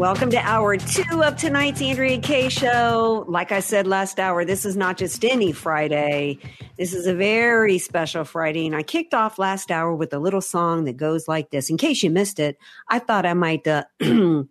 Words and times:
Welcome 0.00 0.30
to 0.30 0.38
hour 0.38 0.78
two 0.78 1.22
of 1.22 1.36
tonight's 1.36 1.82
Andrea 1.82 2.18
Kaye 2.18 2.48
show. 2.48 3.26
Like 3.28 3.52
I 3.52 3.60
said 3.60 3.86
last 3.86 4.18
hour, 4.18 4.46
this 4.46 4.64
is 4.64 4.74
not 4.74 4.96
just 4.96 5.22
any 5.26 5.52
Friday. 5.52 6.38
This 6.78 6.94
is 6.94 7.06
a 7.06 7.14
very 7.14 7.76
special 7.76 8.24
Friday. 8.24 8.66
And 8.66 8.74
I 8.74 8.82
kicked 8.82 9.12
off 9.12 9.38
last 9.38 9.70
hour 9.70 9.94
with 9.94 10.14
a 10.14 10.18
little 10.18 10.40
song 10.40 10.84
that 10.84 10.96
goes 10.96 11.28
like 11.28 11.50
this. 11.50 11.68
In 11.68 11.76
case 11.76 12.02
you 12.02 12.08
missed 12.08 12.40
it, 12.40 12.56
I 12.88 12.98
thought 12.98 13.26
I 13.26 13.34
might 13.34 13.68
uh, 13.68 13.84
do 14.00 14.46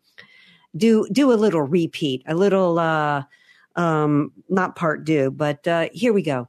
do 0.77 1.33
a 1.33 1.33
little 1.33 1.63
repeat, 1.63 2.21
a 2.27 2.35
little 2.35 2.77
uh, 2.77 3.23
um, 3.75 4.31
not 4.49 4.75
part 4.75 5.03
do, 5.03 5.31
but 5.31 5.67
uh, 5.67 5.89
here 5.91 6.13
we 6.13 6.21
go. 6.21 6.47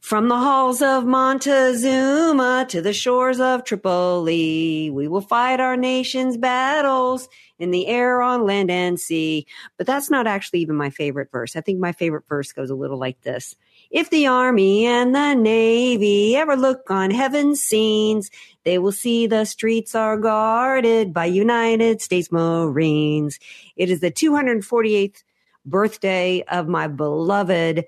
From 0.00 0.28
the 0.28 0.36
halls 0.36 0.80
of 0.80 1.06
Montezuma 1.06 2.66
to 2.68 2.82
the 2.82 2.92
shores 2.92 3.40
of 3.40 3.64
Tripoli, 3.64 4.90
we 4.90 5.08
will 5.08 5.20
fight 5.20 5.60
our 5.60 5.76
nation's 5.76 6.36
battles 6.36 7.28
in 7.62 7.70
the 7.70 7.86
air, 7.86 8.20
on 8.20 8.44
land, 8.44 8.72
and 8.72 8.98
sea. 8.98 9.46
But 9.78 9.86
that's 9.86 10.10
not 10.10 10.26
actually 10.26 10.58
even 10.60 10.74
my 10.74 10.90
favorite 10.90 11.30
verse. 11.30 11.54
I 11.54 11.60
think 11.60 11.78
my 11.78 11.92
favorite 11.92 12.24
verse 12.28 12.52
goes 12.52 12.70
a 12.70 12.74
little 12.74 12.98
like 12.98 13.20
this. 13.22 13.54
If 13.90 14.10
the 14.10 14.26
Army 14.26 14.84
and 14.84 15.14
the 15.14 15.34
Navy 15.34 16.34
ever 16.36 16.56
look 16.56 16.90
on 16.90 17.12
heaven's 17.12 17.60
scenes, 17.60 18.30
they 18.64 18.78
will 18.78 18.90
see 18.90 19.28
the 19.28 19.44
streets 19.44 19.94
are 19.94 20.16
guarded 20.16 21.14
by 21.14 21.26
United 21.26 22.02
States 22.02 22.32
Marines. 22.32 23.38
It 23.76 23.90
is 23.90 24.00
the 24.00 24.10
248th 24.10 25.22
birthday 25.64 26.42
of 26.48 26.66
my 26.66 26.88
beloved 26.88 27.84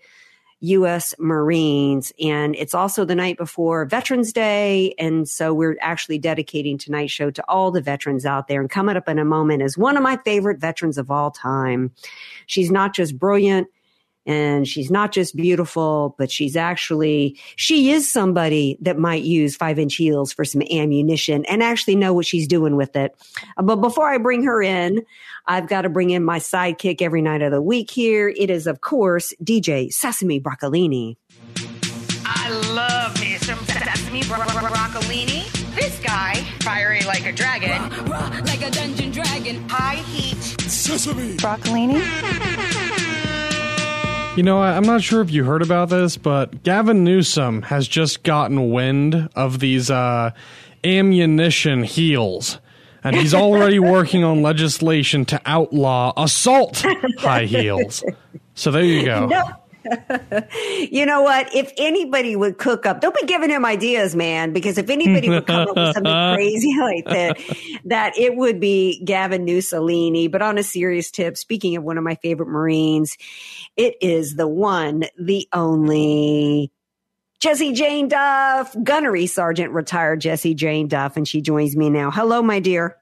U.S. 0.64 1.14
Marines. 1.18 2.12
And 2.20 2.54
it's 2.56 2.74
also 2.74 3.04
the 3.04 3.14
night 3.14 3.36
before 3.36 3.84
Veterans 3.84 4.32
Day. 4.32 4.94
And 4.98 5.28
so 5.28 5.52
we're 5.52 5.76
actually 5.80 6.18
dedicating 6.18 6.78
tonight's 6.78 7.12
show 7.12 7.30
to 7.30 7.44
all 7.48 7.70
the 7.70 7.80
veterans 7.80 8.24
out 8.24 8.48
there. 8.48 8.60
And 8.60 8.70
coming 8.70 8.96
up 8.96 9.08
in 9.08 9.18
a 9.18 9.24
moment 9.24 9.62
is 9.62 9.76
one 9.76 9.96
of 9.96 10.02
my 10.02 10.16
favorite 10.18 10.58
veterans 10.58 10.98
of 10.98 11.10
all 11.10 11.30
time. 11.30 11.92
She's 12.46 12.70
not 12.70 12.94
just 12.94 13.18
brilliant 13.18 13.68
and 14.26 14.66
she's 14.66 14.90
not 14.90 15.12
just 15.12 15.36
beautiful, 15.36 16.14
but 16.18 16.30
she's 16.30 16.56
actually, 16.56 17.38
she 17.56 17.90
is 17.90 18.10
somebody 18.10 18.78
that 18.80 18.98
might 18.98 19.22
use 19.22 19.56
five 19.56 19.78
inch 19.78 19.96
heels 19.96 20.32
for 20.32 20.44
some 20.44 20.62
ammunition 20.70 21.44
and 21.46 21.62
actually 21.62 21.96
know 21.96 22.12
what 22.12 22.26
she's 22.26 22.48
doing 22.48 22.76
with 22.76 22.96
it. 22.96 23.14
But 23.62 23.76
before 23.76 24.08
I 24.08 24.18
bring 24.18 24.42
her 24.44 24.62
in, 24.62 25.04
I've 25.46 25.68
got 25.68 25.82
to 25.82 25.88
bring 25.88 26.10
in 26.10 26.24
my 26.24 26.38
sidekick 26.38 27.02
every 27.02 27.20
night 27.20 27.42
of 27.42 27.52
the 27.52 27.60
week 27.60 27.90
here. 27.90 28.28
It 28.28 28.50
is, 28.50 28.66
of 28.66 28.80
course, 28.80 29.34
DJ 29.42 29.92
Sesame 29.92 30.40
Broccolini. 30.40 31.16
I 32.24 32.50
love 32.72 33.20
me 33.20 33.36
some 33.36 33.58
Sesame 33.66 34.22
bro- 34.22 34.38
bro- 34.38 34.68
Broccolini. 34.70 35.50
This 35.74 35.98
guy, 36.00 36.36
fiery 36.60 37.02
like 37.02 37.26
a 37.26 37.32
dragon, 37.32 37.90
like 38.44 38.62
a 38.62 38.70
dungeon 38.70 39.10
dragon. 39.10 39.68
high 39.68 39.96
heat. 39.96 40.36
Sesame 40.62 41.36
broccolini? 41.36 42.80
You 44.36 44.42
know, 44.42 44.60
I'm 44.60 44.82
not 44.82 45.00
sure 45.00 45.20
if 45.20 45.30
you 45.30 45.44
heard 45.44 45.62
about 45.62 45.90
this, 45.90 46.16
but 46.16 46.64
Gavin 46.64 47.04
Newsom 47.04 47.62
has 47.62 47.86
just 47.86 48.24
gotten 48.24 48.70
wind 48.70 49.28
of 49.36 49.60
these 49.60 49.92
uh, 49.92 50.32
ammunition 50.82 51.84
heels. 51.84 52.58
And 53.04 53.14
he's 53.14 53.32
already 53.32 53.78
working 53.78 54.24
on 54.24 54.42
legislation 54.42 55.24
to 55.26 55.40
outlaw 55.46 56.12
assault 56.16 56.84
high 57.18 57.44
heels. 57.44 58.02
So 58.54 58.72
there 58.72 58.82
you 58.82 59.04
go. 59.04 59.28
You 60.90 61.06
know 61.06 61.22
what? 61.22 61.54
If 61.54 61.72
anybody 61.76 62.36
would 62.36 62.58
cook 62.58 62.86
up, 62.86 63.00
don't 63.00 63.14
be 63.14 63.26
giving 63.26 63.50
him 63.50 63.64
ideas, 63.64 64.14
man, 64.14 64.52
because 64.52 64.78
if 64.78 64.90
anybody 64.90 65.28
would 65.28 65.46
come 65.46 65.68
up 65.68 65.76
with 65.76 65.94
something 65.94 66.12
crazy 66.34 66.74
like 66.80 67.04
that, 67.06 67.38
that 67.86 68.16
it 68.16 68.36
would 68.36 68.60
be 68.60 69.02
Gavin 69.04 69.44
Mussolini. 69.44 70.28
But 70.28 70.42
on 70.42 70.58
a 70.58 70.62
serious 70.62 71.10
tip, 71.10 71.36
speaking 71.36 71.76
of 71.76 71.84
one 71.84 71.98
of 71.98 72.04
my 72.04 72.14
favorite 72.16 72.48
Marines, 72.48 73.16
it 73.76 73.96
is 74.00 74.36
the 74.36 74.46
one, 74.46 75.04
the 75.18 75.48
only 75.52 76.70
Jesse 77.40 77.72
Jane 77.72 78.08
Duff, 78.08 78.74
gunnery 78.82 79.26
sergeant, 79.26 79.72
retired 79.72 80.20
Jesse 80.20 80.54
Jane 80.54 80.88
Duff, 80.88 81.16
and 81.16 81.26
she 81.26 81.40
joins 81.40 81.76
me 81.76 81.90
now. 81.90 82.10
Hello, 82.10 82.42
my 82.42 82.60
dear. 82.60 82.96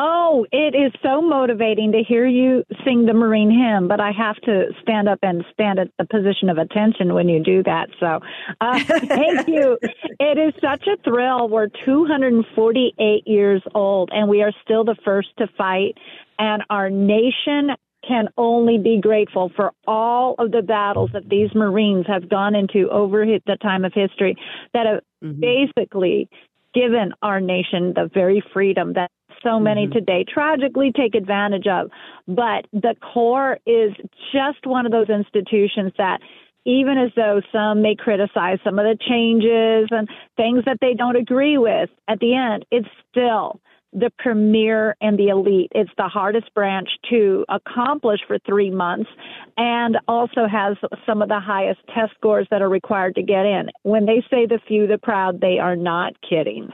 Oh, 0.00 0.46
it 0.52 0.76
is 0.76 0.92
so 1.02 1.20
motivating 1.20 1.90
to 1.90 2.04
hear 2.04 2.24
you 2.24 2.62
sing 2.84 3.04
the 3.04 3.12
Marine 3.12 3.50
hymn, 3.50 3.88
but 3.88 3.98
I 3.98 4.12
have 4.12 4.36
to 4.42 4.66
stand 4.80 5.08
up 5.08 5.18
and 5.22 5.44
stand 5.52 5.80
at 5.80 5.88
the 5.98 6.04
position 6.04 6.48
of 6.48 6.56
attention 6.56 7.14
when 7.14 7.28
you 7.28 7.42
do 7.42 7.64
that. 7.64 7.88
So, 7.98 8.20
uh, 8.60 8.78
thank 8.86 9.48
you. 9.48 9.76
It 10.20 10.38
is 10.38 10.54
such 10.60 10.86
a 10.86 10.96
thrill. 11.02 11.48
We're 11.48 11.66
248 11.84 13.26
years 13.26 13.60
old 13.74 14.10
and 14.12 14.28
we 14.28 14.40
are 14.40 14.52
still 14.62 14.84
the 14.84 14.94
first 15.04 15.30
to 15.38 15.48
fight 15.58 15.98
and 16.38 16.62
our 16.70 16.90
nation 16.90 17.70
can 18.06 18.28
only 18.36 18.78
be 18.78 19.00
grateful 19.00 19.50
for 19.56 19.72
all 19.88 20.36
of 20.38 20.52
the 20.52 20.62
battles 20.62 21.10
that 21.12 21.28
these 21.28 21.52
Marines 21.56 22.06
have 22.06 22.28
gone 22.28 22.54
into 22.54 22.88
over 22.90 23.26
the 23.26 23.56
time 23.60 23.84
of 23.84 23.92
history 23.92 24.36
that 24.74 24.86
have 24.86 25.40
basically 25.40 26.28
given 26.72 27.12
our 27.22 27.40
nation 27.40 27.92
the 27.96 28.08
very 28.14 28.40
freedom 28.52 28.92
that 28.92 29.10
so 29.42 29.58
many 29.58 29.84
mm-hmm. 29.84 29.92
today 29.92 30.24
tragically 30.32 30.92
take 30.92 31.14
advantage 31.14 31.66
of. 31.66 31.90
But 32.26 32.66
the 32.72 32.94
Corps 33.12 33.58
is 33.66 33.92
just 34.32 34.66
one 34.66 34.86
of 34.86 34.92
those 34.92 35.08
institutions 35.08 35.92
that 35.98 36.20
even 36.64 36.98
as 36.98 37.10
though 37.16 37.40
some 37.50 37.80
may 37.80 37.96
criticize 37.96 38.58
some 38.62 38.78
of 38.78 38.84
the 38.84 38.98
changes 39.08 39.88
and 39.90 40.08
things 40.36 40.64
that 40.66 40.78
they 40.80 40.92
don't 40.92 41.16
agree 41.16 41.56
with, 41.56 41.88
at 42.08 42.18
the 42.18 42.34
end, 42.34 42.66
it's 42.70 42.88
still 43.10 43.60
the 43.92 44.10
premier 44.18 44.94
and 45.00 45.18
the 45.18 45.28
elite. 45.28 45.72
It's 45.74 45.90
the 45.96 46.08
hardest 46.08 46.52
branch 46.54 46.88
to 47.10 47.46
accomplish 47.48 48.20
for 48.26 48.38
three 48.40 48.70
months 48.70 49.08
and 49.56 49.96
also 50.06 50.46
has 50.46 50.76
some 51.06 51.22
of 51.22 51.28
the 51.28 51.40
highest 51.40 51.80
test 51.94 52.12
scores 52.16 52.46
that 52.50 52.60
are 52.60 52.68
required 52.68 53.14
to 53.14 53.22
get 53.22 53.46
in. 53.46 53.70
When 53.82 54.04
they 54.04 54.22
say 54.30 54.44
the 54.46 54.60
few, 54.68 54.86
the 54.86 54.98
proud, 54.98 55.40
they 55.40 55.58
are 55.58 55.76
not 55.76 56.12
kidding. 56.28 56.70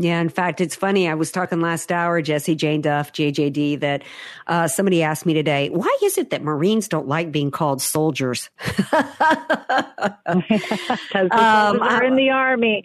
Yeah, 0.00 0.20
in 0.20 0.28
fact, 0.28 0.60
it's 0.60 0.76
funny. 0.76 1.08
I 1.08 1.14
was 1.14 1.32
talking 1.32 1.60
last 1.60 1.90
hour, 1.90 2.22
Jesse 2.22 2.54
Jane 2.54 2.82
Duff, 2.82 3.12
JJD, 3.12 3.80
that 3.80 4.04
uh, 4.46 4.68
somebody 4.68 5.02
asked 5.02 5.26
me 5.26 5.34
today, 5.34 5.70
why 5.70 5.92
is 6.04 6.16
it 6.18 6.30
that 6.30 6.40
Marines 6.40 6.86
don't 6.86 7.08
like 7.08 7.32
being 7.32 7.50
called 7.50 7.82
soldiers? 7.82 8.48
Because 10.28 11.28
Um, 11.32 11.82
are 11.82 12.04
in 12.04 12.14
the 12.14 12.30
army. 12.30 12.84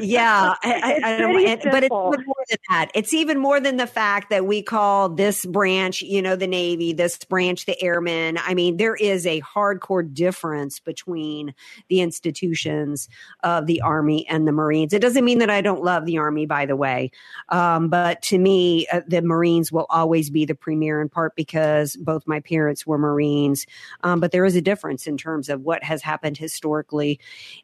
Yeah, 0.00 0.54
I, 0.62 1.00
I, 1.04 1.14
I 1.14 1.18
don't, 1.18 1.46
and- 1.46 1.60
but 1.70 1.82
it's 1.84 1.92
even 1.92 2.24
more 2.26 2.44
than 2.48 2.58
that. 2.68 2.90
It's 2.94 3.14
even 3.14 3.38
more 3.38 3.60
than 3.60 3.76
the 3.76 3.86
fact 3.86 4.30
that 4.30 4.46
we 4.46 4.62
call 4.62 5.08
this 5.08 5.44
branch, 5.46 6.02
you 6.02 6.22
know, 6.22 6.36
the 6.36 6.46
Navy, 6.46 6.92
this 6.92 7.18
branch, 7.18 7.66
the 7.66 7.80
Airmen. 7.82 8.38
I 8.38 8.54
mean, 8.54 8.76
there 8.76 8.94
is 8.94 9.26
a 9.26 9.40
hardcore 9.40 10.12
difference 10.12 10.78
between 10.78 11.54
the 11.88 12.00
institutions 12.00 13.08
of 13.42 13.66
the 13.66 13.80
Army 13.80 14.26
and 14.28 14.46
the 14.46 14.52
Marines. 14.52 14.92
It 14.92 15.00
doesn't 15.02 15.24
mean 15.24 15.38
that 15.38 15.50
I 15.50 15.60
don't 15.60 15.82
love 15.82 16.06
the 16.06 16.18
Army, 16.18 16.46
by 16.46 16.66
the 16.66 16.76
way, 16.76 17.10
um, 17.48 17.88
but 17.88 18.22
to 18.22 18.38
me, 18.38 18.86
uh, 18.92 19.00
the 19.06 19.22
Marines 19.22 19.72
will 19.72 19.86
always 19.90 20.30
be 20.30 20.44
the 20.44 20.54
premier 20.54 21.00
in 21.00 21.08
part 21.08 21.34
because 21.36 21.96
both 21.96 22.26
my 22.26 22.40
parents 22.40 22.86
were 22.86 22.98
Marines. 22.98 23.66
Um, 24.02 24.20
but 24.20 24.32
there 24.32 24.44
is 24.44 24.56
a 24.56 24.60
difference 24.60 25.06
in 25.06 25.16
terms 25.16 25.48
of 25.48 25.62
what 25.62 25.82
has 25.82 26.02
happened 26.02 26.36
historically, 26.36 27.18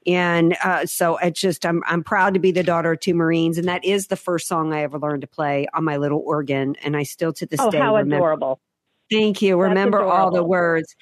and 0.06 0.56
uh, 0.64 0.86
so 0.86 1.16
it's 1.18 1.40
just 1.40 1.64
I'm 1.66 1.82
I'm 1.86 2.02
proud 2.02 2.15
to 2.34 2.40
be 2.40 2.52
the 2.52 2.62
daughter 2.62 2.92
of 2.92 3.00
two 3.00 3.14
Marines, 3.14 3.58
and 3.58 3.68
that 3.68 3.84
is 3.84 4.08
the 4.08 4.16
first 4.16 4.48
song 4.48 4.72
I 4.72 4.82
ever 4.82 4.98
learned 4.98 5.22
to 5.22 5.26
play 5.26 5.66
on 5.74 5.84
my 5.84 5.96
little 5.96 6.22
organ, 6.24 6.76
and 6.82 6.96
I 6.96 7.02
still 7.02 7.32
to 7.34 7.46
this 7.46 7.60
Oh, 7.60 7.70
day 7.70 7.78
how 7.78 7.96
remember. 7.96 8.16
adorable. 8.16 8.60
Thank 9.10 9.40
you. 9.40 9.56
That's 9.56 9.68
Remember 9.68 10.02
all 10.02 10.32
the 10.32 10.42
words. 10.42 10.96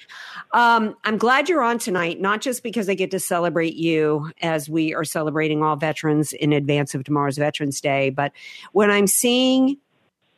Um, 0.53 0.95
I'm 1.03 1.17
glad 1.17 1.49
you're 1.49 1.63
on 1.63 1.79
tonight, 1.79 2.21
not 2.21 2.39
just 2.41 2.61
because 2.61 2.87
I 2.87 2.93
get 2.93 3.09
to 3.11 3.19
celebrate 3.19 3.73
you 3.75 4.31
as 4.41 4.69
we 4.69 4.93
are 4.93 5.03
celebrating 5.03 5.63
all 5.63 5.75
veterans 5.75 6.31
in 6.31 6.53
advance 6.53 6.93
of 6.93 7.03
tomorrow's 7.03 7.37
Veterans 7.37 7.81
Day, 7.81 8.11
but 8.11 8.31
when 8.73 8.91
I'm 8.91 9.07
seeing 9.07 9.77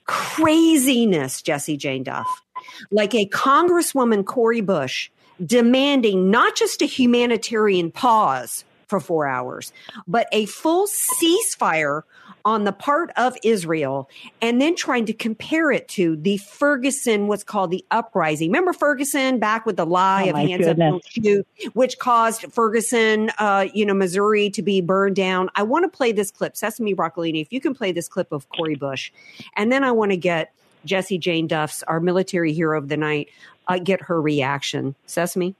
craziness, 0.05 1.41
Jesse 1.41 1.75
Jane 1.75 2.03
Duff, 2.03 2.41
like 2.89 3.13
a 3.13 3.27
Congresswoman 3.27 4.25
Cori 4.25 4.61
Bush 4.61 5.09
demanding 5.45 6.31
not 6.31 6.55
just 6.55 6.81
a 6.81 6.85
humanitarian 6.85 7.91
pause 7.91 8.63
for 8.87 8.99
four 8.99 9.27
hours, 9.27 9.73
but 10.07 10.27
a 10.31 10.45
full 10.45 10.87
ceasefire 10.87 12.03
on 12.45 12.63
the 12.63 12.71
part 12.71 13.11
of 13.17 13.35
Israel, 13.43 14.09
and 14.41 14.61
then 14.61 14.75
trying 14.75 15.05
to 15.05 15.13
compare 15.13 15.71
it 15.71 15.87
to 15.89 16.15
the 16.15 16.37
Ferguson, 16.37 17.27
what's 17.27 17.43
called 17.43 17.71
the 17.71 17.83
uprising. 17.91 18.49
Remember 18.49 18.71
Ferguson 18.71 19.39
back 19.39 19.65
with 19.65 19.75
the 19.75 19.85
lie 19.85 20.25
Oh, 20.27 20.29
of 20.29 20.35
hands 20.37 20.65
up, 20.67 20.77
goodness. 20.77 21.03
don't 21.13 21.25
shoot, 21.25 21.47
which 21.73 21.99
caused 21.99 22.45
Ferguson, 22.53 23.29
uh, 23.37 23.67
you 23.73 23.85
know, 23.85 23.93
Missouri 23.93 24.49
to 24.51 24.61
be 24.61 24.79
burned 24.79 25.15
down. 25.17 25.49
I 25.55 25.63
want 25.63 25.83
to 25.83 25.89
play 25.95 26.13
this 26.13 26.31
clip, 26.31 26.55
Sesame 26.55 26.95
Broccolini. 26.95 27.41
If 27.41 27.51
you 27.51 27.59
can 27.59 27.73
play 27.75 27.91
this 27.91 28.07
clip 28.07 28.31
of 28.31 28.47
Cori 28.49 28.75
Bush, 28.75 29.11
and 29.57 29.71
then 29.71 29.83
I 29.83 29.91
want 29.91 30.11
to 30.11 30.17
get 30.17 30.53
Jesse 30.85 31.17
Jane 31.17 31.47
Duff's, 31.47 31.83
our 31.83 31.99
military 31.99 32.53
hero 32.53 32.77
of 32.77 32.87
the 32.87 32.95
night, 32.97 33.27
uh, 33.67 33.77
get 33.79 34.01
her 34.03 34.21
reaction. 34.21 34.95
Sesame. 35.05 35.53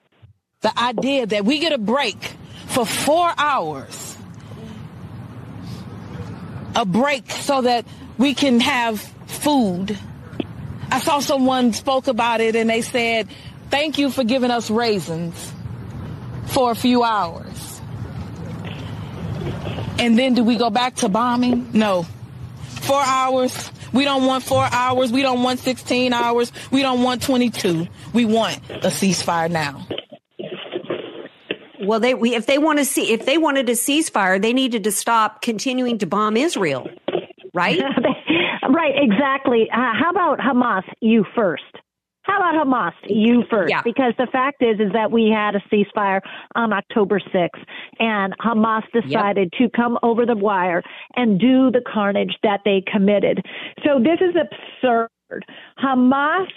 The 0.62 0.80
idea 0.80 1.26
that 1.28 1.46
we 1.46 1.60
get 1.60 1.72
a 1.72 1.78
break 1.78 2.18
for 2.68 2.86
four 2.86 3.32
hours, 3.38 4.18
a 6.76 6.86
break 6.86 7.30
so 7.32 7.62
that 7.62 7.86
we 8.18 8.34
can 8.34 8.60
have 8.60 9.00
food. 9.28 9.98
I 10.90 11.00
saw 11.00 11.20
someone 11.20 11.74
spoke 11.74 12.08
about 12.08 12.42
it 12.42 12.56
and 12.56 12.70
they 12.70 12.82
said, 12.82 13.28
thank 13.70 13.98
you 13.98 14.10
for 14.10 14.24
giving 14.24 14.52
us 14.52 14.70
raisins 14.70 15.54
for 16.48 16.72
a 16.72 16.76
few 16.76 17.04
hours. 17.04 17.82
And 20.00 20.18
then 20.18 20.34
do 20.34 20.44
we 20.44 20.58
go 20.58 20.70
back 20.70 20.96
to 20.98 21.10
bombing? 21.10 21.72
No. 21.74 22.04
Four 22.82 23.02
hours. 23.02 23.72
We 23.94 24.04
don't 24.04 24.26
want 24.26 24.44
four 24.44 24.68
hours. 24.72 25.12
We 25.12 25.22
don't 25.22 25.44
want 25.44 25.60
16 25.60 26.14
hours. 26.14 26.52
We 26.72 26.82
don't 26.82 27.04
want 27.04 27.22
22. 27.22 27.88
We 28.14 28.26
want 28.26 28.58
a 28.70 28.90
ceasefire 28.90 29.50
now. 29.50 29.88
Well, 31.88 32.02
they 32.02 32.14
we, 32.14 32.36
if 32.36 32.46
they 32.46 32.58
want 32.58 32.80
to 32.80 32.86
see 32.86 33.14
if 33.14 33.26
they 33.26 33.38
wanted 33.38 33.70
a 33.70 33.74
ceasefire, 33.74 34.42
they 34.42 34.54
needed 34.54 34.84
to 34.84 34.92
stop 34.92 35.42
continuing 35.42 35.98
to 36.00 36.06
bomb 36.06 36.36
Israel, 36.36 36.90
right? 37.54 37.82
right, 38.70 38.94
exactly. 38.96 39.70
Uh, 39.72 39.94
how 39.98 40.10
about 40.12 40.40
Hamas? 40.40 40.84
You 41.00 41.26
first. 41.34 41.64
How 42.24 42.40
about 42.40 42.68
Hamas? 42.68 42.92
You 43.08 43.44
first. 43.50 43.70
Yeah. 43.70 43.82
Because 43.84 44.14
the 44.18 44.28
fact 44.30 44.62
is, 44.62 44.82
is 44.82 44.92
that 44.92 45.12
we 45.12 45.34
had 45.34 45.56
a 45.56 45.62
ceasefire 45.74 46.20
on 46.56 46.74
October 46.74 47.22
6th, 47.22 47.64
and 48.00 48.34
Hamas 48.40 48.84
decided 48.92 49.54
to 49.58 49.70
come 49.74 49.98
over 50.04 50.26
the 50.26 50.36
wire 50.36 50.84
and 51.16 51.40
do 51.40 51.72
the 51.72 51.82
carnage 51.92 52.36
that 52.44 52.60
they 52.66 52.84
committed. 52.92 53.46
So 53.86 54.00
this 54.00 54.20
is 54.20 54.36
absurd. 54.36 55.46
Hamas 55.80 56.48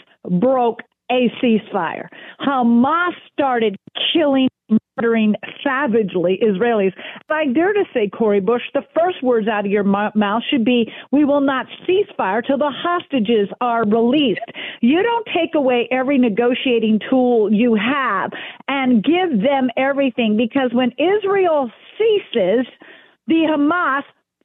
broke 0.40 0.80
a 1.10 1.30
ceasefire. 1.42 2.08
Hamas 2.40 3.12
started 3.32 3.76
killing, 4.12 4.48
murdering 4.96 5.34
savagely 5.64 6.40
Israelis. 6.42 6.92
I 7.28 7.46
dare 7.46 7.72
to 7.72 7.84
say, 7.92 8.08
Cori 8.08 8.40
Bush, 8.40 8.62
the 8.74 8.82
first 8.98 9.22
words 9.22 9.48
out 9.48 9.66
of 9.66 9.70
your 9.70 9.84
mou- 9.84 10.10
mouth 10.14 10.42
should 10.50 10.64
be, 10.64 10.92
"We 11.10 11.24
will 11.24 11.40
not 11.40 11.66
cease 11.86 12.06
fire 12.16 12.42
till 12.42 12.58
the 12.58 12.70
hostages 12.70 13.48
are 13.60 13.84
released." 13.84 14.40
You 14.80 15.02
don't 15.02 15.26
take 15.34 15.54
away 15.54 15.88
every 15.90 16.18
negotiating 16.18 17.00
tool 17.10 17.52
you 17.52 17.74
have 17.74 18.32
and 18.68 19.02
give 19.02 19.42
them 19.42 19.70
everything 19.76 20.36
because 20.36 20.72
when 20.72 20.92
Israel 20.98 21.70
ceases, 21.98 22.66
the 23.26 23.46
Hamas 23.50 24.04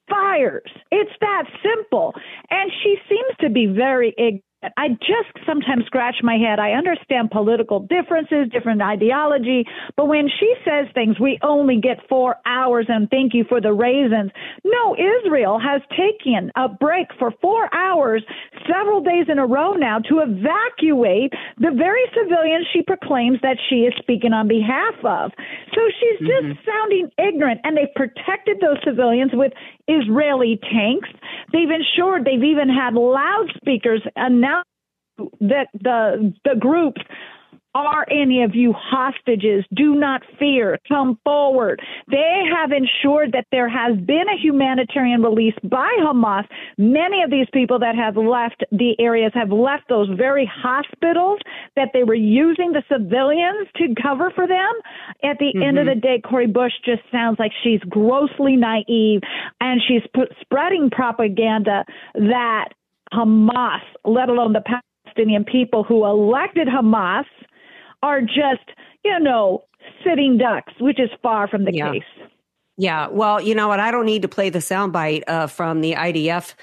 fires. 0.10 0.72
It's 0.92 1.12
that 1.22 1.46
simple. 1.64 2.14
And 2.52 2.72
she 2.84 2.98
seems 3.10 3.38
to 3.42 3.50
be 3.50 3.68
very 3.68 4.14
ignorant. 4.18 4.45
I 4.78 4.90
just 4.90 5.46
sometimes 5.46 5.86
scratch 5.86 6.16
my 6.24 6.38
head. 6.38 6.60
I 6.60 6.72
understand 6.72 7.32
political 7.32 7.80
differences, 7.80 8.48
different 8.52 8.82
ideology, 8.82 9.66
but 9.96 10.08
when 10.08 10.28
she 10.40 10.54
says 10.64 10.88
things, 10.94 11.20
we 11.20 11.40
only 11.44 11.80
get 11.80 12.08
four 12.08 12.38
hours 12.46 12.86
and 12.90 13.10
thank 13.10 13.34
you 13.34 13.46
for 13.48 13.62
the 13.62 13.74
raisins. 13.74 14.32
No, 14.64 14.96
Israel 14.96 15.60
has 15.60 15.82
taken 15.92 16.52
a 16.56 16.70
break 16.70 17.08
for 17.20 17.32
four 17.42 17.74
hours 17.74 18.24
several 18.72 19.02
days 19.02 19.26
in 19.30 19.40
a 19.40 19.46
row 19.46 19.74
now 19.74 20.00
to 20.00 20.20
evacuate 20.20 21.34
the 21.58 21.72
very 21.76 22.04
civilians 22.16 22.66
she 22.74 22.82
proclaims 22.82 23.40
that 23.42 23.58
she 23.70 23.86
is 23.86 23.94
speaking 23.98 24.34
on 24.34 24.48
behalf 24.48 24.96
of. 25.04 25.32
So 25.74 25.82
she's 26.00 26.20
just 26.20 26.46
mm-hmm. 26.46 26.70
sounding 26.70 27.10
ignorant, 27.18 27.62
and 27.64 27.78
they've 27.78 27.94
protected 27.96 28.60
those 28.62 28.78
civilians 28.84 29.32
with 29.34 29.52
Israeli 29.88 30.60
tanks. 30.72 31.10
They've 31.52 31.70
ensured 31.70 32.26
they've 32.26 32.44
even 32.44 32.70
had 32.70 32.94
loudspeakers 32.96 34.02
announce 34.16 34.55
that 35.40 35.68
the 35.74 36.34
the 36.44 36.56
groups 36.60 37.02
are 37.76 38.06
any 38.10 38.42
of 38.42 38.56
you 38.56 38.74
hostages? 38.74 39.66
Do 39.76 39.96
not 39.96 40.24
fear. 40.40 40.80
Come 40.88 41.20
forward. 41.26 41.82
They 42.10 42.44
have 42.56 42.72
ensured 42.72 43.34
that 43.34 43.48
there 43.52 43.68
has 43.68 43.98
been 44.00 44.26
a 44.30 44.42
humanitarian 44.42 45.22
release 45.22 45.56
by 45.62 45.92
Hamas. 46.00 46.46
Many 46.78 47.22
of 47.22 47.30
these 47.30 47.48
people 47.54 47.78
that 47.80 47.96
have 47.96 48.16
left 48.16 48.64
the 48.72 48.96
areas 48.98 49.34
have 49.36 49.52
left 49.52 49.90
those 49.90 50.08
very 50.18 50.50
hospitals 50.52 51.40
that 51.76 51.90
they 51.94 52.04
were 52.04 52.16
using 52.16 52.72
the 52.72 52.84
civilians 52.90 53.68
to 53.76 53.94
cover 54.02 54.32
for 54.34 54.48
them. 54.48 54.72
At 55.22 55.38
the 55.40 55.54
end 55.62 55.78
of 55.78 55.86
mm-hmm. 55.86 55.96
the 55.96 56.02
day, 56.02 56.22
Cori 56.24 56.48
Bush 56.48 56.74
just 56.86 57.02
sounds 57.12 57.38
like 57.40 57.52
she's 57.62 57.82
grossly 57.90 58.56
naive 58.56 59.20
and 59.60 59.82
she's 59.86 60.04
put, 60.14 60.30
spreading 60.40 60.90
propaganda 60.90 61.84
that 62.14 62.70
Hamas, 63.14 63.82
let 64.06 64.30
alone 64.30 64.54
the 64.54 64.62
Palestinian 65.16 65.44
people 65.46 65.84
who 65.84 66.06
elected 66.06 66.68
Hamas, 66.68 67.26
are 68.04 68.22
just, 68.22 68.70
you 69.04 69.20
know, 69.20 69.64
sitting 70.04 70.38
ducks, 70.38 70.74
which 70.80 71.00
is 71.00 71.10
far 71.24 71.48
from 71.48 71.66
the 71.66 71.74
Yeah. 71.74 71.92
case. 71.92 72.04
Yeah. 72.78 73.08
Well, 73.08 73.42
you 73.42 73.56
know 73.56 73.68
what? 73.68 73.80
I 73.80 73.90
don't 73.90 74.06
need 74.06 74.22
to 74.24 74.28
play 74.28 74.50
the 74.50 74.60
soundbite 74.60 75.24
uh, 75.28 75.48
from 75.48 75.82
the 75.82 75.94
IDF 75.96 76.54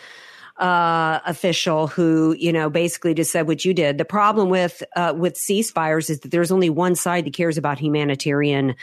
uh, 0.62 1.19
official 1.26 1.88
who, 1.88 2.37
you 2.38 2.53
know, 2.53 2.70
basically 2.70 3.14
just 3.14 3.32
said 3.32 3.49
what 3.49 3.64
you 3.64 3.75
did. 3.75 3.99
The 3.99 4.05
problem 4.05 4.49
with 4.49 4.81
uh, 4.94 5.12
with 5.17 5.35
ceasefires 5.35 6.09
is 6.09 6.20
that 6.20 6.31
there's 6.31 6.53
only 6.53 6.70
one 6.70 6.94
side 6.94 7.25
that 7.26 7.35
cares 7.35 7.59
about 7.59 7.81
humanitarian 7.81 8.76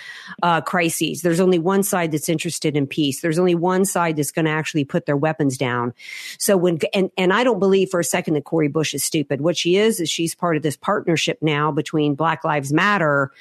uh, 0.43 0.59
crises. 0.59 1.21
There's 1.21 1.39
only 1.39 1.57
one 1.57 1.83
side 1.83 2.11
that's 2.11 2.27
interested 2.27 2.75
in 2.75 2.85
peace. 2.85 3.21
There's 3.21 3.39
only 3.39 3.55
one 3.55 3.85
side 3.85 4.17
that's 4.17 4.31
going 4.31 4.43
to 4.43 4.51
actually 4.51 4.83
put 4.83 5.05
their 5.05 5.15
weapons 5.15 5.57
down. 5.57 5.93
So 6.37 6.57
when 6.57 6.79
and 6.93 7.11
and 7.17 7.31
I 7.31 7.45
don't 7.45 7.59
believe 7.59 7.89
for 7.89 8.01
a 8.01 8.03
second 8.03 8.33
that 8.33 8.43
Cori 8.43 8.67
Bush 8.67 8.93
is 8.93 9.05
stupid. 9.05 9.39
What 9.39 9.55
she 9.55 9.77
is 9.77 10.01
is 10.01 10.09
she's 10.09 10.35
part 10.35 10.57
of 10.57 10.63
this 10.63 10.75
partnership 10.75 11.37
now 11.41 11.71
between 11.71 12.13
Black 12.13 12.43
Lives 12.43 12.73
Matter 12.73 13.31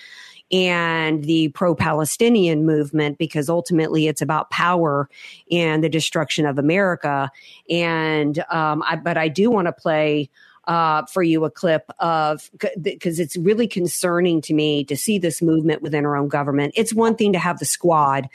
and 0.51 1.25
the 1.25 1.49
pro 1.49 1.75
Palestinian 1.75 2.65
movement 2.65 3.19
because 3.19 3.49
ultimately 3.49 4.07
it's 4.07 4.23
about 4.23 4.51
power 4.51 5.09
and 5.51 5.85
the 5.85 5.89
destruction 5.89 6.47
of 6.47 6.59
America. 6.59 7.31
And, 7.69 8.39
um, 8.51 8.83
I, 8.87 8.97
but 8.97 9.17
I 9.17 9.29
do 9.29 9.51
want 9.51 9.67
to 9.67 9.73
play. 9.73 10.31
Uh, 10.69 11.07
for 11.07 11.23
you, 11.23 11.47
a 11.47 11.51
clip 11.51 11.91
of 11.99 12.51
because 12.83 13.19
it's 13.19 13.39
really 13.39 13.67
concerning 13.67 14.43
to 14.43 14.53
me 14.53 14.85
to 14.85 14.99
see 14.99 15.19
this 15.19 15.41
movement 15.41 15.81
within 15.81 16.05
our 16.05 16.15
own 16.15 16.29
government. 16.29 16.75
It's 16.77 16.93
one 16.93 17.17
thing 17.17 17.33
to 17.33 17.39
have 17.39 17.59
the 17.59 17.65
squad, 17.65 18.29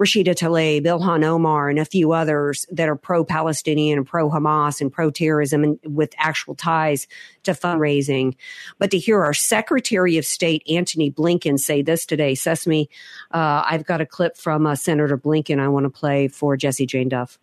Rashida 0.00 0.36
Tlaib, 0.36 0.84
Ilhan 0.84 1.24
Omar, 1.24 1.68
and 1.68 1.80
a 1.80 1.84
few 1.84 2.12
others 2.12 2.64
that 2.70 2.88
are 2.88 2.94
pro-Palestinian 2.94 3.98
and 3.98 4.06
pro-Hamas 4.06 4.80
and 4.80 4.92
pro-terrorism 4.92 5.64
and 5.64 5.80
with 5.84 6.14
actual 6.16 6.54
ties 6.54 7.08
to 7.42 7.54
fundraising. 7.54 8.36
But 8.78 8.92
to 8.92 8.98
hear 8.98 9.24
our 9.24 9.34
Secretary 9.34 10.16
of 10.16 10.24
State, 10.24 10.62
Antony 10.70 11.10
Blinken, 11.10 11.58
say 11.58 11.82
this 11.82 12.06
today, 12.06 12.36
Sesame, 12.36 12.88
uh, 13.32 13.64
I've 13.66 13.84
got 13.84 14.00
a 14.00 14.06
clip 14.06 14.36
from 14.36 14.64
uh, 14.64 14.76
Senator 14.76 15.18
Blinken 15.18 15.58
I 15.58 15.66
want 15.66 15.86
to 15.86 15.90
play 15.90 16.28
for 16.28 16.56
Jesse 16.56 16.86
Jane 16.86 17.08
Duff. 17.08 17.36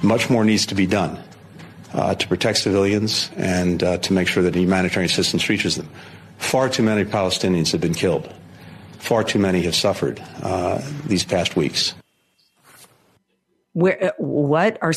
Much 0.00 0.30
more 0.30 0.44
needs 0.44 0.64
to 0.66 0.76
be 0.76 0.86
done 0.86 1.20
uh, 1.94 2.14
to 2.14 2.28
protect 2.28 2.58
civilians 2.58 3.30
and 3.36 3.82
uh, 3.82 3.98
to 3.98 4.12
make 4.12 4.28
sure 4.28 4.42
that 4.42 4.54
humanitarian 4.54 5.10
assistance 5.10 5.48
reaches 5.48 5.76
them. 5.76 5.88
Far 6.38 6.68
too 6.68 6.82
many 6.82 7.04
Palestinians 7.04 7.72
have 7.72 7.80
been 7.80 7.94
killed. 7.94 8.32
Far 8.98 9.24
too 9.24 9.38
many 9.38 9.62
have 9.62 9.74
suffered 9.74 10.22
uh, 10.42 10.80
these 11.06 11.24
past 11.24 11.56
weeks. 11.56 11.94
Where 13.72 14.04
uh, 14.04 14.10
what 14.18 14.78
are 14.82 14.92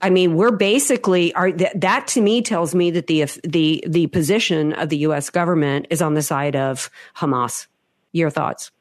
I 0.00 0.10
mean, 0.10 0.34
we're 0.34 0.50
basically 0.50 1.32
are 1.34 1.52
th- 1.52 1.72
that 1.76 2.08
to 2.08 2.20
me 2.20 2.42
tells 2.42 2.74
me 2.74 2.90
that 2.90 3.06
the 3.06 3.24
the 3.44 3.84
the 3.86 4.08
position 4.08 4.72
of 4.72 4.88
the 4.88 4.98
U.S. 4.98 5.30
government 5.30 5.86
is 5.90 6.02
on 6.02 6.14
the 6.14 6.22
side 6.22 6.56
of 6.56 6.90
Hamas. 7.16 7.68
Your 8.10 8.28
thoughts? 8.28 8.72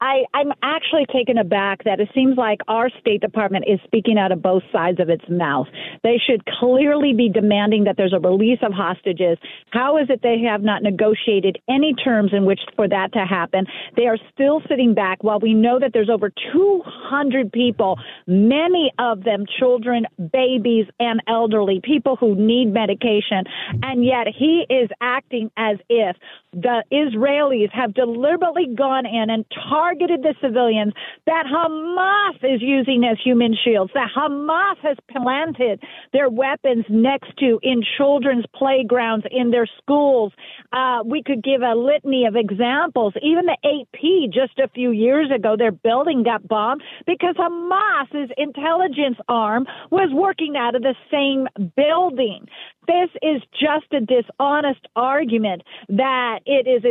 I, 0.00 0.24
I'm 0.34 0.52
actually 0.62 1.06
taken 1.10 1.38
aback 1.38 1.84
that 1.84 2.00
it 2.00 2.10
seems 2.14 2.36
like 2.36 2.60
our 2.68 2.90
State 3.00 3.22
Department 3.22 3.64
is 3.66 3.80
speaking 3.84 4.18
out 4.18 4.30
of 4.30 4.42
both 4.42 4.62
sides 4.70 5.00
of 5.00 5.08
its 5.08 5.24
mouth. 5.30 5.68
They 6.02 6.20
should 6.24 6.44
clearly 6.44 7.14
be 7.14 7.30
demanding 7.30 7.84
that 7.84 7.96
there's 7.96 8.12
a 8.12 8.20
release 8.20 8.58
of 8.62 8.72
hostages. 8.72 9.38
How 9.70 9.96
is 9.96 10.08
it 10.10 10.20
they 10.22 10.40
have 10.40 10.62
not 10.62 10.82
negotiated 10.82 11.58
any 11.66 11.94
terms 11.94 12.32
in 12.34 12.44
which 12.44 12.60
for 12.76 12.86
that 12.88 13.14
to 13.14 13.24
happen? 13.24 13.64
They 13.96 14.06
are 14.06 14.18
still 14.34 14.60
sitting 14.68 14.92
back 14.92 15.24
while 15.24 15.40
we 15.40 15.54
know 15.54 15.78
that 15.78 15.92
there's 15.94 16.10
over 16.10 16.30
200 16.52 17.50
people, 17.50 17.98
many 18.26 18.92
of 18.98 19.24
them 19.24 19.46
children, 19.58 20.04
babies, 20.30 20.86
and 21.00 21.22
elderly, 21.26 21.80
people 21.82 22.16
who 22.16 22.34
need 22.34 22.66
medication. 22.66 23.44
And 23.82 24.04
yet 24.04 24.26
he 24.28 24.66
is 24.68 24.90
acting 25.00 25.50
as 25.56 25.78
if 25.88 26.16
the 26.52 26.84
Israelis 26.92 27.70
have 27.72 27.94
deliberately 27.94 28.66
gone 28.76 29.06
in 29.06 29.30
and 29.30 29.46
targeted 29.70 29.85
targeted 29.86 30.22
the 30.22 30.34
civilians 30.42 30.92
that 31.26 31.44
Hamas 31.46 32.54
is 32.54 32.60
using 32.60 33.04
as 33.04 33.18
human 33.22 33.56
shields, 33.64 33.92
that 33.94 34.08
Hamas 34.16 34.76
has 34.82 34.96
planted 35.10 35.82
their 36.12 36.28
weapons 36.28 36.84
next 36.88 37.36
to 37.38 37.58
in 37.62 37.82
children's 37.96 38.44
playgrounds, 38.54 39.26
in 39.30 39.50
their 39.50 39.66
schools. 39.78 40.32
Uh, 40.72 41.02
we 41.04 41.22
could 41.22 41.42
give 41.42 41.62
a 41.62 41.74
litany 41.74 42.24
of 42.26 42.36
examples. 42.36 43.14
Even 43.22 43.46
the 43.46 43.56
AP 43.64 44.32
just 44.32 44.58
a 44.58 44.68
few 44.68 44.90
years 44.90 45.30
ago, 45.34 45.56
their 45.56 45.72
building 45.72 46.22
got 46.22 46.46
bombed 46.48 46.82
because 47.06 47.34
Hamas's 47.36 48.30
intelligence 48.36 49.16
arm 49.28 49.66
was 49.90 50.10
working 50.12 50.56
out 50.56 50.74
of 50.74 50.82
the 50.82 50.94
same 51.10 51.46
building. 51.76 52.46
This 52.86 53.10
is 53.22 53.42
just 53.52 53.92
a 53.92 54.00
dishonest 54.00 54.86
argument 54.94 55.62
that 55.88 56.40
it 56.46 56.66
is 56.66 56.84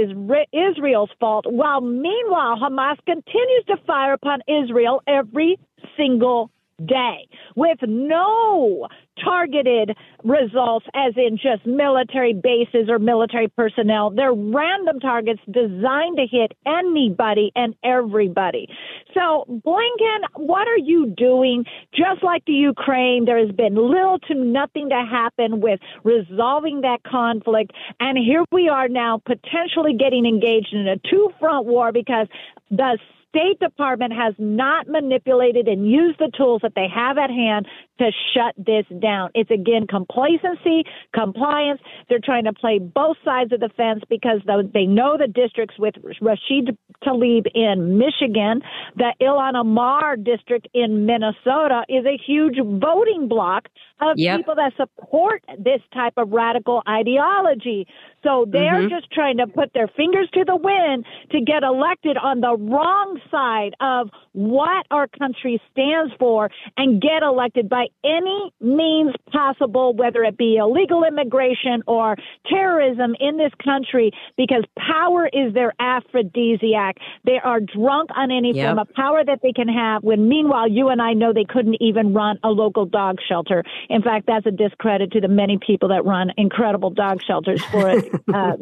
Israel's 0.52 1.10
fault, 1.20 1.46
while 1.48 1.82
meanwhile 1.82 2.58
Hamas 2.58 2.98
continues 3.06 3.66
to 3.68 3.78
fire 3.88 4.14
upon 4.14 4.42
Israel 4.48 5.02
every 5.08 5.58
single 5.98 6.52
day 6.84 7.28
with 7.56 7.78
no 7.88 8.88
targeted 9.24 9.96
results 10.24 10.86
as 10.94 11.14
in 11.16 11.38
just 11.38 11.66
military 11.66 12.34
bases 12.34 12.90
or 12.90 13.00
military 13.00 13.48
personnel. 13.48 14.10
They're 14.10 14.34
random 14.34 15.00
targets 15.00 15.40
designed 15.46 16.18
to 16.18 16.26
hit 16.30 16.52
anybody 16.66 17.52
and 17.56 17.76
everybody. 17.84 18.68
So, 19.14 19.46
Blinken, 19.66 20.20
what 20.36 20.68
are 20.68 20.78
you 20.78 21.14
doing? 21.16 21.64
Just 21.94 22.24
like 22.24 22.44
the 22.46 22.54
Ukraine, 22.54 23.26
there 23.26 23.38
has 23.38 23.56
been 23.56 23.76
little 23.76 24.20
to 24.28 24.34
nothing 24.34 24.90
to 24.90 25.06
happen 25.10 25.62
with 25.62 25.80
resolving 26.04 26.82
that 26.82 27.04
conflict. 27.04 27.72
And 28.00 28.18
here 28.18 28.44
we 28.52 28.68
are 28.68 28.90
now 28.90 29.22
potentially 29.26 29.94
getting 29.98 30.26
engaged 30.26 30.74
in 30.74 30.88
a 30.88 30.98
two 31.10 31.30
front 31.40 31.66
war 31.66 31.92
because 31.92 32.28
the 32.70 32.98
State 33.36 33.60
Department 33.60 34.14
has 34.14 34.34
not 34.40 34.88
manipulated 34.88 35.68
and 35.68 35.92
used 35.92 36.20
the 36.20 36.32
tools 36.38 36.62
that 36.64 36.72
they 36.74 36.88
have 36.88 37.18
at 37.18 37.30
hand 37.30 37.68
to 38.00 38.10
shut 38.34 38.56
this 38.58 38.86
down. 39.02 39.30
It's 39.34 39.52
again 39.52 39.88
complacency, 39.88 40.84
compliance. 41.14 41.82
They're 42.08 42.24
trying 42.24 42.46
to 42.46 42.54
play 42.54 42.80
both 42.80 43.18
sides 43.26 43.52
of 43.52 43.60
the 43.60 43.70
fence 43.76 44.04
because 44.10 44.40
they 44.74 44.86
know 44.86 45.18
the 45.18 45.28
districts 45.28 45.76
with 45.78 45.96
Rashid 46.22 46.78
Tlaib 47.04 47.48
in 47.54 47.98
Michigan, 47.98 48.62
the 48.96 49.14
Ilhan 49.22 49.56
Omar 49.56 50.16
district 50.16 50.70
in 50.74 51.06
Minnesota 51.06 51.84
is 51.90 52.06
a 52.06 52.18
huge 52.26 52.56
voting 52.80 53.28
block 53.28 53.68
of 54.02 54.18
yep. 54.18 54.38
people 54.38 54.56
that 54.56 54.74
support 54.78 55.44
this 55.58 55.82
type 55.94 56.14
of 56.18 56.32
radical 56.32 56.82
ideology. 56.88 57.88
So 58.24 58.46
they're 58.50 58.82
mm-hmm. 58.82 58.90
just 58.90 59.12
trying 59.12 59.38
to 59.38 59.48
put 59.48 59.72
their 59.74 59.88
fingers 59.88 60.28
to 60.34 60.44
the 60.46 60.56
wind 60.56 61.06
to 61.32 61.42
get 61.42 61.64
elected 61.64 62.18
on 62.18 62.42
the 62.42 62.58
wrong 62.58 63.20
side 63.30 63.76
of 63.80 64.10
what 64.34 64.86
our 64.92 65.08
country 65.08 65.62
stands 65.72 66.12
for 66.18 66.50
and 66.76 67.02
get 67.02 67.24
elected 67.24 67.70
by 67.70 67.86
any 68.04 68.52
means 68.60 69.14
possible, 69.32 69.94
whether 69.94 70.24
it 70.24 70.38
be 70.38 70.58
illegal 70.58 71.04
immigration 71.04 71.84
or 71.88 72.16
terrorism 72.50 73.16
in 73.20 73.38
this 73.38 73.52
country, 73.64 74.12
because 74.38 74.64
power 74.78 75.28
is 75.28 75.54
their 75.54 75.74
aphrodisiac. 75.80 76.98
They 77.26 77.40
are 77.44 77.60
drunk 77.60 78.10
on 78.16 78.32
any 78.32 78.54
yep. 78.56 78.68
form 78.68 78.80
of 78.80 78.94
power 78.94 79.24
that 79.24 79.40
they 79.44 79.54
can 79.54 79.68
have 79.68 80.04
when 80.04 80.28
meanwhile 80.28 80.68
you 80.68 80.90
and 80.90 81.02
I 81.02 81.14
know 81.14 81.32
they 81.32 81.46
couldn't 81.48 81.78
even 81.80 82.14
run 82.14 82.40
a 82.44 82.50
local 82.50 82.86
dog 82.86 83.18
shelter. 83.28 83.64
In 83.90 84.02
fact, 84.02 84.28
that's 84.28 84.46
a 84.46 84.52
discredit 84.52 85.12
to 85.12 85.22
the 85.22 85.28
many 85.28 85.58
people 85.66 85.90
that 85.90 86.06
run 86.06 86.32
incredible 86.38 86.90
dog 86.90 87.22
shelters 87.26 87.64
for 87.66 87.90
it. 87.90 88.14
uh, 88.34 88.54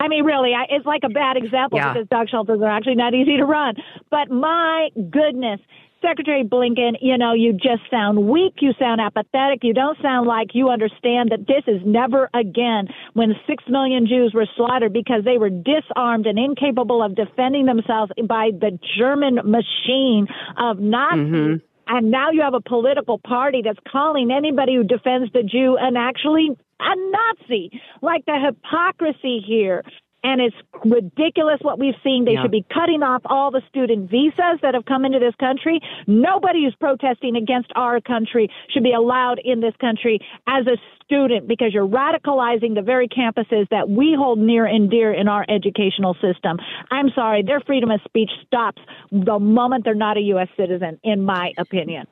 I 0.00 0.08
mean, 0.08 0.24
really, 0.24 0.52
I, 0.54 0.66
it's 0.70 0.86
like 0.86 1.02
a 1.04 1.08
bad 1.08 1.36
example 1.36 1.78
yeah. 1.78 1.92
because 1.92 2.08
dog 2.08 2.28
shelters 2.28 2.60
are 2.60 2.70
actually 2.70 2.96
not 2.96 3.14
easy 3.14 3.36
to 3.36 3.44
run. 3.44 3.74
But 4.10 4.30
my 4.30 4.90
goodness, 5.10 5.60
Secretary 6.02 6.44
Blinken, 6.44 6.96
you 7.00 7.18
know, 7.18 7.32
you 7.32 7.52
just 7.52 7.82
sound 7.90 8.28
weak. 8.28 8.54
You 8.60 8.72
sound 8.78 9.00
apathetic. 9.00 9.60
You 9.62 9.74
don't 9.74 9.98
sound 10.00 10.28
like 10.28 10.48
you 10.54 10.68
understand 10.70 11.30
that 11.30 11.46
this 11.46 11.64
is 11.66 11.80
never 11.84 12.30
again 12.34 12.88
when 13.14 13.34
six 13.46 13.64
million 13.68 14.06
Jews 14.06 14.32
were 14.34 14.46
slaughtered 14.56 14.92
because 14.92 15.24
they 15.24 15.38
were 15.38 15.50
disarmed 15.50 16.26
and 16.26 16.38
incapable 16.38 17.02
of 17.02 17.14
defending 17.14 17.66
themselves 17.66 18.12
by 18.28 18.50
the 18.52 18.78
German 18.96 19.40
machine 19.44 20.26
of 20.56 20.78
Nazis. 20.78 21.18
Mm-hmm. 21.18 21.67
And 21.88 22.10
now 22.10 22.30
you 22.30 22.42
have 22.42 22.54
a 22.54 22.60
political 22.60 23.18
party 23.18 23.62
that's 23.64 23.78
calling 23.90 24.30
anybody 24.30 24.76
who 24.76 24.84
defends 24.84 25.32
the 25.32 25.42
Jew 25.42 25.76
an 25.80 25.96
actually 25.96 26.50
a 26.80 26.94
Nazi. 26.94 27.70
Like 28.02 28.24
the 28.26 28.38
hypocrisy 28.38 29.42
here 29.44 29.82
and 30.22 30.40
it's 30.40 30.56
ridiculous 30.84 31.58
what 31.62 31.78
we've 31.78 31.94
seen. 32.02 32.24
They 32.24 32.32
yeah. 32.32 32.42
should 32.42 32.50
be 32.50 32.64
cutting 32.72 33.02
off 33.02 33.22
all 33.26 33.50
the 33.50 33.62
student 33.68 34.10
visas 34.10 34.58
that 34.62 34.74
have 34.74 34.84
come 34.84 35.04
into 35.04 35.18
this 35.18 35.34
country. 35.38 35.80
Nobody 36.06 36.64
who's 36.64 36.74
protesting 36.74 37.36
against 37.36 37.70
our 37.76 38.00
country 38.00 38.50
should 38.70 38.82
be 38.82 38.92
allowed 38.92 39.40
in 39.44 39.60
this 39.60 39.74
country 39.80 40.20
as 40.46 40.66
a 40.66 40.76
student 41.04 41.48
because 41.48 41.72
you're 41.72 41.88
radicalizing 41.88 42.74
the 42.74 42.82
very 42.82 43.08
campuses 43.08 43.68
that 43.70 43.88
we 43.88 44.14
hold 44.16 44.38
near 44.38 44.66
and 44.66 44.90
dear 44.90 45.12
in 45.12 45.28
our 45.28 45.44
educational 45.48 46.14
system. 46.14 46.58
I'm 46.90 47.10
sorry, 47.14 47.42
their 47.42 47.60
freedom 47.60 47.90
of 47.90 48.00
speech 48.04 48.30
stops 48.46 48.82
the 49.10 49.38
moment 49.38 49.84
they're 49.84 49.94
not 49.94 50.16
a 50.16 50.20
U.S. 50.20 50.48
citizen, 50.56 51.00
in 51.02 51.24
my 51.24 51.52
opinion. 51.56 52.06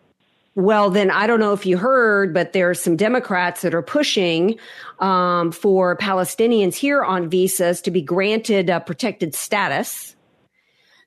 Well, 0.56 0.88
then 0.88 1.10
I 1.10 1.26
don't 1.26 1.38
know 1.38 1.52
if 1.52 1.66
you 1.66 1.76
heard, 1.76 2.32
but 2.32 2.54
there 2.54 2.70
are 2.70 2.74
some 2.74 2.96
Democrats 2.96 3.60
that 3.60 3.74
are 3.74 3.82
pushing 3.82 4.58
um, 5.00 5.52
for 5.52 5.98
Palestinians 5.98 6.74
here 6.74 7.04
on 7.04 7.28
visas 7.28 7.82
to 7.82 7.90
be 7.90 8.00
granted 8.00 8.70
a 8.70 8.80
protected 8.80 9.34
status 9.34 10.16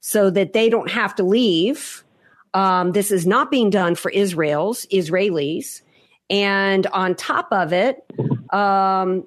so 0.02 0.30
that 0.30 0.54
they 0.54 0.70
don't 0.70 0.92
have 0.92 1.16
to 1.16 1.24
leave. 1.24 2.04
Um, 2.54 2.92
this 2.92 3.12
is 3.12 3.26
not 3.26 3.50
being 3.50 3.72
done 3.72 3.96
for 3.96 4.12
Israel's 4.12 4.86
Israelis. 4.94 5.82
And 6.30 6.86
on 6.88 7.16
top 7.16 7.48
of 7.52 7.74
it, 7.74 8.06
um, 8.54 9.26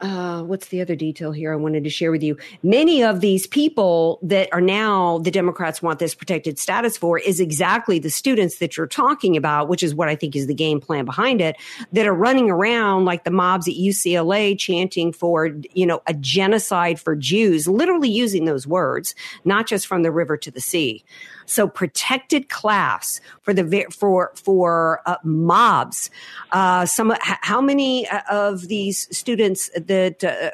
uh, 0.00 0.42
what's 0.42 0.68
the 0.68 0.80
other 0.80 0.94
detail 0.94 1.32
here 1.32 1.52
I 1.52 1.56
wanted 1.56 1.82
to 1.84 1.90
share 1.90 2.12
with 2.12 2.22
you? 2.22 2.36
Many 2.62 3.02
of 3.02 3.20
these 3.20 3.46
people 3.46 4.20
that 4.22 4.48
are 4.52 4.60
now 4.60 5.18
the 5.18 5.30
Democrats 5.30 5.82
want 5.82 5.98
this 5.98 6.14
protected 6.14 6.58
status 6.58 6.96
for 6.96 7.18
is 7.18 7.40
exactly 7.40 7.98
the 7.98 8.10
students 8.10 8.58
that 8.58 8.76
you're 8.76 8.86
talking 8.86 9.36
about, 9.36 9.68
which 9.68 9.82
is 9.82 9.94
what 9.94 10.08
I 10.08 10.14
think 10.14 10.36
is 10.36 10.46
the 10.46 10.54
game 10.54 10.80
plan 10.80 11.04
behind 11.04 11.40
it, 11.40 11.56
that 11.92 12.06
are 12.06 12.14
running 12.14 12.48
around 12.48 13.06
like 13.06 13.24
the 13.24 13.30
mobs 13.32 13.66
at 13.66 13.74
UCLA 13.74 14.56
chanting 14.56 15.12
for, 15.12 15.50
you 15.74 15.86
know, 15.86 16.00
a 16.06 16.14
genocide 16.14 17.00
for 17.00 17.16
Jews, 17.16 17.66
literally 17.66 18.08
using 18.08 18.44
those 18.44 18.66
words, 18.66 19.16
not 19.44 19.66
just 19.66 19.86
from 19.86 20.02
the 20.02 20.12
river 20.12 20.36
to 20.36 20.50
the 20.50 20.60
sea. 20.60 21.04
So 21.48 21.66
protected 21.66 22.50
class 22.50 23.22
for 23.40 23.54
the 23.54 23.86
for 23.90 24.32
for 24.34 25.00
uh, 25.06 25.16
mobs. 25.24 26.10
Uh, 26.52 26.84
some 26.84 27.14
how 27.20 27.62
many 27.62 28.06
uh, 28.06 28.20
of 28.30 28.68
these 28.68 29.08
students 29.16 29.70
that 29.74 30.22
uh, 30.22 30.50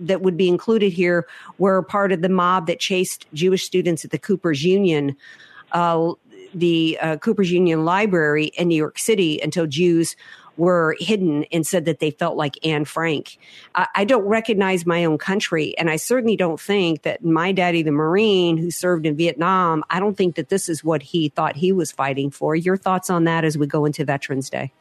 that 0.00 0.20
would 0.22 0.36
be 0.36 0.48
included 0.48 0.92
here 0.92 1.28
were 1.58 1.80
part 1.82 2.10
of 2.10 2.22
the 2.22 2.28
mob 2.28 2.66
that 2.66 2.80
chased 2.80 3.24
Jewish 3.32 3.64
students 3.64 4.04
at 4.04 4.10
the 4.10 4.18
Cooper's 4.18 4.64
Union. 4.64 5.16
Uh, 5.70 6.14
the 6.54 6.98
uh, 7.00 7.16
Cooper's 7.18 7.50
Union 7.52 7.84
Library 7.84 8.46
in 8.58 8.68
New 8.68 8.76
York 8.76 8.98
City 8.98 9.40
until 9.40 9.66
Jews 9.66 10.16
were 10.56 10.96
hidden 10.98 11.44
and 11.52 11.66
said 11.66 11.84
that 11.86 11.98
they 11.98 12.10
felt 12.10 12.36
like 12.36 12.64
Anne 12.64 12.84
Frank. 12.84 13.38
I, 13.74 13.86
I 13.94 14.04
don't 14.04 14.24
recognize 14.24 14.84
my 14.86 15.04
own 15.04 15.18
country, 15.18 15.76
and 15.78 15.90
I 15.90 15.96
certainly 15.96 16.36
don't 16.36 16.60
think 16.60 17.02
that 17.02 17.24
my 17.24 17.52
daddy, 17.52 17.82
the 17.82 17.92
Marine 17.92 18.56
who 18.56 18.70
served 18.70 19.06
in 19.06 19.16
Vietnam, 19.16 19.84
I 19.90 20.00
don't 20.00 20.16
think 20.16 20.36
that 20.36 20.48
this 20.48 20.68
is 20.68 20.84
what 20.84 21.02
he 21.02 21.28
thought 21.30 21.56
he 21.56 21.72
was 21.72 21.92
fighting 21.92 22.30
for. 22.30 22.54
Your 22.54 22.76
thoughts 22.76 23.10
on 23.10 23.24
that 23.24 23.44
as 23.44 23.56
we 23.56 23.66
go 23.66 23.84
into 23.84 24.04
Veterans 24.04 24.50
Day? 24.50 24.72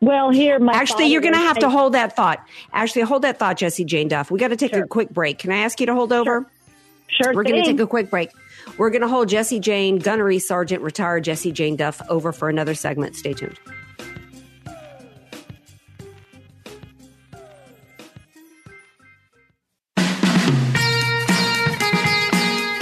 Well, 0.00 0.30
here, 0.30 0.58
actually, 0.70 1.08
you're 1.08 1.20
going 1.20 1.34
to 1.34 1.38
have 1.38 1.58
to 1.58 1.68
hold 1.68 1.92
that 1.92 2.16
thought. 2.16 2.42
Actually, 2.72 3.02
hold 3.02 3.22
that 3.22 3.38
thought, 3.38 3.58
Jesse 3.58 3.84
Jane 3.84 4.08
Duff. 4.08 4.30
We 4.30 4.38
got 4.38 4.48
to 4.48 4.56
take 4.56 4.72
sure. 4.72 4.84
a 4.84 4.88
quick 4.88 5.10
break. 5.10 5.38
Can 5.38 5.52
I 5.52 5.58
ask 5.58 5.78
you 5.80 5.86
to 5.86 5.94
hold 5.94 6.14
over? 6.14 6.46
Sure. 7.08 7.34
We're 7.34 7.44
going 7.44 7.62
to 7.62 7.70
take 7.70 7.78
a 7.78 7.86
quick 7.86 8.08
break. 8.08 8.30
We're 8.78 8.90
going 8.90 9.02
to 9.02 9.08
hold 9.08 9.28
Jesse 9.28 9.60
Jane, 9.60 9.98
Gunnery 9.98 10.38
Sergeant, 10.38 10.82
retired 10.82 11.24
Jesse 11.24 11.52
Jane 11.52 11.76
Duff, 11.76 12.00
over 12.08 12.32
for 12.32 12.48
another 12.48 12.74
segment. 12.74 13.16
Stay 13.16 13.34
tuned. 13.34 13.58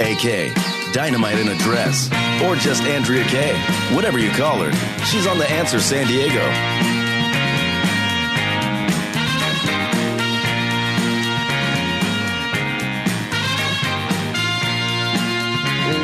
AK 0.05 0.53
Dynamite 0.93 1.39
in 1.39 1.47
a 1.49 1.57
Dress, 1.57 2.09
or 2.43 2.55
just 2.55 2.83
Andrea 2.83 3.25
Kaye. 3.25 3.59
Whatever 3.93 4.19
you 4.19 4.29
call 4.29 4.61
her, 4.61 4.71
she's 5.03 5.27
on 5.27 5.37
The 5.39 5.49
Answer 5.51 5.79
San 5.79 6.07
Diego. 6.07 6.39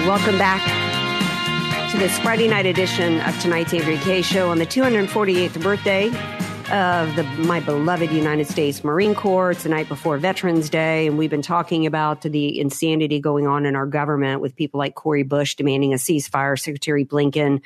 Welcome 0.06 0.38
back 0.38 1.92
to 1.92 1.98
this 1.98 2.18
Friday 2.20 2.48
night 2.48 2.66
edition 2.66 3.22
of 3.22 3.40
tonight's 3.40 3.74
Andrea 3.74 3.98
Kaye 4.00 4.22
Show 4.24 4.50
on 4.50 4.58
the 4.58 4.66
248th 4.66 5.62
birthday 5.62 6.10
of 6.72 7.16
the 7.16 7.24
my 7.24 7.60
beloved 7.60 8.12
United 8.12 8.48
States 8.48 8.84
Marine 8.84 9.14
Corps. 9.14 9.52
It's 9.52 9.64
the 9.64 9.70
night 9.70 9.90
before 9.90 10.18
Veterans 10.18 10.70
Day, 10.70 11.08
and 11.08 11.18
we've 11.18 11.30
been 11.30 11.42
talking 11.42 11.86
about 11.86 12.22
the 12.22 12.60
insanity 12.60 13.20
going 13.20 13.46
on 13.46 13.66
in 13.66 13.76
our 13.76 13.86
government 13.86 14.42
with 14.42 14.56
people 14.56 14.78
like 14.78 14.96
Cori 14.96 15.24
Bush 15.24 15.56
demanding 15.56 15.94
a 15.94 15.98
ceasefire, 15.98 16.58
Secretary 16.58 17.04
Blinken 17.04 17.62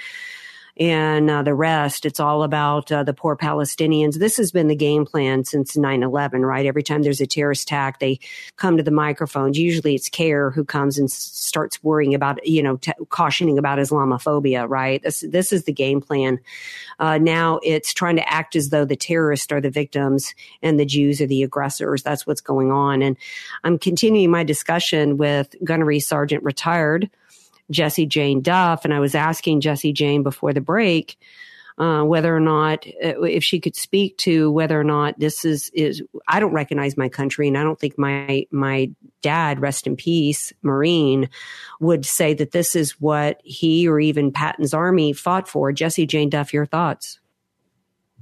and 0.78 1.30
uh, 1.30 1.42
the 1.42 1.54
rest. 1.54 2.06
It's 2.06 2.20
all 2.20 2.44
about 2.44 2.92
uh, 2.92 3.04
the 3.04 3.14
poor 3.14 3.36
Palestinians. 3.36 4.16
This 4.16 4.38
has 4.38 4.52
been 4.52 4.68
the 4.68 4.76
game 4.76 5.06
plan 5.06 5.46
since 5.46 5.78
9 5.78 6.04
11, 6.04 6.46
right? 6.46 6.66
Every 6.66 6.84
time 6.84 7.04
there's 7.04 7.22
a 7.22 7.28
terrorist 7.28 7.64
attack, 7.64 8.00
they 8.00 8.20
come 8.58 8.78
to 8.78 8.84
the 8.84 8.92
microphones. 8.92 9.58
Usually 9.58 9.96
it's 9.96 10.10
CAIR 10.10 10.52
who 10.52 10.66
comes 10.66 10.98
and 10.98 11.10
starts 11.10 11.84
worrying 11.84 12.14
about, 12.14 12.46
you 12.46 12.62
know, 12.62 12.78
t- 12.78 12.92
cautioning 13.10 13.58
about 13.58 13.80
Islamophobia, 13.80 14.68
right? 14.68 15.02
This, 15.02 15.22
this 15.22 15.54
is 15.54 15.64
the 15.64 15.74
game 15.74 16.02
plan. 16.02 16.40
Uh, 17.00 17.18
now 17.18 17.60
it's 17.64 17.94
trying 17.94 18.18
to 18.18 18.32
act 18.32 18.56
as 18.56 18.70
though 18.70 18.86
the 18.86 18.96
terrorists 18.96 19.52
are 19.52 19.62
the 19.62 19.70
victims 19.70 20.34
and 20.62 20.80
the 20.80 20.86
Jews 20.86 21.22
are 21.22 21.28
the 21.28 21.44
aggressors. 21.44 22.04
That's 22.04 22.28
what's 22.28 22.42
going 22.42 22.72
on. 22.72 23.02
And 23.02 23.18
I'm 23.64 23.78
continuing 23.78 24.32
my 24.32 24.44
discussion 24.44 25.18
with 25.18 25.56
Gunnery 25.64 26.00
Sergeant 26.00 26.44
retired 26.44 27.10
Jesse 27.72 28.06
Jane 28.06 28.42
Duff, 28.42 28.86
and 28.86 28.94
I 28.94 29.00
was 29.00 29.16
asking 29.16 29.62
Jesse 29.62 29.94
Jane 29.94 30.24
before 30.24 30.54
the 30.54 30.62
break 30.62 31.18
uh, 31.78 32.04
whether 32.04 32.36
or 32.36 32.40
not 32.40 32.88
uh, 33.04 33.22
if 33.24 33.44
she 33.44 33.60
could 33.60 33.76
speak 33.76 34.18
to 34.18 34.50
whether 34.52 34.80
or 34.80 34.84
not 34.84 35.20
this 35.20 35.44
is 35.44 35.70
is 35.74 36.02
I 36.28 36.40
don't 36.40 36.54
recognize 36.54 36.96
my 36.96 37.10
country, 37.10 37.48
and 37.48 37.58
I 37.58 37.64
don't 37.64 37.80
think 37.80 37.98
my 37.98 38.46
my 38.52 38.92
dad, 39.22 39.60
rest 39.60 39.86
in 39.86 39.96
peace, 39.96 40.54
Marine, 40.62 41.30
would 41.82 42.06
say 42.06 42.34
that 42.36 42.52
this 42.52 42.76
is 42.76 43.02
what 43.02 43.42
he 43.44 43.88
or 43.88 44.00
even 44.00 44.32
Patton's 44.32 44.74
army 44.74 45.12
fought 45.12 45.48
for. 45.48 45.72
Jesse 45.72 46.06
Jane 46.06 46.30
Duff, 46.30 46.54
your 46.54 46.66
thoughts? 46.66 47.20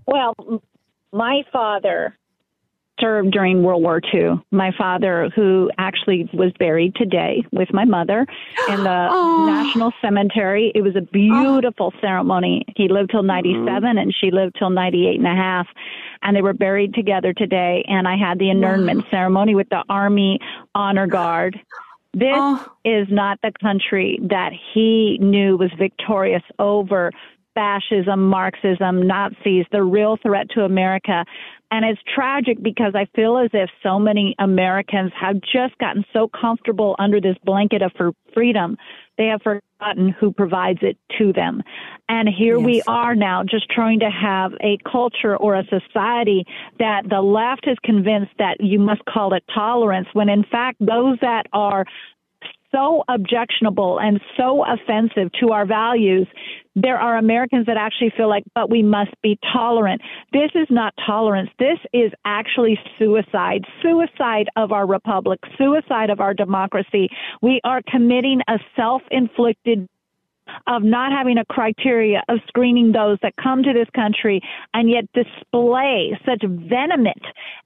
Well, 0.07 0.33
my 1.11 1.43
father 1.51 2.17
served 2.99 3.31
during 3.31 3.63
World 3.63 3.81
War 3.81 4.01
II. 4.13 4.41
My 4.51 4.71
father, 4.77 5.29
who 5.35 5.71
actually 5.77 6.29
was 6.33 6.51
buried 6.59 6.95
today 6.95 7.43
with 7.51 7.73
my 7.73 7.85
mother 7.85 8.25
in 8.69 8.83
the 8.83 9.07
oh. 9.11 9.45
National 9.47 9.91
Cemetery. 10.01 10.71
It 10.75 10.81
was 10.81 10.95
a 10.95 11.01
beautiful 11.01 11.91
oh. 11.95 11.99
ceremony. 12.01 12.65
He 12.75 12.87
lived 12.87 13.11
till 13.11 13.23
97 13.23 13.65
mm-hmm. 13.65 13.97
and 13.97 14.15
she 14.19 14.31
lived 14.31 14.55
till 14.57 14.69
98 14.69 15.17
and 15.17 15.27
a 15.27 15.35
half. 15.35 15.67
And 16.21 16.35
they 16.35 16.41
were 16.41 16.53
buried 16.53 16.93
together 16.93 17.33
today. 17.33 17.83
And 17.87 18.07
I 18.07 18.15
had 18.15 18.39
the 18.39 18.49
inurnment 18.49 19.03
wow. 19.03 19.09
ceremony 19.11 19.55
with 19.55 19.69
the 19.69 19.83
Army 19.89 20.39
Honor 20.75 21.07
Guard. 21.07 21.59
This 22.13 22.35
oh. 22.35 22.65
is 22.85 23.07
not 23.09 23.39
the 23.41 23.51
country 23.59 24.19
that 24.29 24.51
he 24.73 25.17
knew 25.19 25.57
was 25.57 25.71
victorious 25.77 26.43
over 26.59 27.11
fascism, 27.55 28.27
Marxism, 28.27 29.07
Nazis, 29.07 29.65
the 29.71 29.83
real 29.83 30.17
threat 30.17 30.49
to 30.51 30.61
America. 30.61 31.25
And 31.73 31.83
it's 31.83 31.99
tragic 32.13 32.61
because 32.61 32.93
I 32.93 33.07
feel 33.15 33.39
as 33.39 33.49
if 33.51 33.67
so 33.81 33.97
many 33.97 34.35
Americans 34.37 35.11
have 35.19 35.41
just 35.41 35.75
gotten 35.79 36.05
so 36.13 36.29
comfortable 36.29 36.95
under 36.99 37.19
this 37.19 37.35
blanket 37.43 37.81
of 37.81 37.91
freedom, 38.31 38.77
they 39.17 39.25
have 39.25 39.41
forgotten 39.41 40.09
who 40.19 40.31
provides 40.31 40.77
it 40.83 40.99
to 41.17 41.33
them. 41.33 41.63
And 42.07 42.29
here 42.29 42.57
yes. 42.57 42.65
we 42.65 42.83
are 42.87 43.15
now 43.15 43.41
just 43.43 43.71
trying 43.71 44.01
to 44.01 44.09
have 44.11 44.51
a 44.61 44.77
culture 44.87 45.35
or 45.35 45.55
a 45.55 45.63
society 45.63 46.45
that 46.77 47.09
the 47.09 47.21
left 47.21 47.67
is 47.67 47.77
convinced 47.83 48.33
that 48.37 48.57
you 48.59 48.77
must 48.77 49.03
call 49.05 49.33
it 49.33 49.43
tolerance 49.51 50.07
when 50.13 50.29
in 50.29 50.43
fact 50.43 50.77
those 50.79 51.17
that 51.21 51.47
are 51.53 51.85
so 52.73 53.03
objectionable 53.07 53.99
and 53.99 54.19
so 54.37 54.63
offensive 54.65 55.31
to 55.39 55.51
our 55.51 55.65
values 55.65 56.27
there 56.75 56.97
are 56.97 57.17
Americans 57.17 57.67
that 57.67 57.77
actually 57.77 58.11
feel 58.17 58.29
like, 58.29 58.43
but 58.55 58.69
we 58.69 58.81
must 58.81 59.11
be 59.21 59.37
tolerant. 59.53 60.01
This 60.31 60.49
is 60.55 60.67
not 60.69 60.93
tolerance. 61.05 61.49
This 61.59 61.77
is 61.93 62.11
actually 62.25 62.79
suicide. 62.97 63.63
Suicide 63.81 64.49
of 64.55 64.71
our 64.71 64.87
republic, 64.87 65.39
suicide 65.57 66.09
of 66.09 66.19
our 66.19 66.33
democracy. 66.33 67.09
We 67.41 67.61
are 67.63 67.81
committing 67.87 68.41
a 68.47 68.57
self 68.75 69.03
inflicted 69.11 69.87
of 70.67 70.83
not 70.83 71.11
having 71.11 71.37
a 71.37 71.45
criteria 71.45 72.23
of 72.29 72.39
screening 72.47 72.91
those 72.91 73.17
that 73.21 73.33
come 73.35 73.63
to 73.63 73.73
this 73.73 73.89
country 73.95 74.41
and 74.73 74.89
yet 74.89 75.05
display 75.13 76.17
such 76.25 76.43
venomous 76.43 77.21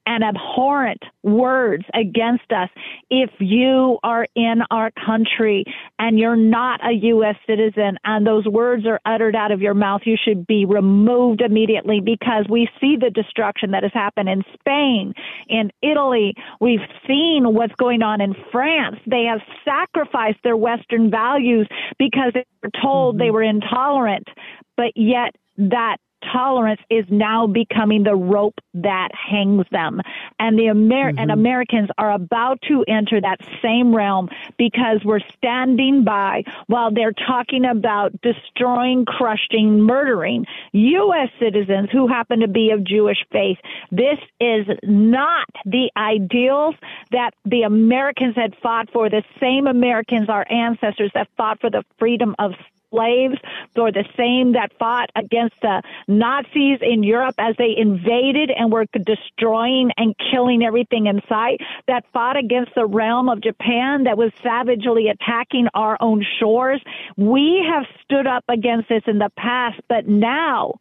and 0.06 0.24
abhorrent 0.24 1.04
words 1.24 1.84
against 1.94 2.52
us. 2.52 2.70
If 3.10 3.30
you 3.40 4.00
are 4.04 4.26
in 4.36 4.62
our 4.72 4.92
country 4.92 5.66
and 6.00 6.18
you're 6.18 6.36
not 6.36 6.80
a 6.86 6.94
U.S. 6.94 7.36
citizen 7.46 7.98
and 8.04 8.26
those 8.26 8.46
words 8.46 8.86
are 8.86 9.00
uttered 9.06 9.36
out 9.36 9.52
of 9.52 9.62
your 9.62 9.74
mouth, 9.74 10.02
you 10.06 10.18
should 10.22 10.48
be 10.48 10.66
removed 10.66 11.42
immediately 11.42 12.00
because 12.00 12.46
we 12.50 12.70
see 12.80 12.96
the 12.96 13.10
destruction 13.10 13.72
that 13.72 13.84
has 13.84 13.92
happened 13.94 14.30
in 14.30 14.44
Spain, 14.60 15.14
in 15.50 15.72
Italy. 15.82 16.34
We've 16.62 16.80
seen 17.06 17.54
what's 17.54 17.76
going 17.76 18.02
on 18.02 18.22
in 18.22 18.34
France. 18.52 18.98
They 19.06 19.24
have 19.24 19.42
sacrificed 19.66 20.40
their 20.44 20.58
Western 20.58 21.12
values 21.12 21.68
because 22.00 22.32
they 22.34 22.46
told 22.82 23.16
mm-hmm. 23.16 23.24
they 23.24 23.32
were 23.32 23.44
intolerant, 23.44 24.28
but 24.76 24.92
yet 24.96 25.36
that 25.58 25.98
tolerance 26.32 26.82
is 26.90 27.06
now 27.10 27.48
becoming 27.48 28.04
the 28.04 28.16
rope 28.16 28.60
that 28.74 29.10
hangs 29.14 29.66
them. 29.72 30.02
And 30.40 30.58
the 30.58 30.68
Amer- 30.68 31.12
mm-hmm. 31.12 31.20
and 31.20 31.32
Americans 31.32 31.90
are 31.98 32.12
about 32.12 32.62
to 32.68 32.84
enter 32.88 33.20
that 33.20 33.40
same 33.62 33.96
realm 33.96 34.30
because 34.58 35.02
we're 35.04 35.22
standing 35.38 36.04
by 36.04 36.44
while 36.68 36.92
they're 36.94 37.14
talking 37.14 37.66
about 37.66 38.14
destroying, 38.22 39.06
crushing, 39.06 39.82
murdering 39.82 40.46
U.S. 40.74 41.30
citizens 41.40 41.90
who 41.92 42.08
happen 42.08 42.40
to 42.42 42.48
be 42.48 42.72
of 42.72 42.84
Jewish 42.84 43.18
faith. 43.32 43.58
This 43.92 44.20
is 44.40 44.68
not 44.84 45.48
the 45.66 45.90
ideals 45.98 46.76
that 47.12 47.32
the 47.46 47.64
Americans 47.64 48.36
had 48.36 48.56
fought 48.62 48.90
for. 48.92 49.10
The 49.10 49.24
same 49.40 49.68
Americans, 49.68 50.30
our 50.30 50.46
ancestors, 50.50 51.12
that 51.14 51.28
fought 51.38 51.60
for 51.60 51.70
the 51.70 51.84
freedom 51.98 52.36
of 52.40 52.52
slaves 52.98 53.36
or 53.76 53.92
the 53.92 54.06
same 54.18 54.54
that 54.54 54.72
fought 54.80 55.10
against 55.16 55.56
the 55.62 55.82
Nazis 56.08 56.80
in 56.82 57.04
Europe 57.04 57.36
as 57.38 57.56
they 57.58 57.76
invaded 57.78 58.50
and 58.50 58.72
were 58.72 58.86
destroying 59.06 59.92
and 59.98 60.16
killing 60.32 60.64
everything 60.64 61.06
in 61.06 61.22
sight, 61.30 61.62
that 61.88 62.06
fought 62.12 62.38
against 62.38 62.74
the 62.76 62.86
realm 62.86 63.30
of 63.30 63.42
Japan 63.42 64.06
that 64.06 64.18
was 64.18 64.32
savagely 64.42 65.10
attacking 65.10 65.68
our 65.74 65.98
own 66.00 66.26
shores. 66.40 66.82
We 67.16 67.64
have 67.70 67.86
stood 68.04 68.26
up 68.26 68.44
against 68.50 68.90
this 68.90 69.04
in 69.06 69.20
the 69.20 69.32
past, 69.38 69.80
but 69.88 70.08
now 70.08 70.76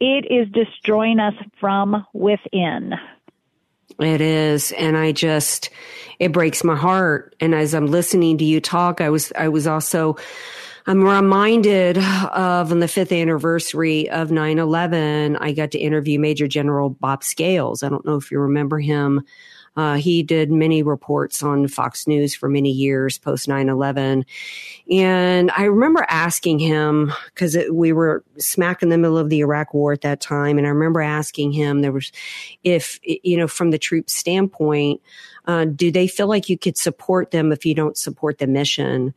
it 0.00 0.26
is 0.30 0.48
destroying 0.52 1.20
us 1.20 1.34
from 1.60 2.06
within. 2.12 2.94
It 3.98 4.20
is. 4.20 4.72
And 4.72 4.96
I 4.96 5.12
just, 5.12 5.68
it 6.18 6.32
breaks 6.32 6.64
my 6.64 6.76
heart. 6.76 7.34
And 7.40 7.54
as 7.54 7.74
I'm 7.74 7.86
listening 7.86 8.38
to 8.38 8.44
you 8.44 8.60
talk, 8.60 9.00
I 9.00 9.10
was, 9.10 9.32
I 9.36 9.48
was 9.48 9.66
also, 9.66 10.16
I'm 10.86 11.02
reminded 11.02 11.98
of 11.98 12.72
on 12.72 12.80
the 12.80 12.88
fifth 12.88 13.12
anniversary 13.12 14.08
of 14.10 14.30
9 14.30 14.58
11, 14.58 15.36
I 15.36 15.52
got 15.52 15.70
to 15.72 15.78
interview 15.78 16.18
Major 16.18 16.48
General 16.48 16.90
Bob 16.90 17.22
Scales. 17.22 17.82
I 17.82 17.88
don't 17.88 18.04
know 18.04 18.16
if 18.16 18.30
you 18.30 18.38
remember 18.38 18.78
him. 18.78 19.22
Uh, 19.76 19.94
he 19.94 20.22
did 20.22 20.50
many 20.50 20.82
reports 20.82 21.42
on 21.42 21.68
Fox 21.68 22.06
News 22.06 22.34
for 22.34 22.48
many 22.48 22.70
years 22.70 23.18
post 23.18 23.46
9 23.46 23.68
11. 23.68 24.24
And 24.90 25.50
I 25.56 25.64
remember 25.64 26.04
asking 26.08 26.58
him, 26.58 27.12
because 27.26 27.56
we 27.70 27.92
were 27.92 28.24
smack 28.38 28.82
in 28.82 28.88
the 28.88 28.98
middle 28.98 29.18
of 29.18 29.28
the 29.28 29.40
Iraq 29.40 29.72
war 29.72 29.92
at 29.92 30.00
that 30.00 30.20
time. 30.20 30.58
And 30.58 30.66
I 30.66 30.70
remember 30.70 31.00
asking 31.00 31.52
him, 31.52 31.82
there 31.82 31.92
was, 31.92 32.10
if, 32.64 32.98
you 33.04 33.36
know, 33.36 33.46
from 33.46 33.70
the 33.70 33.78
troops' 33.78 34.16
standpoint, 34.16 35.00
uh, 35.46 35.66
do 35.66 35.90
they 35.90 36.08
feel 36.08 36.26
like 36.26 36.48
you 36.48 36.58
could 36.58 36.76
support 36.76 37.30
them 37.30 37.52
if 37.52 37.64
you 37.64 37.74
don't 37.74 37.96
support 37.96 38.38
the 38.38 38.46
mission? 38.46 39.14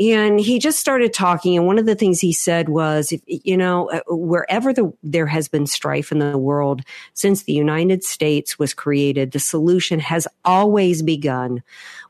And 0.00 0.40
he 0.40 0.58
just 0.58 0.80
started 0.80 1.12
talking. 1.12 1.56
And 1.56 1.66
one 1.66 1.78
of 1.78 1.86
the 1.86 1.94
things 1.94 2.20
he 2.20 2.32
said 2.32 2.68
was, 2.68 3.12
you 3.26 3.56
know, 3.56 3.90
uh, 3.90 4.00
wherever 4.08 4.72
the, 4.72 4.92
there 5.02 5.26
has 5.26 5.48
been 5.48 5.66
strife 5.66 6.10
in 6.10 6.18
the 6.18 6.38
world 6.38 6.82
since 7.14 7.42
the 7.42 7.52
United 7.52 8.02
States 8.02 8.58
was 8.58 8.72
created, 8.72 9.32
the 9.32 9.38
solution 9.38 10.00
has 10.00 10.26
always 10.44 11.02
begun 11.02 11.62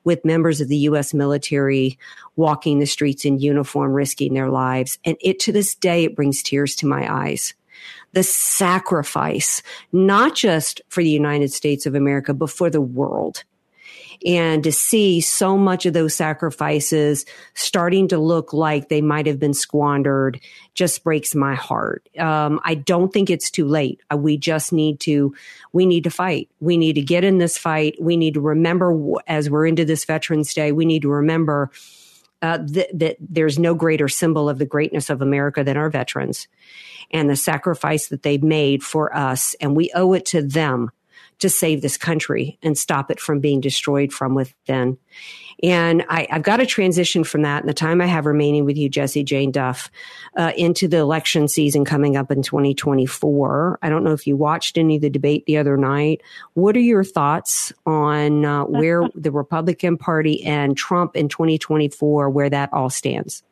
with 0.05 0.25
members 0.25 0.61
of 0.61 0.69
the 0.69 0.77
U.S. 0.79 1.13
military 1.13 1.99
walking 2.37 2.79
the 2.79 2.87
streets 2.87 3.25
in 3.25 3.41
uniform, 3.41 3.93
risking 3.93 4.35
their 4.35 4.51
lives. 4.51 4.99
And 5.05 5.17
it 5.21 5.41
to 5.41 5.53
this 5.53 5.75
day, 5.75 6.05
it 6.05 6.17
brings 6.17 6.43
tears 6.43 6.77
to 6.77 6.87
my 6.87 7.13
eyes 7.13 7.55
the 8.13 8.23
sacrifice, 8.23 9.63
not 9.93 10.35
just 10.35 10.83
for 10.89 11.03
the 11.03 11.11
United 11.11 11.53
States 11.53 11.87
of 11.87 11.95
America, 11.95 12.35
but 12.35 12.51
for 12.51 12.71
the 12.71 12.81
world. 12.81 13.45
And 14.27 14.63
to 14.65 14.73
see 14.73 15.21
so 15.21 15.57
much 15.57 15.87
of 15.87 15.95
those 15.95 16.15
sacrifices 16.15 17.27
starting 17.55 18.09
to 18.09 18.19
look 18.19 18.53
like 18.53 18.89
they 18.89 19.01
might 19.01 19.27
have 19.27 19.39
been 19.39 19.55
squandered 19.55 20.41
just 20.75 21.05
breaks 21.05 21.35
my 21.35 21.55
heart. 21.55 22.09
Um, 22.19 22.61
I 22.65 22.75
don't 22.75 23.13
think 23.13 23.31
it's 23.31 23.51
too 23.51 23.67
late. 23.67 24.01
Uh, 24.13 24.17
we 24.17 24.37
just 24.37 24.73
need 24.73 25.01
to, 25.01 25.35
we 25.73 25.87
need 25.87 26.05
to 26.05 26.11
fight. 26.11 26.49
We 26.61 26.77
need 26.77 26.95
to 26.95 27.03
get 27.03 27.25
in 27.25 27.39
this 27.39 27.59
fight. 27.59 27.97
We 28.01 28.17
need 28.17 28.35
to 28.35 28.41
remember 28.41 28.97
as 29.27 29.51
we're 29.51 29.67
into 29.67 29.85
this 29.85 30.05
Veterans 30.05 30.55
Day, 30.55 30.73
we 30.73 30.85
need 30.85 31.03
to 31.03 31.09
remember 31.09 31.71
uh, 32.43 32.59
th- 32.59 32.91
that 32.93 33.17
there's 33.21 33.59
no 33.59 33.75
greater 33.75 34.09
symbol 34.09 34.49
of 34.49 34.59
the 34.59 34.67
greatness 34.67 35.11
of 35.11 35.23
America 35.23 35.63
than 35.63 35.77
our 35.77 35.91
veterans 35.91 36.49
and 37.11 37.31
the 37.31 37.37
sacrifice 37.37 38.09
that 38.09 38.23
they've 38.23 38.43
made 38.43 38.83
for 38.83 39.15
us. 39.17 39.55
And 39.61 39.77
we 39.77 39.91
owe 39.95 40.13
it 40.13 40.27
to 40.27 40.43
them 40.43 40.91
to 41.43 41.51
save 41.51 41.83
this 41.83 41.97
country 41.97 42.59
and 42.63 42.77
stop 42.77 43.11
it 43.11 43.21
from 43.21 43.41
being 43.41 43.61
destroyed 43.61 44.13
from 44.13 44.35
within. 44.35 44.99
And 45.63 46.05
I, 46.09 46.27
have 46.31 46.43
got 46.43 46.57
to 46.57 46.67
transition 46.67 47.23
from 47.23 47.43
that 47.43 47.63
in 47.63 47.69
the 47.69 47.75
time 47.75 48.01
I 48.01 48.07
have 48.07 48.27
remaining 48.27 48.65
with 48.65 48.77
you, 48.77 48.89
Jesse 48.89 49.23
Jane 49.23 49.53
Duff, 49.53 49.91
uh, 50.37 50.53
into 50.57 50.89
the 50.89 50.97
election 50.97 51.47
season 51.47 51.85
coming 51.85 52.17
up 52.17 52.31
in 52.31 52.43
2024. 52.43 53.79
I 53.81 53.89
don't 53.89 54.03
know 54.03 54.13
if 54.13 54.27
you 54.27 54.37
watched 54.37 54.77
any 54.77 54.97
of 54.97 55.03
the 55.03 55.11
debate 55.11 55.47
the 55.47 55.59
other 55.59 55.77
night. 55.77 56.23
What 56.55 56.77
are 56.77 56.81
your 56.81 57.05
thoughts 57.05 57.73
on 57.87 58.45
uh, 58.45 58.65
where 58.65 59.09
the 59.15 59.31
Republican 59.31 59.99
Party 59.99 60.43
and 60.45 60.77
Trump 60.77 61.17
in 61.17 61.29
2024, 61.29 62.31
where 62.31 62.51
that 62.51 62.73
all 62.73 62.91
stands? 62.91 63.43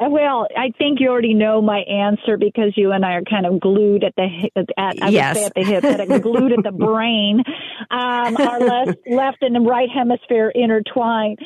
Well, 0.00 0.46
I 0.56 0.70
think 0.78 1.00
you 1.00 1.08
already 1.08 1.34
know 1.34 1.60
my 1.60 1.80
answer 1.80 2.36
because 2.36 2.72
you 2.76 2.92
and 2.92 3.04
I 3.04 3.14
are 3.14 3.22
kind 3.22 3.46
of 3.46 3.58
glued 3.58 4.04
at 4.04 4.14
the 4.16 4.28
hip, 4.28 4.52
at, 4.76 5.02
I 5.02 5.08
yes. 5.08 5.34
would 5.34 5.42
say 5.42 5.46
at 5.46 5.54
the 5.54 5.64
hip, 5.64 6.08
but 6.08 6.22
glued 6.22 6.52
at 6.52 6.62
the 6.62 6.70
brain. 6.86 7.42
Um, 7.90 8.36
our 8.36 8.60
left, 8.60 8.98
left 9.10 9.42
and 9.42 9.66
right 9.66 9.88
hemisphere 9.92 10.50
intertwined. 10.54 11.38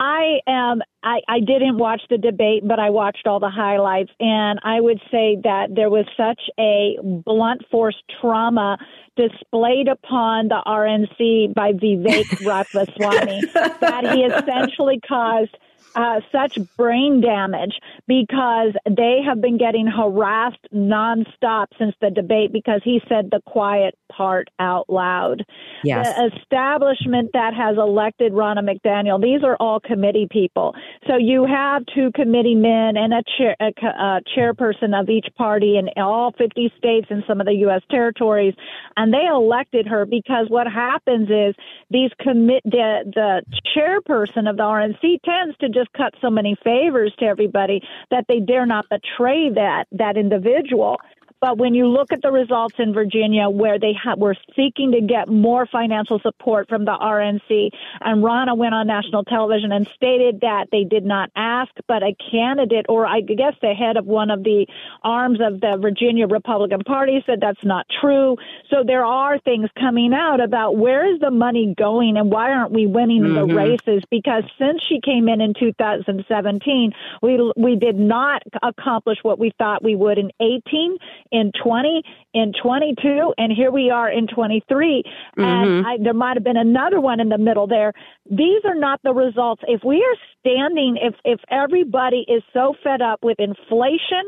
I 0.00 0.40
am. 0.48 0.80
I, 1.04 1.20
I 1.28 1.40
didn't 1.40 1.76
watch 1.76 2.00
the 2.08 2.16
debate, 2.16 2.66
but 2.66 2.80
I 2.80 2.88
watched 2.88 3.26
all 3.26 3.38
the 3.38 3.50
highlights, 3.50 4.10
and 4.18 4.58
I 4.64 4.80
would 4.80 4.98
say 5.10 5.36
that 5.44 5.68
there 5.74 5.90
was 5.90 6.06
such 6.16 6.40
a 6.58 6.96
blunt 7.02 7.62
force 7.70 7.96
trauma 8.20 8.78
displayed 9.16 9.88
upon 9.88 10.48
the 10.48 10.62
RNC 10.66 11.54
by 11.54 11.72
Vivek 11.72 12.40
Ramaswamy 12.46 13.42
that 13.80 14.14
he 14.14 14.22
essentially 14.22 15.00
caused 15.06 15.56
uh, 15.94 16.20
such 16.30 16.58
brain 16.76 17.20
damage 17.20 17.78
because 18.06 18.72
they 18.88 19.20
have 19.24 19.40
been 19.40 19.58
getting 19.58 19.86
harassed 19.86 20.66
nonstop 20.74 21.66
since 21.78 21.94
the 22.00 22.10
debate 22.10 22.52
because 22.52 22.80
he 22.84 23.00
said 23.08 23.28
the 23.30 23.40
quiet 23.46 23.94
part 24.10 24.48
out 24.58 24.88
loud. 24.88 25.44
Yes. 25.84 26.16
The 26.16 26.32
establishment 26.36 27.30
that 27.32 27.54
has 27.54 27.76
elected 27.76 28.32
Ronna 28.32 28.60
McDaniel, 28.60 29.20
these 29.20 29.42
are 29.42 29.56
all 29.58 29.80
committee 29.80 30.28
people. 30.30 30.74
So 31.06 31.16
you 31.16 31.46
have 31.46 31.82
two 31.94 32.10
committee 32.14 32.54
men 32.54 32.96
and 32.96 33.14
a, 33.14 33.22
chair, 33.36 33.56
a, 33.60 33.72
a 33.86 34.20
chairperson 34.36 34.98
of 34.98 35.08
each 35.08 35.26
party 35.36 35.78
in 35.78 35.88
all 35.96 36.32
50 36.36 36.72
states 36.76 37.06
and 37.10 37.22
some 37.26 37.40
of 37.40 37.46
the 37.46 37.54
U.S. 37.54 37.82
territories, 37.90 38.54
and 38.96 39.12
they 39.12 39.26
elected 39.26 39.86
her 39.86 40.04
because 40.04 40.46
what 40.48 40.66
happens 40.66 41.28
is 41.30 41.54
these 41.90 42.10
commit 42.20 42.62
the, 42.64 43.02
the 43.14 43.42
chairperson 43.74 44.48
of 44.48 44.56
the 44.56 44.62
RNC 44.62 45.20
tends 45.24 45.56
to 45.58 45.68
just 45.68 45.79
cut 45.96 46.14
so 46.20 46.30
many 46.30 46.56
favors 46.62 47.12
to 47.18 47.26
everybody 47.26 47.82
that 48.10 48.24
they 48.28 48.40
dare 48.40 48.66
not 48.66 48.86
betray 48.88 49.50
that 49.50 49.84
that 49.92 50.16
individual. 50.16 50.96
But 51.40 51.56
when 51.56 51.74
you 51.74 51.86
look 51.86 52.12
at 52.12 52.20
the 52.20 52.30
results 52.30 52.74
in 52.78 52.92
Virginia, 52.92 53.48
where 53.48 53.78
they 53.78 53.94
ha- 53.94 54.14
were 54.16 54.36
seeking 54.54 54.92
to 54.92 55.00
get 55.00 55.28
more 55.28 55.66
financial 55.66 56.20
support 56.20 56.68
from 56.68 56.84
the 56.84 56.92
RNC, 56.92 57.70
and 58.02 58.22
Ronna 58.22 58.56
went 58.56 58.74
on 58.74 58.86
national 58.86 59.24
television 59.24 59.72
and 59.72 59.88
stated 59.94 60.40
that 60.42 60.66
they 60.70 60.84
did 60.84 61.04
not 61.04 61.30
ask, 61.34 61.70
but 61.88 62.02
a 62.02 62.14
candidate, 62.30 62.86
or 62.90 63.06
I 63.06 63.22
guess 63.22 63.54
the 63.62 63.72
head 63.72 63.96
of 63.96 64.04
one 64.04 64.30
of 64.30 64.44
the 64.44 64.66
arms 65.02 65.38
of 65.40 65.60
the 65.60 65.78
Virginia 65.80 66.26
Republican 66.26 66.80
Party, 66.80 67.22
said 67.24 67.40
that's 67.40 67.64
not 67.64 67.86
true. 68.00 68.36
So 68.68 68.84
there 68.86 69.04
are 69.04 69.38
things 69.38 69.70
coming 69.78 70.12
out 70.12 70.42
about 70.42 70.76
where 70.76 71.10
is 71.10 71.20
the 71.20 71.30
money 71.30 71.74
going 71.76 72.18
and 72.18 72.30
why 72.30 72.52
aren't 72.52 72.72
we 72.72 72.86
winning 72.86 73.22
mm-hmm. 73.22 73.48
the 73.48 73.54
races? 73.54 74.02
Because 74.10 74.44
since 74.58 74.82
she 74.86 75.00
came 75.00 75.28
in 75.28 75.40
in 75.40 75.54
2017, 75.58 76.92
we 77.22 77.52
we 77.56 77.76
did 77.76 77.96
not 77.96 78.42
accomplish 78.62 79.18
what 79.22 79.38
we 79.38 79.52
thought 79.56 79.82
we 79.82 79.96
would 79.96 80.18
in 80.18 80.30
18 80.40 80.98
in 81.30 81.52
20, 81.62 82.02
in 82.34 82.52
22, 82.62 83.34
and 83.38 83.52
here 83.52 83.70
we 83.70 83.90
are 83.90 84.10
in 84.10 84.26
23. 84.26 85.02
Mm-hmm. 85.02 85.42
And 85.42 85.86
I, 85.86 85.96
there 86.02 86.14
might 86.14 86.36
have 86.36 86.44
been 86.44 86.56
another 86.56 87.00
one 87.00 87.20
in 87.20 87.28
the 87.28 87.38
middle 87.38 87.66
there. 87.66 87.92
These 88.30 88.62
are 88.64 88.74
not 88.74 89.00
the 89.02 89.12
results. 89.12 89.62
If 89.66 89.82
we 89.84 89.96
are 89.96 90.16
standing, 90.40 90.96
if 91.00 91.14
if 91.24 91.40
everybody 91.50 92.24
is 92.28 92.42
so 92.52 92.74
fed 92.82 93.02
up 93.02 93.20
with 93.22 93.38
inflation, 93.38 94.24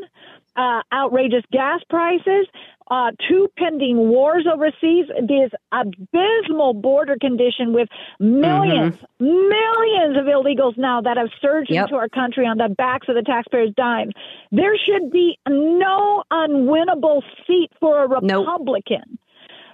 uh, 0.56 0.82
outrageous 0.92 1.44
gas 1.50 1.80
prices, 1.88 2.46
uh, 2.90 3.10
two 3.28 3.48
pending 3.58 4.08
wars 4.08 4.46
overseas, 4.52 5.06
this 5.28 5.50
abysmal 5.72 6.74
border 6.74 7.16
condition 7.20 7.72
with 7.72 7.88
1000000s 8.20 8.92
mm-hmm. 8.92 9.24
millions 9.24 10.16
of 10.18 10.26
illegals 10.26 10.76
now 10.76 11.00
that 11.00 11.16
have 11.16 11.28
surged 11.40 11.70
yep. 11.70 11.84
into 11.86 11.96
our 11.96 12.08
country 12.08 12.46
on 12.46 12.58
the 12.58 12.68
backs 12.76 13.08
of 13.08 13.14
the 13.14 13.22
taxpayers' 13.22 13.72
dime. 13.76 14.10
There 14.50 14.76
should 14.76 15.10
be 15.10 15.38
no 15.48 16.22
unwinnable 16.30 17.22
seat 17.46 17.70
for 17.80 18.04
a 18.04 18.08
Republican. 18.08 19.02
Nope. 19.08 19.18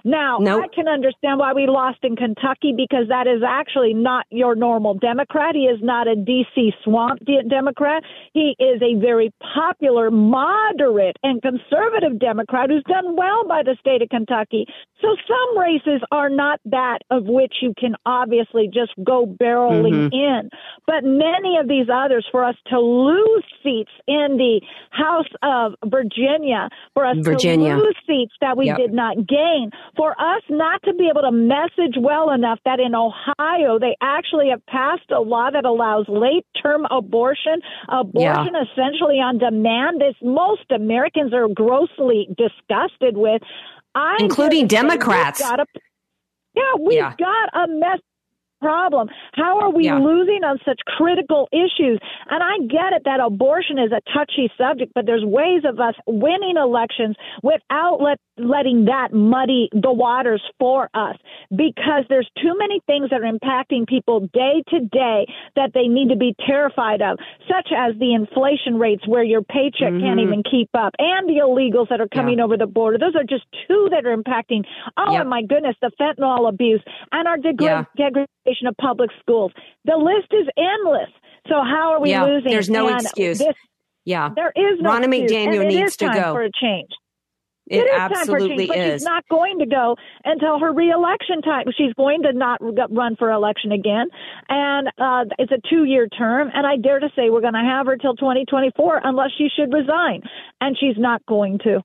Now, 0.03 0.37
nope. 0.39 0.65
I 0.65 0.75
can 0.75 0.87
understand 0.87 1.39
why 1.39 1.53
we 1.53 1.67
lost 1.67 1.99
in 2.03 2.15
Kentucky 2.15 2.73
because 2.75 3.07
that 3.09 3.27
is 3.27 3.41
actually 3.45 3.93
not 3.93 4.25
your 4.29 4.55
normal 4.55 4.93
Democrat. 4.93 5.55
He 5.55 5.65
is 5.65 5.79
not 5.81 6.07
a 6.07 6.15
D.C. 6.15 6.71
swamp 6.83 7.19
de- 7.25 7.43
Democrat. 7.43 8.03
He 8.33 8.55
is 8.59 8.81
a 8.81 8.99
very 8.99 9.31
popular, 9.53 10.11
moderate, 10.11 11.17
and 11.23 11.41
conservative 11.41 12.19
Democrat 12.19 12.69
who's 12.69 12.83
done 12.83 13.15
well 13.15 13.47
by 13.47 13.63
the 13.63 13.75
state 13.79 14.01
of 14.01 14.09
Kentucky. 14.09 14.65
So 15.01 15.07
some 15.27 15.59
races 15.59 16.01
are 16.11 16.29
not 16.29 16.59
that 16.65 16.99
of 17.09 17.23
which 17.25 17.55
you 17.61 17.73
can 17.77 17.95
obviously 18.05 18.69
just 18.71 18.91
go 19.03 19.25
barreling 19.25 20.09
mm-hmm. 20.09 20.13
in. 20.13 20.49
But 20.85 21.03
many 21.03 21.57
of 21.57 21.67
these 21.67 21.87
others, 21.93 22.25
for 22.31 22.43
us 22.43 22.55
to 22.67 22.79
lose 22.79 23.43
seats 23.63 23.91
in 24.07 24.37
the 24.37 24.61
House 24.91 25.29
of 25.41 25.73
Virginia, 25.89 26.69
for 26.93 27.05
us 27.05 27.17
Virginia. 27.21 27.75
to 27.75 27.77
lose 27.77 27.95
seats 28.05 28.33
that 28.41 28.57
we 28.57 28.67
yep. 28.67 28.77
did 28.77 28.93
not 28.93 29.15
gain, 29.27 29.71
for 29.95 30.11
us 30.11 30.43
not 30.49 30.81
to 30.83 30.93
be 30.93 31.09
able 31.09 31.21
to 31.21 31.31
message 31.31 31.95
well 31.99 32.31
enough 32.31 32.59
that 32.65 32.79
in 32.79 32.95
Ohio 32.95 33.79
they 33.79 33.95
actually 34.01 34.49
have 34.49 34.65
passed 34.65 35.09
a 35.11 35.19
law 35.19 35.49
that 35.51 35.65
allows 35.65 36.05
late 36.07 36.45
term 36.61 36.85
abortion, 36.91 37.61
abortion 37.87 38.53
yeah. 38.53 38.63
essentially 38.63 39.15
on 39.15 39.37
demand. 39.37 40.01
This 40.01 40.15
most 40.21 40.69
Americans 40.71 41.33
are 41.33 41.47
grossly 41.47 42.27
disgusted 42.37 43.17
with. 43.17 43.41
I 43.95 44.17
including 44.19 44.67
Democrats. 44.67 45.41
Yeah, 46.55 46.63
we've 46.79 46.97
yeah. 46.97 47.13
got 47.17 47.63
a 47.63 47.67
mess 47.67 47.99
problem. 48.59 49.07
How 49.33 49.59
are 49.59 49.71
we 49.71 49.85
yeah. 49.85 49.97
losing 49.97 50.43
on 50.43 50.59
such 50.65 50.79
critical 50.85 51.47
issues? 51.51 51.99
And 52.29 52.43
I 52.43 52.57
get 52.67 52.93
it 52.93 53.03
that 53.05 53.19
abortion 53.19 53.79
is 53.79 53.91
a 53.91 54.01
touchy 54.13 54.51
subject, 54.57 54.93
but 54.93 55.05
there's 55.05 55.23
ways 55.23 55.63
of 55.65 55.79
us 55.79 55.95
winning 56.05 56.57
elections 56.57 57.15
without 57.43 57.99
let, 58.01 58.19
letting 58.37 58.85
that 58.85 59.13
muddy 59.13 59.69
the 59.71 59.91
waters 59.91 60.41
for 60.59 60.89
us 60.93 61.15
because 61.55 62.03
there's 62.09 62.29
too 62.41 62.55
many 62.57 62.81
things 62.87 63.09
that 63.09 63.21
are 63.21 63.31
impacting 63.31 63.87
people 63.87 64.27
day 64.33 64.63
to 64.69 64.79
day 64.91 65.25
that 65.55 65.71
they 65.73 65.87
need 65.87 66.09
to 66.09 66.15
be 66.15 66.35
terrified 66.45 67.01
of, 67.01 67.17
such 67.47 67.69
as 67.75 67.95
the 67.99 68.13
inflation 68.13 68.77
rates 68.77 69.07
where 69.07 69.23
your 69.23 69.41
paycheck 69.41 69.93
mm-hmm. 69.93 70.05
can't 70.05 70.19
even 70.19 70.43
keep 70.49 70.69
up 70.77 70.93
and 70.99 71.27
the 71.27 71.41
illegals 71.41 71.89
that 71.89 72.01
are 72.01 72.07
coming 72.13 72.37
yeah. 72.37 72.43
over 72.43 72.57
the 72.57 72.67
border. 72.67 72.97
Those 72.97 73.15
are 73.15 73.23
just 73.23 73.45
two 73.67 73.89
that 73.91 74.05
are 74.05 74.15
impacting. 74.15 74.63
Oh, 74.97 75.13
yep. 75.13 75.27
my 75.27 75.41
goodness, 75.41 75.75
the 75.81 75.91
fentanyl 75.99 76.49
abuse 76.49 76.83
and 77.11 77.27
our 77.27 77.37
degrad- 77.37 77.87
yeah 78.05 78.19
of 78.67 78.75
public 78.77 79.09
schools. 79.19 79.51
The 79.85 79.97
list 79.97 80.31
is 80.31 80.47
endless. 80.57 81.09
So 81.47 81.55
how 81.55 81.93
are 81.93 82.01
we 82.01 82.11
yeah, 82.11 82.23
losing? 82.23 82.51
There's 82.51 82.69
no 82.69 82.87
and 82.87 83.01
excuse. 83.01 83.39
This, 83.39 83.55
yeah, 84.05 84.29
there 84.35 84.53
is 84.55 84.79
no 84.81 84.91
Ronna. 84.91 85.05
McDaniel 85.05 85.67
needs 85.67 85.97
to 85.97 86.07
go 86.07 86.33
for 86.33 86.43
a 86.43 86.51
change. 86.51 86.89
It, 87.67 87.81
it 87.81 87.85
is 87.85 87.91
absolutely 87.93 88.47
time 88.49 88.49
for 88.49 88.57
change, 88.57 88.67
but 88.69 88.77
is. 88.77 89.01
she's 89.01 89.05
not 89.05 89.23
going 89.29 89.59
to 89.59 89.65
go 89.67 89.95
until 90.25 90.57
her 90.59 90.73
reelection 90.73 91.41
time. 91.43 91.65
She's 91.77 91.93
going 91.93 92.23
to 92.23 92.33
not 92.33 92.59
run 92.61 93.15
for 93.15 93.31
election 93.31 93.71
again, 93.71 94.07
and 94.49 94.87
uh, 94.97 95.25
it's 95.37 95.51
a 95.51 95.61
two-year 95.69 96.07
term. 96.07 96.49
And 96.53 96.65
I 96.65 96.77
dare 96.77 96.99
to 96.99 97.09
say 97.15 97.29
we're 97.29 97.41
going 97.41 97.53
to 97.53 97.59
have 97.59 97.85
her 97.85 97.97
till 97.97 98.15
2024, 98.15 99.01
unless 99.03 99.29
she 99.37 99.49
should 99.55 99.71
resign, 99.71 100.21
and 100.59 100.75
she's 100.79 100.97
not 100.97 101.23
going 101.27 101.59
to. 101.63 101.81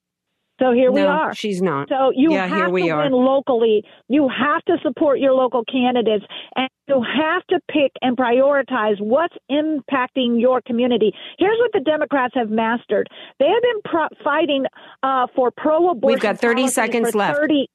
So 0.60 0.72
here 0.72 0.90
no, 0.90 0.94
we 0.94 1.00
are. 1.02 1.34
She's 1.34 1.60
not. 1.60 1.88
So 1.88 2.12
you 2.14 2.32
yeah, 2.32 2.46
have 2.46 2.56
here 2.56 2.68
we 2.68 2.82
to 2.84 2.90
are. 2.90 3.02
win 3.02 3.12
locally. 3.12 3.84
You 4.08 4.28
have 4.28 4.62
to 4.66 4.76
support 4.82 5.18
your 5.18 5.32
local 5.32 5.64
candidates, 5.64 6.24
and 6.54 6.68
you 6.86 7.02
have 7.02 7.44
to 7.48 7.58
pick 7.68 7.90
and 8.02 8.16
prioritize 8.16 9.00
what's 9.00 9.34
impacting 9.50 10.40
your 10.40 10.60
community. 10.62 11.12
Here's 11.38 11.58
what 11.58 11.72
the 11.72 11.80
Democrats 11.80 12.34
have 12.36 12.50
mastered: 12.50 13.08
they 13.40 13.48
have 13.48 13.62
been 13.62 13.82
pro- 13.84 14.08
fighting 14.22 14.64
uh, 15.02 15.26
for 15.34 15.50
pro-abortion. 15.50 16.00
We've 16.14 16.20
got 16.20 16.38
30 16.38 16.68
seconds 16.68 17.14
left. 17.16 17.36
30, 17.38 17.68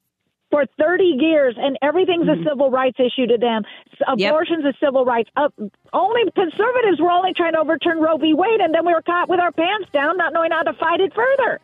for 0.49 0.65
30 0.79 1.03
years, 1.19 1.55
and 1.59 1.77
everything's 1.81 2.25
Mm-hmm. 2.25 2.47
a 2.47 2.49
civil 2.49 2.71
rights 2.71 2.97
issue 2.99 3.27
to 3.27 3.37
them. 3.37 3.63
Abortion's 4.07 4.65
a 4.65 4.73
civil 4.83 5.03
rights. 5.05 5.29
Uh, 5.35 5.49
only 5.93 6.21
conservatives 6.33 6.99
were 6.99 7.11
only 7.11 7.33
trying 7.33 7.53
to 7.53 7.59
overturn 7.59 7.99
Roe 7.99 8.17
v. 8.17 8.33
Wade, 8.33 8.61
and 8.61 8.73
then 8.73 8.85
we 8.85 8.93
were 8.93 9.01
caught 9.01 9.27
with 9.29 9.39
our 9.39 9.51
pants 9.51 9.89
down, 9.93 10.17
not 10.17 10.33
knowing 10.33 10.51
how 10.51 10.63
to 10.63 10.73
fight 10.73 11.01
it 11.01 11.13
further. 11.13 11.59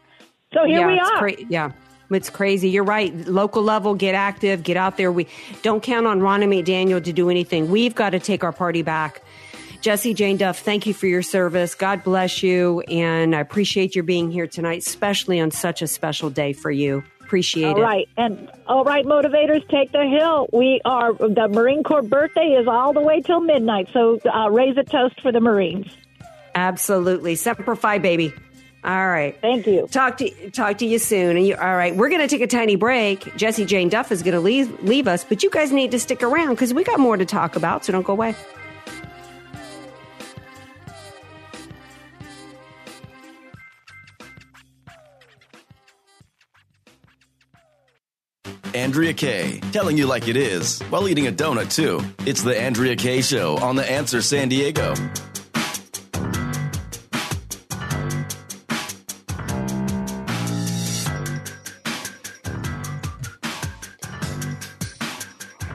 So 0.56 0.64
here 0.66 0.80
yeah, 0.80 0.88
we 0.88 1.00
are. 1.00 1.18
cra- 1.20 1.46
yeah. 1.50 1.72
It's 2.10 2.30
crazy. 2.30 2.70
You're 2.70 2.84
right. 2.84 3.14
Local 3.28 3.62
level, 3.62 3.94
get 3.94 4.16
active, 4.16 4.64
get 4.64 4.78
out 4.78 4.96
there. 4.96 5.12
We 5.12 5.28
don't 5.64 5.84
count 5.84 6.08
on 6.08 6.22
Ronna 6.22 6.46
McDaniel 6.46 7.04
to 7.04 7.12
do 7.12 7.30
anything. 7.30 7.70
We've 7.70 7.94
got 7.94 8.12
to 8.12 8.20
take 8.20 8.44
our 8.44 8.54
party 8.54 8.84
back. 8.84 9.22
Jesse 9.82 10.14
Jane 10.14 10.38
Duff, 10.38 10.60
thank 10.60 10.86
you 10.88 10.94
for 10.94 11.08
your 11.08 11.22
service. 11.22 11.76
God 11.76 12.04
bless 12.04 12.42
you. 12.42 12.82
And 12.82 13.36
I 13.36 13.40
appreciate 13.40 13.96
your 13.96 14.04
being 14.04 14.32
here 14.32 14.48
tonight, 14.48 14.80
especially 14.80 15.40
on 15.40 15.52
such 15.52 15.82
a 15.82 15.88
special 15.88 16.30
day 16.30 16.54
for 16.54 16.72
you. 16.72 17.04
Appreciate 17.22 17.66
All 17.66 17.78
it. 17.78 17.82
right, 17.82 18.10
and 18.18 18.52
all 18.68 18.84
right, 18.84 19.04
motivators, 19.04 19.68
take 19.70 19.92
the 19.92 20.06
hill. 20.06 20.48
We 20.54 20.80
are 20.86 21.12
the 21.14 21.48
Marine 21.52 21.82
Corps 21.82 22.04
birthday 22.04 22.56
is 22.60 22.68
all 22.68 22.94
the 22.94 23.02
way 23.02 23.22
till 23.22 23.40
midnight, 23.40 23.90
so 23.94 24.20
uh, 24.32 24.48
raise 24.52 24.78
a 24.78 24.84
toast 24.84 25.20
for 25.22 25.32
the 25.32 25.40
Marines. 25.40 25.88
Absolutely. 26.54 27.36
Semper 27.36 27.76
Fi, 27.76 27.98
baby. 27.98 28.32
All 28.86 29.08
right. 29.08 29.36
Thank 29.42 29.66
you. 29.66 29.88
Talk 29.88 30.18
to 30.18 30.52
talk 30.52 30.78
to 30.78 30.86
you 30.86 31.00
soon. 31.00 31.38
And 31.38 31.48
you, 31.48 31.56
all 31.56 31.76
right, 31.76 31.96
we're 31.96 32.10
going 32.10 32.22
to 32.22 32.28
take 32.28 32.42
a 32.42 32.48
tiny 32.48 32.76
break. 32.76 33.36
Jesse 33.36 33.66
Jane 33.66 33.90
Duff 33.90 34.12
is 34.12 34.22
going 34.22 34.36
to 34.36 34.40
leave 34.40 34.84
leave 34.84 35.08
us, 35.08 35.24
but 35.24 35.42
you 35.42 35.50
guys 35.50 35.72
need 35.72 35.90
to 35.90 36.00
stick 36.00 36.22
around 36.22 36.52
because 36.52 36.72
we 36.72 36.84
got 36.84 37.00
more 37.00 37.18
to 37.18 37.26
talk 37.26 37.56
about. 37.56 37.84
So 37.84 37.92
don't 37.92 38.06
go 38.06 38.14
away. 38.14 38.36
Andrea 48.76 49.14
Kaye, 49.14 49.62
telling 49.72 49.98
you 49.98 50.06
like 50.06 50.28
it 50.28 50.38
is 50.38 50.82
while 50.90 51.08
eating 51.08 51.26
a 51.26 51.32
donut 51.32 51.74
too. 51.74 52.02
It's 52.28 52.44
the 52.44 52.60
Andrea 52.60 52.96
Kaye 52.96 53.22
Show 53.22 53.58
on 53.58 53.78
The 53.78 53.90
Answer 53.90 54.22
San 54.22 54.50
Diego. 54.50 54.94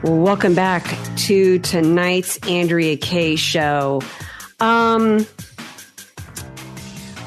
Well, 0.03 0.17
welcome 0.17 0.55
back 0.55 0.97
to 1.27 1.59
tonight's 1.59 2.39
Andrea 2.47 2.97
Kaye 2.97 3.35
show. 3.35 4.01
Um, 4.59 5.27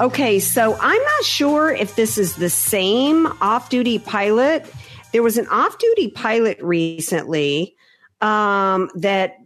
okay, 0.01 0.39
so 0.39 0.77
I'm 0.81 1.01
not 1.01 1.23
sure 1.23 1.71
if 1.71 1.95
this 1.95 2.17
is 2.17 2.35
the 2.35 2.49
same 2.49 3.27
off 3.39 3.69
duty 3.69 3.97
pilot. 3.97 4.69
There 5.13 5.23
was 5.23 5.37
an 5.37 5.47
off 5.47 5.77
duty 5.77 6.09
pilot 6.09 6.61
recently 6.61 7.77
um, 8.19 8.89
that 8.95 9.37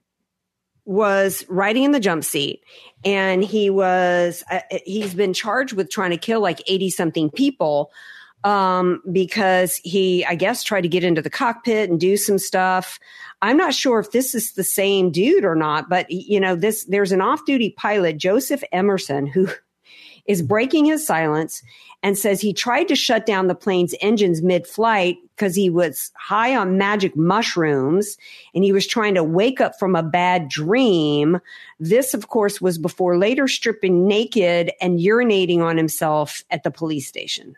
was 0.85 1.45
riding 1.49 1.83
in 1.83 1.91
the 1.91 1.99
jump 1.99 2.23
seat 2.23 2.63
and 3.05 3.43
he 3.43 3.69
was 3.69 4.43
uh, 4.49 4.61
he's 4.85 5.13
been 5.13 5.35
charged 5.35 5.73
with 5.73 5.91
trying 5.91 6.09
to 6.09 6.17
kill 6.17 6.41
like 6.41 6.63
80 6.65 6.89
something 6.89 7.29
people 7.29 7.91
um, 8.43 9.01
because 9.11 9.77
he, 9.77 10.25
I 10.25 10.35
guess, 10.35 10.63
tried 10.63 10.81
to 10.81 10.87
get 10.87 11.03
into 11.03 11.21
the 11.21 11.29
cockpit 11.29 11.89
and 11.89 11.99
do 11.99 12.17
some 12.17 12.37
stuff. 12.37 12.99
I'm 13.41 13.57
not 13.57 13.73
sure 13.73 13.99
if 13.99 14.11
this 14.11 14.35
is 14.35 14.53
the 14.53 14.63
same 14.63 15.11
dude 15.11 15.45
or 15.45 15.55
not, 15.55 15.89
but 15.89 16.09
you 16.09 16.39
know, 16.39 16.55
this 16.55 16.85
there's 16.85 17.11
an 17.11 17.21
off-duty 17.21 17.71
pilot, 17.71 18.17
Joseph 18.17 18.63
Emerson, 18.71 19.27
who 19.27 19.49
is 20.25 20.41
breaking 20.41 20.85
his 20.85 21.05
silence 21.05 21.61
and 22.01 22.17
says 22.17 22.39
he 22.39 22.53
tried 22.53 22.87
to 22.87 22.95
shut 22.95 23.25
down 23.25 23.47
the 23.47 23.55
plane's 23.55 23.93
engines 23.99 24.41
mid-flight 24.41 25.17
because 25.35 25.53
he 25.53 25.69
was 25.69 26.11
high 26.15 26.55
on 26.55 26.77
magic 26.77 27.15
mushrooms 27.15 28.17
and 28.53 28.63
he 28.63 28.71
was 28.71 28.87
trying 28.87 29.15
to 29.15 29.23
wake 29.23 29.59
up 29.59 29.77
from 29.77 29.95
a 29.95 30.03
bad 30.03 30.47
dream. 30.47 31.39
This, 31.79 32.13
of 32.13 32.29
course, 32.29 32.61
was 32.61 32.77
before 32.77 33.17
later 33.17 33.49
stripping 33.49 34.07
naked 34.07 34.71
and 34.79 34.99
urinating 34.99 35.59
on 35.59 35.75
himself 35.75 36.43
at 36.51 36.63
the 36.63 36.71
police 36.71 37.07
station. 37.07 37.57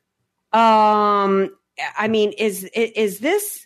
Um, 0.54 1.56
I 1.98 2.08
mean, 2.08 2.32
is 2.34 2.64
is 2.74 3.20
this 3.20 3.66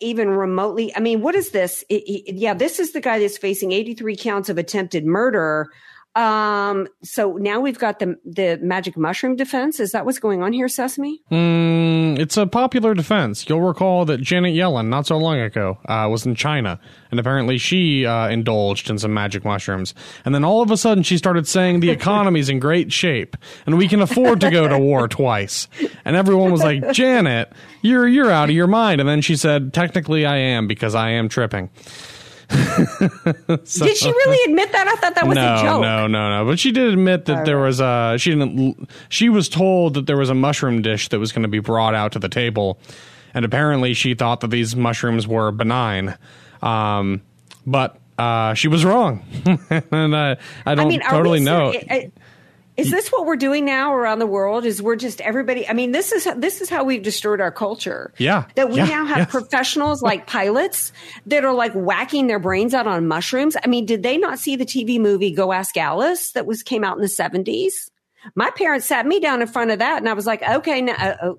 even 0.00 0.28
remotely? 0.30 0.94
I 0.94 1.00
mean, 1.00 1.20
what 1.22 1.34
is 1.34 1.50
this? 1.50 1.84
It- 1.88 2.04
it- 2.06 2.34
yeah, 2.36 2.54
this 2.54 2.78
is 2.78 2.92
the 2.92 3.00
guy 3.00 3.18
that's 3.18 3.38
facing 3.38 3.72
83 3.72 4.16
counts 4.16 4.48
of 4.48 4.58
attempted 4.58 5.06
murder. 5.06 5.70
Um, 6.16 6.86
so 7.02 7.32
now 7.32 7.58
we've 7.58 7.78
got 7.78 7.98
the 7.98 8.16
the 8.24 8.58
magic 8.62 8.96
mushroom 8.96 9.34
defense. 9.34 9.80
Is 9.80 9.90
that 9.92 10.04
what's 10.04 10.20
going 10.20 10.42
on 10.42 10.52
here, 10.52 10.68
Sesame? 10.68 11.20
Mm, 11.32 12.20
it's 12.20 12.36
a 12.36 12.46
popular 12.46 12.94
defense. 12.94 13.48
You'll 13.48 13.62
recall 13.62 14.04
that 14.04 14.20
Janet 14.20 14.54
Yellen, 14.54 14.88
not 14.88 15.08
so 15.08 15.16
long 15.16 15.40
ago, 15.40 15.78
uh, 15.86 16.06
was 16.08 16.24
in 16.24 16.36
China, 16.36 16.78
and 17.10 17.18
apparently 17.18 17.58
she 17.58 18.06
uh, 18.06 18.28
indulged 18.28 18.90
in 18.90 18.98
some 18.98 19.12
magic 19.12 19.44
mushrooms. 19.44 19.92
And 20.24 20.32
then 20.32 20.44
all 20.44 20.62
of 20.62 20.70
a 20.70 20.76
sudden, 20.76 21.02
she 21.02 21.18
started 21.18 21.48
saying 21.48 21.80
the 21.80 21.90
economy's 21.98 22.48
in 22.48 22.60
great 22.60 22.92
shape, 22.92 23.36
and 23.66 23.76
we 23.76 23.88
can 23.88 24.00
afford 24.00 24.40
to 24.42 24.50
go 24.50 24.68
to 24.68 24.78
war 24.78 25.08
twice. 25.08 25.66
And 26.04 26.14
everyone 26.14 26.52
was 26.52 26.62
like, 26.62 26.92
"Janet, 26.92 27.52
you're 27.82 28.06
you're 28.06 28.30
out 28.30 28.50
of 28.50 28.54
your 28.54 28.68
mind." 28.68 29.00
And 29.00 29.08
then 29.08 29.20
she 29.20 29.34
said, 29.34 29.74
"Technically, 29.74 30.24
I 30.24 30.36
am 30.36 30.68
because 30.68 30.94
I 30.94 31.10
am 31.10 31.28
tripping." 31.28 31.70
So- 33.64 33.84
Did 33.86 33.96
she 33.96 34.10
really 34.10 34.50
admit 34.52 34.72
that? 34.72 34.86
I 34.88 34.94
thought 34.96 35.14
that 35.14 35.26
was 35.26 35.36
no, 35.36 35.54
a 35.54 35.62
joke. 35.62 35.80
No, 35.82 36.06
no, 36.06 36.30
no. 36.38 36.44
But 36.50 36.58
she 36.58 36.72
did 36.72 36.92
admit 36.92 37.24
that 37.26 37.38
All 37.40 37.44
there 37.44 37.58
was 37.58 37.80
a 37.80 38.16
she 38.18 38.30
didn't 38.30 38.88
she 39.08 39.28
was 39.28 39.48
told 39.48 39.94
that 39.94 40.06
there 40.06 40.16
was 40.16 40.30
a 40.30 40.34
mushroom 40.34 40.82
dish 40.82 41.08
that 41.08 41.18
was 41.18 41.32
going 41.32 41.42
to 41.42 41.48
be 41.48 41.60
brought 41.60 41.94
out 41.94 42.12
to 42.12 42.18
the 42.18 42.28
table, 42.28 42.78
and 43.32 43.44
apparently 43.44 43.94
she 43.94 44.14
thought 44.14 44.40
that 44.40 44.48
these 44.50 44.74
mushrooms 44.76 45.26
were 45.26 45.50
benign, 45.52 46.16
um, 46.62 47.22
but 47.66 47.98
uh, 48.18 48.54
she 48.54 48.68
was 48.68 48.84
wrong, 48.84 49.24
and 49.70 50.14
uh, 50.14 50.36
I 50.66 50.74
don't 50.74 50.86
I 50.86 50.88
mean, 50.88 51.00
totally 51.00 51.40
know. 51.40 51.72
ser- 51.72 51.78
i- 51.90 51.94
i- 51.94 52.10
Is 52.76 52.90
this 52.90 53.10
what 53.10 53.24
we're 53.24 53.36
doing 53.36 53.64
now 53.64 53.94
around 53.94 54.18
the 54.18 54.26
world? 54.26 54.64
Is 54.64 54.82
we're 54.82 54.96
just 54.96 55.20
everybody? 55.20 55.68
I 55.68 55.74
mean, 55.74 55.92
this 55.92 56.10
is 56.10 56.28
this 56.36 56.60
is 56.60 56.68
how 56.68 56.82
we've 56.82 57.02
destroyed 57.02 57.40
our 57.40 57.52
culture. 57.52 58.12
Yeah, 58.18 58.46
that 58.56 58.68
we 58.68 58.76
yeah, 58.76 58.86
now 58.86 59.04
have 59.04 59.18
yeah. 59.18 59.24
professionals 59.26 60.02
like 60.02 60.26
pilots 60.26 60.92
that 61.26 61.44
are 61.44 61.54
like 61.54 61.72
whacking 61.72 62.26
their 62.26 62.40
brains 62.40 62.74
out 62.74 62.88
on 62.88 63.06
mushrooms. 63.06 63.56
I 63.62 63.68
mean, 63.68 63.86
did 63.86 64.02
they 64.02 64.18
not 64.18 64.40
see 64.40 64.56
the 64.56 64.64
TV 64.64 64.98
movie 64.98 65.30
Go 65.30 65.52
Ask 65.52 65.76
Alice 65.76 66.32
that 66.32 66.46
was 66.46 66.64
came 66.64 66.82
out 66.82 66.96
in 66.96 67.02
the 67.02 67.08
seventies? 67.08 67.92
My 68.34 68.50
parents 68.50 68.86
sat 68.86 69.06
me 69.06 69.20
down 69.20 69.40
in 69.40 69.46
front 69.46 69.70
of 69.70 69.78
that, 69.78 69.98
and 69.98 70.08
I 70.08 70.14
was 70.14 70.26
like, 70.26 70.42
okay, 70.42 70.80
now, 70.80 70.94
uh, 70.94 71.16
uh, 71.20 71.34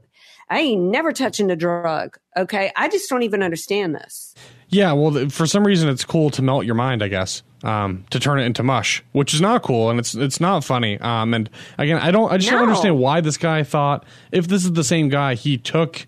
I 0.50 0.60
ain't 0.60 0.84
never 0.84 1.12
touching 1.12 1.52
a 1.52 1.56
drug. 1.56 2.18
Okay, 2.38 2.72
I 2.78 2.88
just 2.88 3.10
don't 3.10 3.24
even 3.24 3.44
understand 3.44 3.96
this. 3.96 4.36
Yeah, 4.70 4.94
well, 4.94 5.30
for 5.30 5.48
some 5.48 5.66
reason, 5.66 5.90
it's 5.90 6.06
cool 6.06 6.30
to 6.30 6.42
melt 6.42 6.66
your 6.66 6.76
mind. 6.76 7.04
I 7.04 7.08
guess 7.08 7.44
um, 7.66 8.06
to 8.12 8.20
turn 8.20 8.40
it 8.40 8.44
into 8.44 8.64
mush, 8.64 9.04
which 9.12 9.34
is 9.34 9.42
not 9.42 9.64
cool 9.64 9.90
and 9.90 10.00
it's 10.00 10.16
it's 10.16 10.40
not 10.40 10.64
funny. 10.64 11.00
Um, 11.00 11.34
and 11.34 11.50
again, 11.78 11.98
I 11.98 12.12
don't 12.12 12.32
I 12.32 12.38
just 12.38 12.50
don't 12.52 12.62
understand 12.62 12.98
why 13.00 13.22
this 13.22 13.38
guy 13.38 13.64
thought 13.64 14.06
if 14.32 14.48
this 14.48 14.64
is 14.64 14.74
the 14.74 14.84
same 14.84 15.10
guy, 15.10 15.36
he 15.36 15.58
took 15.58 16.06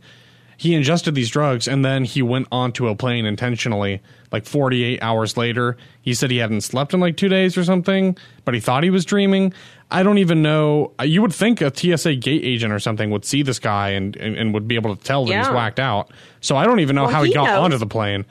he 0.59 0.73
ingested 0.73 1.13
these 1.13 1.29
drugs 1.29 1.67
and 1.67 1.83
then 1.85 2.03
he 2.03 2.21
went 2.21 2.47
onto 2.51 2.87
a 2.87 2.95
plane 2.95 3.25
intentionally. 3.25 4.01
Like 4.31 4.45
48 4.45 5.01
hours 5.01 5.37
later, 5.37 5.77
he 6.01 6.13
said 6.13 6.31
he 6.31 6.37
hadn't 6.37 6.61
slept 6.61 6.93
in 6.93 6.99
like 6.99 7.15
two 7.15 7.29
days 7.29 7.57
or 7.57 7.63
something, 7.63 8.17
but 8.43 8.53
he 8.53 8.59
thought 8.59 8.83
he 8.83 8.89
was 8.89 9.05
dreaming. 9.05 9.53
I 9.89 10.03
don't 10.03 10.17
even 10.17 10.41
know. 10.41 10.93
You 11.01 11.21
would 11.21 11.33
think 11.33 11.61
a 11.61 11.71
TSA 11.73 12.15
gate 12.15 12.43
agent 12.43 12.73
or 12.73 12.79
something 12.79 13.09
would 13.11 13.23
see 13.23 13.41
this 13.41 13.57
guy 13.59 13.89
and, 13.89 14.15
and, 14.17 14.35
and 14.35 14.53
would 14.53 14.67
be 14.67 14.75
able 14.75 14.95
to 14.95 15.01
tell 15.01 15.25
that 15.25 15.37
he's 15.37 15.47
whacked 15.47 15.79
out. 15.79 16.11
So 16.41 16.57
I 16.57 16.65
don't 16.65 16.81
even 16.81 16.95
know 16.95 17.03
Well, 17.03 17.13
how 17.13 17.23
he, 17.23 17.29
he 17.29 17.35
got 17.35 17.45
knows. 17.45 17.63
onto 17.63 17.77
the 17.77 17.87
plane. 17.87 18.25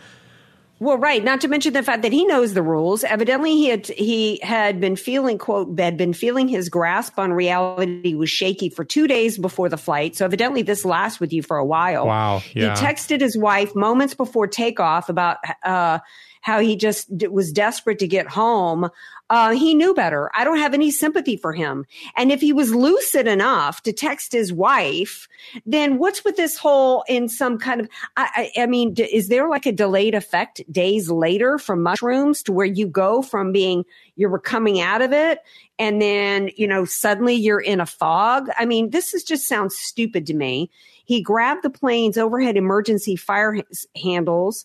Well, 0.78 0.98
right. 0.98 1.24
Not 1.24 1.40
to 1.40 1.48
mention 1.48 1.72
the 1.72 1.82
fact 1.82 2.02
that 2.02 2.12
he 2.12 2.26
knows 2.26 2.52
the 2.52 2.62
rules. 2.62 3.02
Evidently, 3.02 3.52
he 3.52 3.68
had 3.68 3.86
he 3.86 4.38
had 4.42 4.80
been 4.80 4.94
feeling 4.94 5.38
quote 5.38 5.78
had 5.78 5.96
been 5.96 6.12
feeling 6.12 6.48
his 6.48 6.68
grasp 6.68 7.18
on 7.18 7.32
reality 7.32 8.14
was 8.14 8.28
shaky 8.28 8.68
for 8.68 8.84
two 8.84 9.06
days 9.06 9.38
before 9.38 9.70
the 9.70 9.78
flight. 9.78 10.16
So 10.16 10.26
evidently, 10.26 10.60
this 10.62 10.84
lasts 10.84 11.18
with 11.18 11.32
you 11.32 11.42
for 11.42 11.56
a 11.56 11.64
while. 11.64 12.06
Wow, 12.06 12.42
yeah. 12.54 12.76
He 12.76 12.84
texted 12.84 13.20
his 13.20 13.38
wife 13.38 13.74
moments 13.74 14.12
before 14.12 14.46
takeoff 14.46 15.08
about 15.08 15.38
uh, 15.64 16.00
how 16.42 16.60
he 16.60 16.76
just 16.76 17.16
d- 17.16 17.28
was 17.28 17.52
desperate 17.52 17.98
to 18.00 18.06
get 18.06 18.28
home. 18.28 18.90
Uh, 19.28 19.50
he 19.50 19.74
knew 19.74 19.92
better. 19.92 20.30
I 20.34 20.44
don't 20.44 20.58
have 20.58 20.72
any 20.72 20.92
sympathy 20.92 21.36
for 21.36 21.52
him. 21.52 21.84
And 22.16 22.30
if 22.30 22.40
he 22.40 22.52
was 22.52 22.72
lucid 22.72 23.26
enough 23.26 23.82
to 23.82 23.92
text 23.92 24.32
his 24.32 24.52
wife, 24.52 25.26
then 25.64 25.98
what's 25.98 26.24
with 26.24 26.36
this 26.36 26.56
whole 26.56 27.04
in 27.08 27.28
some 27.28 27.58
kind 27.58 27.80
of, 27.80 27.88
I, 28.16 28.50
I, 28.56 28.62
I 28.62 28.66
mean, 28.66 28.94
d- 28.94 29.02
is 29.02 29.28
there 29.28 29.48
like 29.48 29.66
a 29.66 29.72
delayed 29.72 30.14
effect 30.14 30.62
days 30.70 31.10
later 31.10 31.58
from 31.58 31.82
mushrooms 31.82 32.42
to 32.44 32.52
where 32.52 32.66
you 32.66 32.86
go 32.86 33.20
from 33.20 33.50
being, 33.50 33.84
you're 34.14 34.38
coming 34.38 34.80
out 34.80 35.02
of 35.02 35.12
it 35.12 35.40
and 35.76 36.00
then, 36.00 36.50
you 36.56 36.68
know, 36.68 36.84
suddenly 36.84 37.34
you're 37.34 37.60
in 37.60 37.80
a 37.80 37.86
fog? 37.86 38.48
I 38.56 38.64
mean, 38.64 38.90
this 38.90 39.12
is 39.12 39.24
just 39.24 39.48
sounds 39.48 39.76
stupid 39.76 40.26
to 40.26 40.34
me. 40.34 40.70
He 41.04 41.20
grabbed 41.20 41.64
the 41.64 41.70
plane's 41.70 42.16
overhead 42.16 42.56
emergency 42.56 43.16
fire 43.16 43.56
h- 43.56 43.86
handles. 44.00 44.64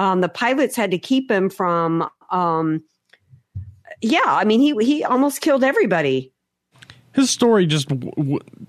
Um, 0.00 0.20
the 0.20 0.28
pilots 0.28 0.74
had 0.74 0.90
to 0.90 0.98
keep 0.98 1.30
him 1.30 1.48
from, 1.48 2.08
um, 2.30 2.82
yeah, 4.00 4.20
I 4.26 4.44
mean, 4.44 4.60
he 4.60 4.74
he 4.84 5.04
almost 5.04 5.40
killed 5.40 5.62
everybody. 5.64 6.32
his 7.12 7.28
story 7.30 7.66
just 7.66 7.88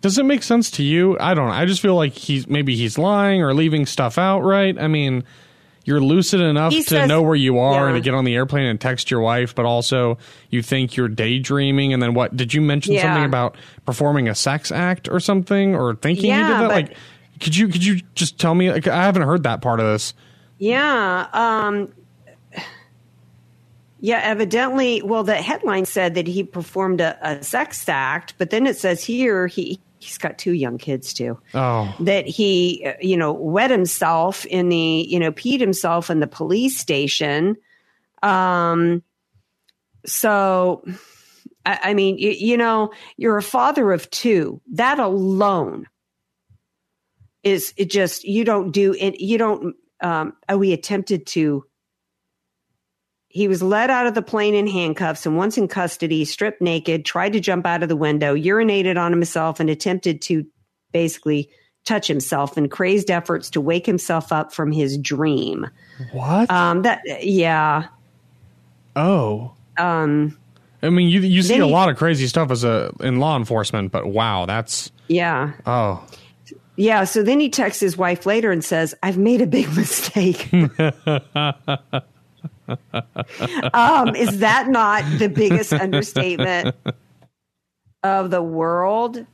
does 0.01 0.17
it 0.17 0.25
make 0.25 0.43
sense 0.43 0.71
to 0.71 0.83
you? 0.83 1.17
I 1.19 1.33
don't 1.33 1.47
know. 1.47 1.53
I 1.53 1.65
just 1.65 1.81
feel 1.81 1.95
like 1.95 2.13
he's 2.13 2.47
maybe 2.47 2.75
he's 2.75 2.97
lying 2.97 3.41
or 3.41 3.53
leaving 3.53 3.85
stuff 3.85 4.17
out. 4.17 4.41
Right? 4.41 4.77
I 4.79 4.87
mean, 4.87 5.23
you're 5.85 6.01
lucid 6.01 6.41
enough 6.41 6.73
He 6.73 6.83
to 6.83 6.89
says- 6.89 7.07
know 7.07 7.21
where 7.21 7.35
you 7.35 7.59
are 7.59 7.87
yeah. 7.89 7.93
to 7.93 8.01
get 8.01 8.13
on 8.13 8.23
the 8.25 8.35
airplane 8.35 8.65
and 8.65 8.79
text 8.81 9.09
your 9.11 9.21
wife, 9.21 9.53
but 9.55 9.65
also 9.65 10.17
you 10.49 10.61
think 10.61 10.95
you're 10.95 11.07
daydreaming. 11.07 11.93
And 11.93 12.01
then 12.01 12.13
what? 12.13 12.35
Did 12.35 12.53
you 12.53 12.61
mention 12.61 12.93
Yeah. 12.93 13.03
something 13.03 13.25
about 13.25 13.55
performing 13.85 14.27
a 14.29 14.35
sex 14.35 14.71
act 14.71 15.07
or 15.09 15.19
something, 15.19 15.75
or 15.75 15.95
thinking 15.95 16.25
you 16.25 16.31
Yeah, 16.31 16.47
did 16.47 16.53
that? 16.55 16.61
but- 16.67 16.69
like, 16.69 16.97
could 17.39 17.55
you 17.55 17.67
could 17.67 17.83
you 17.85 18.01
just 18.15 18.37
tell 18.39 18.53
me? 18.53 18.71
Like, 18.71 18.87
I 18.87 19.03
haven't 19.03 19.23
heard 19.23 19.43
that 19.43 19.61
part 19.61 19.79
of 19.79 19.85
this. 19.87 20.13
Yeah. 20.59 21.25
Um, 21.33 21.89
yeah, 24.01 24.19
evidently, 24.23 25.03
well, 25.03 25.23
the 25.23 25.35
headline 25.35 25.85
said 25.85 26.15
that 26.15 26.27
he 26.27 26.43
performed 26.43 27.01
a, 27.01 27.17
a 27.21 27.43
sex 27.43 27.87
act, 27.87 28.33
but 28.39 28.49
then 28.49 28.65
it 28.65 28.75
says 28.75 29.03
here 29.03 29.45
he 29.45 29.79
he's 29.99 30.17
got 30.17 30.39
two 30.39 30.53
young 30.53 30.79
kids 30.79 31.13
too. 31.13 31.39
Oh, 31.53 31.95
That 31.99 32.25
he, 32.25 32.83
uh, 32.85 32.93
you 32.99 33.15
know, 33.15 33.31
wet 33.31 33.69
himself 33.69 34.43
in 34.47 34.69
the, 34.69 35.05
you 35.07 35.19
know, 35.19 35.31
peed 35.31 35.59
himself 35.59 36.09
in 36.09 36.19
the 36.19 36.27
police 36.27 36.77
station. 36.77 37.55
Um, 38.23 39.03
so, 40.07 40.83
I, 41.63 41.79
I 41.83 41.93
mean, 41.93 42.17
you, 42.17 42.31
you 42.31 42.57
know, 42.57 42.91
you're 43.17 43.37
a 43.37 43.43
father 43.43 43.91
of 43.91 44.09
two. 44.09 44.59
That 44.73 44.97
alone 44.99 45.85
is 47.43 47.71
it 47.77 47.91
just 47.91 48.23
you 48.23 48.43
don't 48.43 48.71
do 48.71 48.95
it. 48.99 49.19
You 49.19 49.37
don't. 49.37 49.75
Um, 50.01 50.33
oh, 50.49 50.59
he 50.59 50.73
attempted 50.73 51.27
to. 51.27 51.65
He 53.33 53.47
was 53.47 53.63
led 53.63 53.89
out 53.89 54.07
of 54.07 54.13
the 54.13 54.21
plane 54.21 54.55
in 54.55 54.67
handcuffs 54.67 55.25
and 55.25 55.37
once 55.37 55.57
in 55.57 55.67
custody, 55.67 56.25
stripped 56.25 56.61
naked, 56.61 57.05
tried 57.05 57.33
to 57.33 57.39
jump 57.39 57.65
out 57.65 57.83
of 57.83 57.89
the 57.89 57.95
window, 57.95 58.35
urinated 58.35 58.97
on 58.97 59.11
himself, 59.11 59.59
and 59.59 59.69
attempted 59.69 60.21
to 60.23 60.45
basically 60.91 61.49
touch 61.85 62.07
himself 62.07 62.57
in 62.57 62.69
crazed 62.69 63.09
efforts 63.09 63.49
to 63.51 63.61
wake 63.61 63.85
himself 63.85 64.31
up 64.31 64.53
from 64.53 64.71
his 64.71 64.97
dream. 64.97 65.67
What? 66.11 66.51
Um, 66.51 66.81
that 66.83 67.01
yeah. 67.23 67.87
Oh. 68.95 69.53
Um, 69.77 70.37
I 70.83 70.89
mean, 70.89 71.09
you 71.09 71.21
you 71.21 71.41
see 71.41 71.57
a 71.57 71.65
he- 71.65 71.71
lot 71.71 71.89
of 71.89 71.97
crazy 71.97 72.27
stuff 72.27 72.51
as 72.51 72.63
a 72.63 72.91
in 72.99 73.19
law 73.19 73.37
enforcement, 73.37 73.91
but 73.91 74.07
wow, 74.07 74.45
that's 74.45 74.91
yeah. 75.07 75.53
oh. 75.65 76.05
Yeah. 76.77 77.03
So 77.03 77.21
then 77.21 77.39
he 77.39 77.49
texts 77.49 77.81
his 77.81 77.97
wife 77.97 78.25
later 78.25 78.51
and 78.51 78.63
says, 78.63 78.95
I've 79.03 79.17
made 79.17 79.41
a 79.41 79.47
big 79.47 79.67
mistake. 79.75 80.49
um, 83.73 84.15
is 84.15 84.39
that 84.39 84.69
not 84.69 85.03
the 85.19 85.29
biggest 85.29 85.73
understatement 85.73 86.75
of 88.03 88.31
the 88.31 88.41
world? 88.41 89.25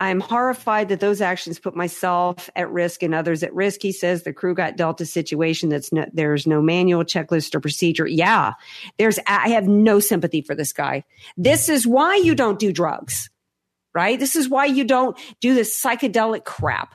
I'm 0.00 0.20
horrified 0.20 0.88
that 0.88 1.00
those 1.00 1.20
actions 1.20 1.58
put 1.58 1.76
myself 1.76 2.50
at 2.56 2.70
risk 2.70 3.02
and 3.02 3.14
others 3.14 3.42
at 3.42 3.54
risk. 3.54 3.80
He 3.80 3.92
says 3.92 4.22
the 4.22 4.32
crew 4.32 4.54
got 4.54 4.76
dealt 4.76 5.00
a 5.00 5.06
situation 5.06 5.68
that's 5.68 5.92
no, 5.92 6.04
there's 6.12 6.46
no 6.46 6.60
manual 6.60 7.04
checklist 7.04 7.54
or 7.54 7.60
procedure. 7.60 8.06
Yeah, 8.06 8.54
there's. 8.98 9.18
I 9.26 9.50
have 9.50 9.68
no 9.68 10.00
sympathy 10.00 10.42
for 10.42 10.54
this 10.54 10.72
guy. 10.72 11.04
This 11.36 11.68
is 11.68 11.86
why 11.86 12.16
you 12.16 12.34
don't 12.34 12.58
do 12.58 12.72
drugs, 12.72 13.30
right? 13.94 14.18
This 14.18 14.36
is 14.36 14.48
why 14.48 14.66
you 14.66 14.84
don't 14.84 15.16
do 15.40 15.54
this 15.54 15.80
psychedelic 15.80 16.44
crap 16.44 16.94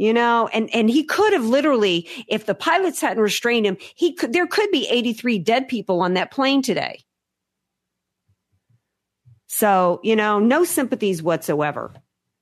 you 0.00 0.14
know 0.14 0.48
and 0.54 0.74
and 0.74 0.88
he 0.88 1.04
could 1.04 1.32
have 1.34 1.44
literally 1.44 2.08
if 2.26 2.46
the 2.46 2.54
pilots 2.54 3.02
hadn't 3.02 3.22
restrained 3.22 3.66
him 3.66 3.76
he 3.94 4.14
could 4.14 4.32
there 4.32 4.46
could 4.46 4.70
be 4.70 4.88
83 4.88 5.38
dead 5.38 5.68
people 5.68 6.00
on 6.00 6.14
that 6.14 6.30
plane 6.30 6.62
today 6.62 7.04
so 9.46 10.00
you 10.02 10.16
know 10.16 10.38
no 10.38 10.64
sympathies 10.64 11.22
whatsoever 11.22 11.92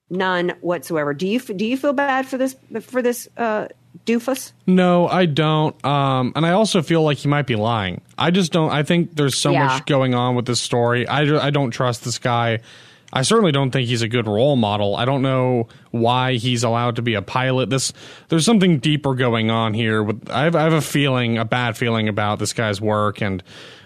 none 0.09 0.53
whatsoever 0.61 1.13
do 1.13 1.27
you 1.27 1.41
do 1.41 1.67
you 1.67 1.77
feel 1.77 1.93
bad 1.93 2.27
for 2.27 2.39
this 2.39 2.55
for 2.81 3.03
this 3.03 3.29
uh 3.37 3.67
doofus 4.07 4.53
No, 4.67 5.09
I 5.09 5.27
don't. 5.27 5.75
Um, 5.85 6.33
and 6.37 6.47
I 6.47 6.53
also 6.53 6.83
feel 6.83 7.03
like 7.03 7.17
he 7.19 7.29
might 7.29 7.47
be 7.47 7.57
lying. 7.57 8.01
I 8.17 8.31
just 8.31 8.53
don't. 8.53 8.71
I 8.71 8.83
think 8.83 9.17
there's 9.17 9.37
so 9.37 9.51
Yeah. 9.51 9.67
much 9.67 9.87
going 9.87 10.15
on 10.15 10.35
with 10.37 10.47
this 10.47 10.61
story. 10.61 11.07
I, 11.09 11.23
I 11.47 11.51
don't 11.51 11.71
trust 11.73 12.05
this 12.05 12.19
guy. 12.19 12.61
I 13.13 13.23
certainly 13.23 13.53
don't 13.53 13.71
think 13.71 13.89
he's 13.89 14.03
a 14.03 14.09
good 14.09 14.27
role 14.27 14.57
model. 14.57 14.95
I 14.95 15.07
don't 15.07 15.23
know 15.23 15.69
why 15.91 16.35
he's 16.35 16.63
allowed 16.63 16.97
to 16.97 17.03
be 17.03 17.15
a 17.15 17.23
pilot. 17.23 17.71
This 17.71 17.93
there's 18.29 18.45
something 18.45 18.79
deeper 18.79 19.15
going 19.15 19.51
on 19.51 19.73
here. 19.73 20.03
With 20.03 20.29
I 20.31 20.45
have, 20.45 20.55
I 20.55 20.65
have 20.65 20.75
a 20.75 20.83
feeling, 20.83 21.39
a 21.39 21.45
bad 21.45 21.77
feeling 21.77 22.09
about 22.09 22.39
this 22.39 22.53
guy's 22.53 22.81
work, 22.81 23.23
and 23.23 23.43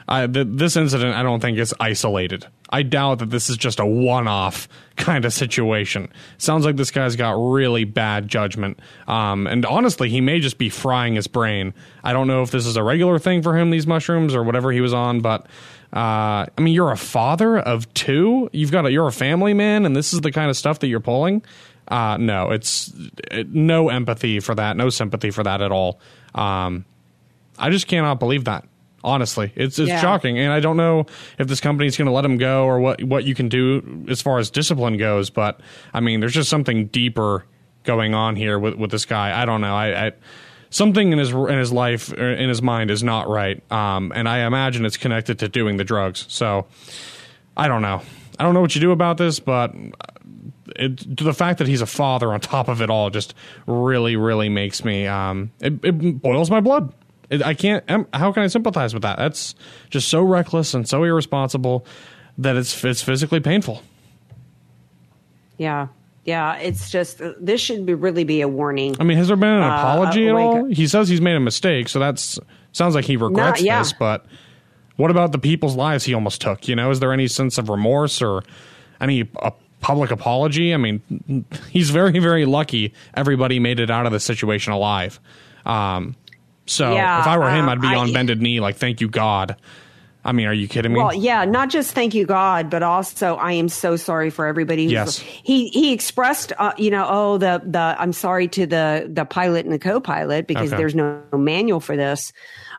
I, 0.08 0.26
th- 0.26 0.48
this 0.50 0.76
incident 0.76 1.14
I 1.14 1.22
don't 1.22 1.38
think 1.38 1.56
is 1.58 1.72
isolated. 1.78 2.46
I 2.68 2.82
doubt 2.82 3.20
that 3.20 3.30
this 3.30 3.48
is 3.48 3.56
just 3.56 3.78
a 3.78 3.87
one-off 3.87 4.66
kind 4.96 5.24
of 5.24 5.32
situation. 5.32 6.11
Sounds 6.38 6.64
like 6.64 6.76
this 6.76 6.90
guy's 6.90 7.14
got 7.14 7.32
really 7.32 7.85
bad 7.85 8.26
judgment, 8.26 8.80
um, 9.06 9.46
and 9.46 9.64
honestly, 9.64 10.08
he 10.08 10.20
may 10.20 10.40
just 10.40 10.58
be 10.58 10.68
frying 10.68 11.14
his 11.14 11.28
brain. 11.28 11.74
I 12.02 12.12
don't 12.12 12.26
know 12.26 12.42
if 12.42 12.50
this 12.50 12.66
is 12.66 12.76
a 12.76 12.82
regular 12.82 13.20
thing 13.20 13.42
for 13.42 13.56
him, 13.56 13.70
these 13.70 13.87
mushrooms, 13.87 14.35
or 14.35 14.42
whatever 14.42 14.72
he 14.72 14.80
was 14.80 14.92
on, 14.92 15.20
but. 15.20 15.46
Uh, 15.92 16.46
I 16.57 16.61
mean, 16.61 16.74
you're 16.74 16.90
a 16.90 16.96
father 16.96 17.59
of 17.59 17.92
two. 17.94 18.48
You've 18.52 18.72
got 18.72 18.87
a, 18.87 18.90
you're 18.92 19.07
a 19.07 19.12
family 19.12 19.52
man, 19.55 19.85
and 19.85 19.94
this 19.94 20.14
is 20.14 20.20
the 20.22 20.33
kind 20.33 20.48
of 20.48 20.57
stuff 20.57 20.78
that 20.81 20.87
you're 20.88 21.00
pulling. 21.00 21.42
Uh, 21.88 22.16
no, 22.16 22.50
it's 22.50 22.92
it, 23.31 23.50
no 23.50 23.88
empathy 23.90 24.40
for 24.40 24.55
that, 24.55 24.76
no 24.76 24.88
sympathy 24.88 25.31
for 25.31 25.42
that 25.42 25.61
at 25.61 25.70
all. 25.72 26.00
Um, 26.35 26.85
I 27.59 27.68
just 27.70 27.87
cannot 27.88 28.18
believe 28.18 28.44
that. 28.44 28.66
Honestly, 29.05 29.52
it's 29.57 29.78
it's 29.81 29.88
Yeah. 29.88 30.00
shocking, 30.00 30.38
and 30.38 30.52
I 30.52 30.61
don't 30.61 30.76
know 30.76 31.07
if 31.38 31.48
this 31.48 31.61
company 31.61 31.88
is 31.88 31.96
going 31.96 32.07
to 32.07 32.12
let 32.12 32.24
him 32.24 32.38
go 32.38 32.64
or 32.64 32.78
what 32.78 33.02
what 33.02 33.24
you 33.24 33.35
can 33.35 33.48
do 33.48 34.05
as 34.09 34.22
far 34.22 34.38
as 34.38 34.48
discipline 34.48 34.96
goes. 34.96 35.28
But 35.28 35.61
I 35.92 35.98
mean, 36.00 36.20
there's 36.20 36.33
just 36.35 36.48
something 36.48 36.87
deeper 36.87 37.44
going 37.83 38.14
on 38.14 38.37
here 38.37 38.59
with 38.61 38.76
with 38.76 38.92
this 38.92 39.05
guy. 39.05 39.38
I 39.38 39.44
don't 39.44 39.61
know. 39.61 39.74
I. 39.74 40.07
I 40.07 40.12
Something 40.72 41.12
in 41.12 41.18
his 41.18 41.30
in 41.30 41.58
his 41.58 41.70
life 41.70 42.12
in 42.12 42.48
his 42.48 42.62
mind 42.62 42.90
is 42.90 43.02
not 43.02 43.28
right, 43.28 43.62
um, 43.70 44.11
and 44.14 44.28
I 44.28 44.46
imagine 44.46 44.85
it's 44.85 44.96
connected 44.96 45.38
to 45.40 45.48
doing 45.48 45.76
the 45.76 45.85
drugs. 45.85 46.24
So, 46.28 46.66
I 47.56 47.68
don't 47.68 47.82
know. 47.82 48.02
I 48.38 48.42
don't 48.42 48.54
know 48.54 48.62
what 48.62 48.74
you 48.74 48.80
do 48.80 48.90
about 48.90 49.18
this, 49.18 49.38
but 49.38 49.74
it, 50.74 51.16
the 51.16 51.35
fact 51.35 51.58
that 51.58 51.68
he's 51.68 51.82
a 51.82 51.87
father 51.87 52.32
on 52.32 52.40
top 52.40 52.68
of 52.68 52.80
it 52.80 52.88
all 52.88 53.11
just 53.11 53.35
really, 53.66 54.16
really 54.16 54.48
makes 54.48 54.82
me. 54.85 55.06
Um, 55.06 55.52
it, 55.61 55.85
it 55.85 56.22
boils 56.22 56.50
my 56.50 56.61
blood. 56.61 56.92
It, 57.28 57.42
I 57.42 57.54
can't. 57.54 57.85
How 58.14 58.32
can 58.32 58.42
I 58.42 58.46
sympathize 58.46 58.94
with 58.94 59.02
that? 59.02 59.18
That's 59.18 59.54
just 59.90 60.08
so 60.08 60.22
reckless 60.22 60.74
and 60.74 60.88
so 60.88 61.04
irresponsible 61.04 61.85
that 62.38 62.56
it's 62.56 62.82
it's 62.82 63.02
physically 63.02 63.40
painful. 63.40 63.82
yeah 65.58 65.88
yeah 66.24 66.54
it's 66.56 66.90
just 66.90 67.20
uh, 67.20 67.32
this 67.40 67.61
should 67.61 67.85
be 67.87 67.94
really 67.94 68.24
be 68.24 68.40
a 68.42 68.48
warning 68.48 68.94
I 69.00 69.04
mean, 69.04 69.18
has 69.18 69.28
there 69.28 69.37
been 69.37 69.48
an 69.48 69.62
Uh, 69.62 69.66
apology 69.76 70.28
at 70.28 70.35
like- 70.35 70.44
all? 70.44 70.64
He 70.66 70.87
says 70.87 71.08
he's 71.08 71.20
made 71.20 71.35
a 71.37 71.40
mistake, 71.40 71.88
so 71.88 71.98
that's 71.98 72.38
sounds 72.72 72.94
like 72.94 73.04
he 73.04 73.16
regrets 73.16 73.61
yeah. 73.62 73.78
this. 73.80 73.92
But 73.92 74.24
what 74.96 75.11
about 75.11 75.32
the 75.32 75.38
people's 75.38 75.74
lives 75.76 76.04
he 76.04 76.14
almost 76.14 76.40
took? 76.40 76.68
You 76.68 76.76
know, 76.76 76.90
is 76.90 77.00
there 77.00 77.12
any 77.12 77.26
sense 77.28 77.58
of 77.58 77.68
remorse 77.68 78.22
or 78.22 78.42
any 79.00 79.28
uh, 79.40 79.50
public 79.80 80.11
apology? 80.11 80.72
I 80.72 80.76
mean, 80.76 81.44
he's 81.70 81.90
very, 81.90 82.18
very 82.18 82.44
lucky. 82.46 82.92
Everybody 83.14 83.58
made 83.58 83.80
it 83.80 83.90
out 83.90 84.06
of 84.06 84.12
the 84.12 84.20
situation 84.20 84.72
alive. 84.72 85.18
Um, 85.66 86.14
so 86.66 86.92
Yeah, 86.94 87.20
if 87.20 87.26
I 87.26 87.37
were 87.38 87.50
him, 87.50 87.64
um, 87.64 87.68
I'd 87.70 87.80
be 87.80 87.88
I- 87.88 87.96
on 87.96 88.12
bended 88.12 88.40
knee, 88.40 88.61
like, 88.61 88.76
"Thank 88.76 89.00
you, 89.00 89.08
God." 89.08 89.56
I 90.24 90.30
mean, 90.32 90.46
are 90.46 90.52
you 90.52 90.68
kidding 90.68 90.92
me? 90.92 91.00
Well, 91.00 91.12
yeah, 91.12 91.44
not 91.44 91.68
just 91.68 91.92
thank 91.92 92.14
you 92.14 92.26
God, 92.26 92.70
but 92.70 92.82
also 92.82 93.35
I 93.37 93.52
am 93.52 93.68
so 93.68 93.96
sorry 93.96 94.30
for 94.30 94.46
everybody. 94.46 94.85
who's- 94.85 94.92
Yes. 94.92 95.18
he 95.18 95.68
he 95.68 95.92
expressed, 95.92 96.52
uh, 96.58 96.72
you 96.78 96.90
know, 96.90 97.06
oh 97.08 97.38
the 97.38 97.61
the 97.64 97.96
I'm 97.98 98.12
sorry 98.12 98.46
to 98.48 98.64
the 98.66 99.11
the 99.12 99.24
pilot 99.24 99.64
and 99.64 99.74
the 99.74 99.78
co-pilot 99.80 100.46
because 100.46 100.68
Okay. 100.72 100.76
there's 100.76 100.94
no 100.94 101.20
manual 101.32 101.80
for 101.80 101.96
this. 101.96 102.32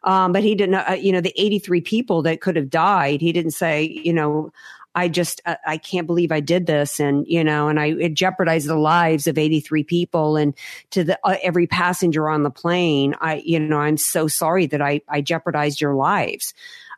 Um, 0.06 0.32
but 0.32 0.43
he 0.43 0.56
didn't, 0.56 0.75
uh, 0.75 0.93
you 0.99 1.12
know, 1.12 1.21
the 1.21 1.34
83 1.36 1.82
people 1.82 2.21
that 2.23 2.39
could 2.41 2.56
have 2.56 2.69
died. 2.69 3.19
He 3.21 3.32
didn't 3.34 3.51
say, 3.51 3.84
you 4.03 4.13
know, 4.13 4.51
I 4.95 5.08
just 5.08 5.41
uh, 5.45 5.56
I 5.65 5.77
can't 5.77 6.06
believe 6.08 6.32
I 6.32 6.39
did 6.39 6.65
this, 6.67 6.99
and 6.99 7.25
you 7.27 7.43
know, 7.43 7.67
and 7.67 7.79
I 7.79 7.88
it 7.88 8.13
jeopardized 8.13 8.67
the 8.67 8.75
lives 8.77 9.27
of 9.27 9.38
83 9.38 9.84
people 9.84 10.38
and 10.38 10.53
to 10.91 11.03
the 11.03 11.19
uh, 11.23 11.36
every 11.43 11.67
passenger 11.67 12.29
on 12.29 12.43
the 12.43 12.51
plane. 12.51 13.15
I, 13.19 13.41
you 13.43 13.60
know, 13.60 13.79
I'm 13.79 13.97
so 13.97 14.27
sorry 14.27 14.65
that 14.67 14.82
I 14.82 15.01
I 15.10 15.19
jeopardized 15.21 15.82
your 15.82 15.95
lives. 15.95 16.53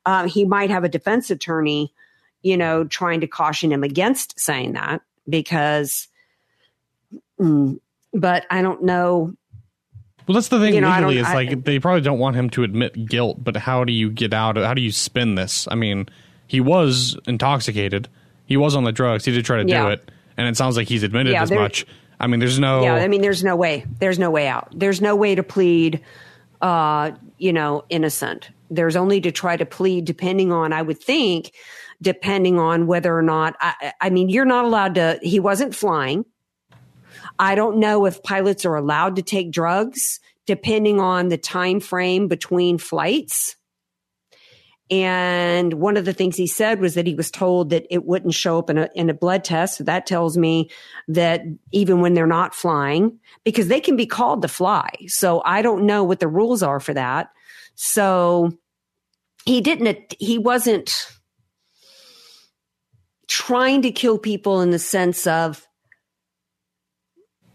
Um, 0.06 0.28
he 0.28 0.46
might 0.46 0.70
have 0.70 0.84
a 0.84 0.89
defense 0.89 1.30
attorney, 1.32 1.94
you 2.41 2.58
know, 2.58 2.84
trying 2.84 3.22
to 3.22 3.28
caution 3.28 3.72
him 3.72 3.84
against 3.84 4.39
saying 4.39 4.74
that 4.74 5.02
because, 5.28 6.08
mm, 7.39 7.80
but 8.13 8.46
I 8.50 8.62
don't 8.62 8.84
know. 8.84 9.34
Well, 10.28 10.34
that's 10.34 10.47
the 10.47 10.60
thing 10.60 10.74
You 10.74 10.82
know, 10.82 10.89
legally. 10.89 11.18
Is 11.20 11.28
I- 11.28 11.34
like 11.34 11.64
they 11.64 11.80
probably 11.80 12.01
don't 12.01 12.20
want 12.20 12.36
him 12.36 12.49
to 12.51 12.64
admit 12.64 13.06
guilt, 13.08 13.43
but 13.43 13.56
how 13.58 13.84
do 13.84 13.93
you 13.93 14.10
get 14.10 14.34
out? 14.34 14.58
of 14.58 14.64
How 14.66 14.74
do 14.74 14.82
you 14.82 14.91
spin 14.91 15.36
this? 15.36 15.68
I 15.70 15.76
mean, 15.76 16.08
he 16.47 16.60
was 16.60 17.18
intoxicated. 17.28 18.08
He 18.45 18.58
was 18.58 18.76
on 18.76 18.84
the 18.84 18.91
drugs. 18.91 19.26
He 19.26 19.32
did 19.32 19.45
try 19.45 19.62
to 19.62 19.68
Yeah. 19.68 19.84
do 19.86 19.89
it, 19.89 20.12
and 20.38 20.47
it 20.47 20.58
sounds 20.58 20.78
like 20.78 20.88
he's 20.88 21.03
admitted 21.03 21.34
Yeah, 21.34 21.43
as 21.43 21.49
there- 21.49 21.60
much. 21.60 21.86
I 22.20 22.28
mean, 22.28 22.39
there's 22.39 22.60
no. 22.60 22.82
Yeah, 22.84 22.93
I 22.95 23.08
mean, 23.08 23.22
there's 23.22 23.43
no 23.43 23.56
way. 23.56 23.86
There's 23.99 24.18
no 24.18 24.32
way 24.32 24.47
out. 24.47 24.70
There's 24.74 25.01
no 25.01 25.16
way 25.16 25.36
to 25.36 25.43
plead, 25.43 25.99
uh, 26.62 27.12
you 27.38 27.51
know, 27.53 27.84
innocent. 27.89 28.49
There's 28.70 28.95
only 28.95 29.22
to 29.22 29.32
try 29.32 29.57
to 29.57 29.66
plead, 29.66 30.05
depending 30.05 30.51
on, 30.51 30.74
I 30.74 30.82
would 30.82 31.01
think, 31.01 31.51
depending 32.01 32.59
on 32.59 32.88
whether 32.88 33.16
or 33.16 33.22
not, 33.22 33.55
I, 33.59 33.93
I 34.01 34.09
mean, 34.09 34.30
you're 34.30 34.45
not 34.45 34.66
allowed 34.66 34.95
to, 34.95 35.20
he 35.22 35.39
wasn't 35.39 35.76
flying. 35.76 36.26
I 37.38 37.55
don't 37.55 37.80
know 37.80 38.05
if 38.05 38.24
pilots 38.24 38.66
are 38.66 38.76
allowed 38.76 39.18
to 39.18 39.22
take 39.22 39.51
drugs 39.51 40.20
depending 40.45 40.99
on 40.99 41.30
the 41.30 41.38
time 41.38 41.80
frame 41.80 42.28
between 42.28 42.78
flights. 42.78 43.55
And 44.91 45.74
one 45.74 45.97
of 45.97 46.05
the 46.05 46.13
things 46.13 46.38
he 46.38 46.45
said 46.45 46.80
was 46.80 46.93
that 46.93 47.07
he 47.07 47.16
was 47.16 47.32
told 47.32 47.72
that 47.72 47.88
it 47.89 48.05
wouldn't 48.05 48.36
show 48.36 48.59
up 48.59 48.70
in 48.70 48.78
a, 48.78 48.89
in 48.93 49.09
a 49.09 49.16
blood 49.16 49.43
test. 49.43 49.78
So 49.78 49.84
that 49.86 50.05
tells 50.05 50.38
me 50.38 50.70
that 51.07 51.41
even 51.72 52.01
when 52.01 52.13
they're 52.13 52.28
not 52.28 52.53
flying, 52.53 53.20
because 53.43 53.68
they 53.68 53.80
can 53.80 53.95
be 53.95 54.05
called 54.05 54.43
to 54.43 54.47
fly. 54.47 54.91
So 55.07 55.41
I 55.43 55.63
don't 55.63 55.88
know 55.88 56.03
what 56.03 56.20
the 56.20 56.28
rules 56.28 56.61
are 56.61 56.80
for 56.80 56.93
that. 56.93 57.30
So 57.76 58.53
he 59.45 59.61
didn't, 59.61 60.15
he 60.19 60.38
wasn't 60.38 61.07
trying 63.28 63.82
to 63.84 63.91
kill 63.91 64.17
people 64.17 64.61
in 64.61 64.71
the 64.71 64.80
sense 64.80 65.28
of, 65.28 65.67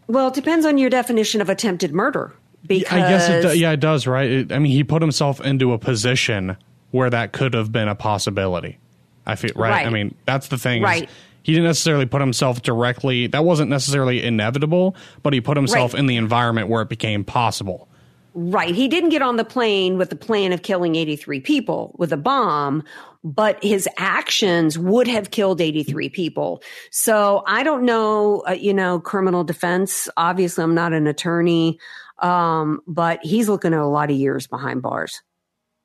well, 0.07 0.27
it 0.27 0.33
depends 0.33 0.65
on 0.65 0.77
your 0.77 0.89
definition 0.89 1.41
of 1.41 1.49
attempted 1.49 1.93
murder. 1.93 2.33
Because 2.67 2.93
I 2.93 2.99
guess 2.99 3.29
it 3.29 3.41
do, 3.41 3.57
yeah, 3.57 3.71
it 3.71 3.79
does, 3.79 4.05
right? 4.05 4.29
It, 4.29 4.51
I 4.51 4.59
mean, 4.59 4.71
he 4.71 4.83
put 4.83 5.01
himself 5.01 5.41
into 5.41 5.73
a 5.73 5.79
position 5.79 6.57
where 6.91 7.09
that 7.09 7.31
could 7.31 7.53
have 7.53 7.71
been 7.71 7.87
a 7.87 7.95
possibility. 7.95 8.77
I 9.25 9.35
feel 9.35 9.51
right. 9.55 9.69
right. 9.69 9.87
I 9.87 9.89
mean, 9.89 10.13
that's 10.25 10.49
the 10.49 10.57
thing. 10.57 10.83
Right. 10.83 11.09
He 11.43 11.53
didn't 11.53 11.65
necessarily 11.65 12.05
put 12.05 12.21
himself 12.21 12.61
directly. 12.61 13.27
That 13.27 13.43
wasn't 13.43 13.69
necessarily 13.69 14.21
inevitable, 14.23 14.95
but 15.23 15.33
he 15.33 15.41
put 15.41 15.57
himself 15.57 15.93
right. 15.93 15.99
in 15.99 16.05
the 16.05 16.17
environment 16.17 16.67
where 16.67 16.83
it 16.83 16.89
became 16.89 17.23
possible. 17.23 17.87
Right. 18.33 18.73
He 18.73 18.87
didn't 18.87 19.09
get 19.09 19.21
on 19.21 19.35
the 19.35 19.43
plane 19.43 19.97
with 19.97 20.09
the 20.09 20.15
plan 20.15 20.53
of 20.53 20.61
killing 20.61 20.95
83 20.95 21.41
people 21.41 21.93
with 21.97 22.13
a 22.13 22.17
bomb, 22.17 22.83
but 23.23 23.61
his 23.61 23.89
actions 23.97 24.79
would 24.79 25.07
have 25.07 25.31
killed 25.31 25.59
83 25.59 26.07
people. 26.09 26.63
So 26.91 27.43
I 27.45 27.63
don't 27.63 27.83
know, 27.83 28.43
uh, 28.47 28.53
you 28.53 28.73
know, 28.73 29.01
criminal 29.01 29.43
defense. 29.43 30.07
Obviously, 30.15 30.63
I'm 30.63 30.75
not 30.75 30.93
an 30.93 31.07
attorney, 31.07 31.77
um, 32.19 32.79
but 32.87 33.19
he's 33.21 33.49
looking 33.49 33.73
at 33.73 33.79
a 33.79 33.87
lot 33.87 34.09
of 34.09 34.15
years 34.15 34.47
behind 34.47 34.81
bars 34.81 35.21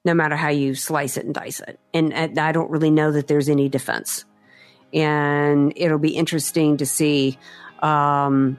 no 0.06 0.14
matter 0.14 0.36
how 0.36 0.48
you 0.48 0.76
slice 0.76 1.16
it 1.16 1.24
and 1.24 1.34
dice 1.34 1.60
it. 1.60 1.80
And, 1.92 2.14
I 2.38 2.52
don't 2.52 2.70
really 2.70 2.92
know 2.92 3.10
that 3.10 3.26
there's 3.26 3.48
any 3.48 3.68
defense. 3.68 4.24
And 4.94 5.72
it'll 5.74 5.98
be 5.98 6.16
interesting 6.16 6.76
to 6.76 6.86
see 6.86 7.36
um, 7.80 8.56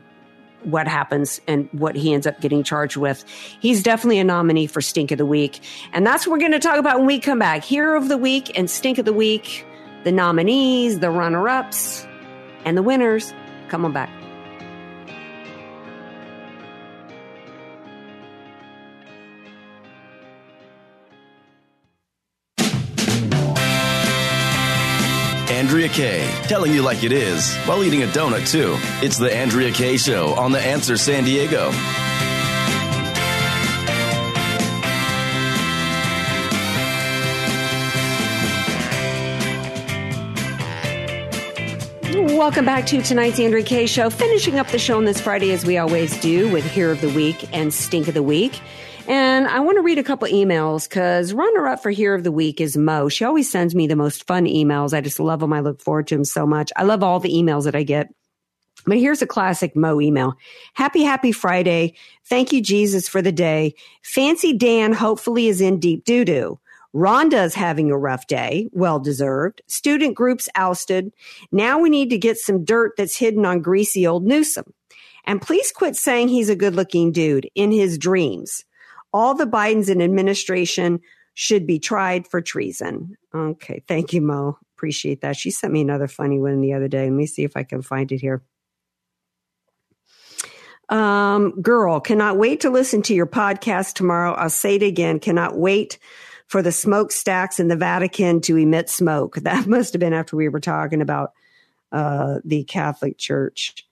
what 0.64 0.88
happens 0.88 1.40
and 1.48 1.70
what 1.72 1.96
he 1.96 2.14
ends 2.14 2.28
up 2.28 2.40
getting 2.42 2.64
charged 2.64 2.98
with. 2.98 3.24
He's 3.60 3.84
definitely 3.84 4.20
a 4.20 4.24
nominee 4.24 4.68
for 4.68 4.82
Stink 4.82 5.12
of 5.12 5.18
the 5.18 5.26
Week. 5.26 5.62
And 5.94 6.06
that's 6.06 6.26
what 6.26 6.34
we're 6.34 6.40
going 6.40 6.52
to 6.52 6.60
talk 6.60 6.78
about 6.78 6.98
when 6.98 7.08
we 7.08 7.20
come 7.20 7.40
back. 7.40 7.64
Hero 7.64 7.98
of 7.98 8.10
the 8.10 8.18
Week 8.18 8.58
and 8.58 8.70
Stink 8.70 8.98
of 8.98 9.06
the 9.06 9.14
Week, 9.14 9.66
the 10.04 10.12
nominees, 10.12 11.00
the 11.00 11.12
runner 11.12 11.48
ups, 11.48 12.08
and 12.66 12.78
the 12.78 12.84
winners. 12.84 13.34
Come 13.70 13.86
on 13.86 13.94
back. 13.94 14.17
Andrea 25.68 25.90
Kaye, 25.90 26.26
telling 26.44 26.72
you 26.72 26.82
like 26.82 27.04
it 27.04 27.12
is 27.12 27.54
while 27.66 27.84
eating 27.84 28.02
a 28.02 28.06
donut, 28.06 28.50
too. 28.50 28.78
It's 29.06 29.18
The 29.18 29.36
Andrea 29.36 29.70
Kaye 29.70 29.98
Show 29.98 30.28
on 30.36 30.54
The 30.54 30.62
Answer 30.62 30.96
San 30.96 31.26
Diego. 31.26 31.72
Welcome 42.38 42.64
back 42.64 42.86
to 42.86 43.02
tonight's 43.02 43.38
Andrea 43.38 43.62
Kaye 43.62 43.88
Show. 43.88 44.10
Finishing 44.10 44.60
up 44.60 44.68
the 44.68 44.80
show 44.80 44.96
on 44.96 45.04
this 45.04 45.20
Friday 45.20 45.52
as 45.52 45.66
we 45.66 45.78
always 45.78 46.18
do 46.22 46.50
with 46.50 46.64
Hero 46.64 46.94
of 46.94 47.02
the 47.02 47.10
Week 47.10 47.46
and 47.54 47.74
Stink 47.74 48.08
of 48.08 48.14
the 48.14 48.24
Week. 48.24 48.62
And 49.08 49.48
I 49.48 49.62
want 49.62 49.78
to 49.78 49.82
read 49.82 50.00
a 50.00 50.04
couple 50.04 50.28
emails 50.28 50.88
because 50.88 51.32
runner 51.32 51.66
up 51.66 51.82
for 51.82 51.92
Hero 51.92 52.18
of 52.18 52.26
the 52.26 52.32
Week 52.32 52.60
is 52.60 52.76
Mo. 52.76 53.08
She 53.08 53.24
always 53.24 53.50
sends 53.50 53.74
me 53.74 53.88
the 53.88 53.96
most 53.96 54.28
fun 54.28 54.46
emails. 54.46 54.94
I 54.94 55.00
just 55.00 55.18
love 55.18 55.40
them. 55.40 55.54
I 55.54 55.62
look 55.62 55.82
forward 55.82 56.08
to 56.08 56.16
them 56.16 56.26
so 56.26 56.46
much. 56.46 56.74
I 56.76 56.84
love 56.84 57.04
all 57.04 57.22
the 57.22 57.32
emails 57.32 57.64
that 57.64 57.76
I 57.76 57.84
get. 57.84 58.14
But 58.86 58.98
here's 58.98 59.22
a 59.22 59.28
classic 59.28 59.78
Mo 59.78 60.02
email. 60.02 60.36
Happy, 60.74 61.04
happy 61.04 61.32
Friday. 61.32 61.96
Thank 62.26 62.52
you, 62.52 62.62
Jesus, 62.62 63.08
for 63.08 63.22
the 63.22 63.32
day. 63.32 63.76
Fancy 64.04 64.52
Dan 64.52 64.92
hopefully 64.92 65.48
is 65.48 65.62
in 65.62 65.80
deep 65.80 66.04
doo 66.04 66.26
doo. 66.26 66.60
Rhonda's 66.94 67.56
having 67.56 67.92
a 67.92 67.98
rough 67.98 68.28
day. 68.28 68.68
Well 68.74 69.00
deserved. 69.00 69.62
Student 69.68 70.16
groups 70.16 70.50
ousted. 70.56 71.14
Now 71.50 71.80
we 71.80 71.90
need 71.90 72.10
to 72.10 72.18
get 72.18 72.40
some 72.40 72.66
dirt 72.66 72.94
that's 72.98 73.16
hidden 73.16 73.46
on 73.46 73.62
greasy 73.62 74.06
old 74.06 74.26
Newsom. 74.26 74.74
And 75.24 75.42
please 75.42 75.72
quit 75.72 75.96
saying 75.96 76.28
he's 76.28 76.50
a 76.50 76.56
good 76.58 76.76
looking 76.76 77.14
dude 77.14 77.50
in 77.56 77.72
his 77.72 77.98
dreams 77.98 78.66
all 79.14 79.34
the 79.34 79.46
Bidens 79.46 79.90
and 79.90 80.02
administration 80.02 81.00
should 81.34 81.68
be 81.68 81.80
tried 81.80 82.28
for 82.28 82.42
treason. 82.42 83.16
Okay. 83.34 83.84
Thank 83.88 84.14
you, 84.14 84.22
Mo. 84.22 84.58
Appreciate 84.76 85.22
that. 85.22 85.36
She 85.36 85.52
sent 85.52 85.74
me 85.74 85.82
another 85.82 86.08
funny 86.08 86.40
one 86.40 86.62
the 86.62 86.74
other 86.74 86.88
day. 86.88 87.04
Let 87.04 87.14
me 87.14 87.26
see 87.28 87.44
if 87.44 87.56
I 87.56 87.64
can 87.64 87.82
find 87.82 88.12
it 88.12 88.20
here. 88.20 88.42
Um, 90.90 91.62
girl, 91.62 92.00
cannot 92.00 92.38
wait 92.38 92.62
to 92.62 92.70
listen 92.70 93.02
to 93.04 93.14
your 93.14 93.28
podcast 93.28 93.94
tomorrow. 93.94 94.34
I'll 94.34 94.50
say 94.50 94.76
it 94.76 94.84
again. 94.84 95.20
Cannot 95.20 95.58
wait 95.58 96.00
for 96.48 96.62
the 96.62 96.72
smokestacks 96.72 97.60
in 97.60 97.68
the 97.68 97.76
Vatican 97.76 98.42
to 98.42 98.58
emit 98.58 98.90
smoke. 98.90 99.36
That 99.42 99.68
must 99.68 99.94
have 99.94 100.00
been 100.00 100.14
after 100.14 100.36
we 100.36 100.50
were 100.50 100.60
talking 100.60 101.02
about 101.02 101.34
uh, 101.92 102.40
the 102.44 102.64
Catholic 102.64 103.18
Church. 103.18 103.86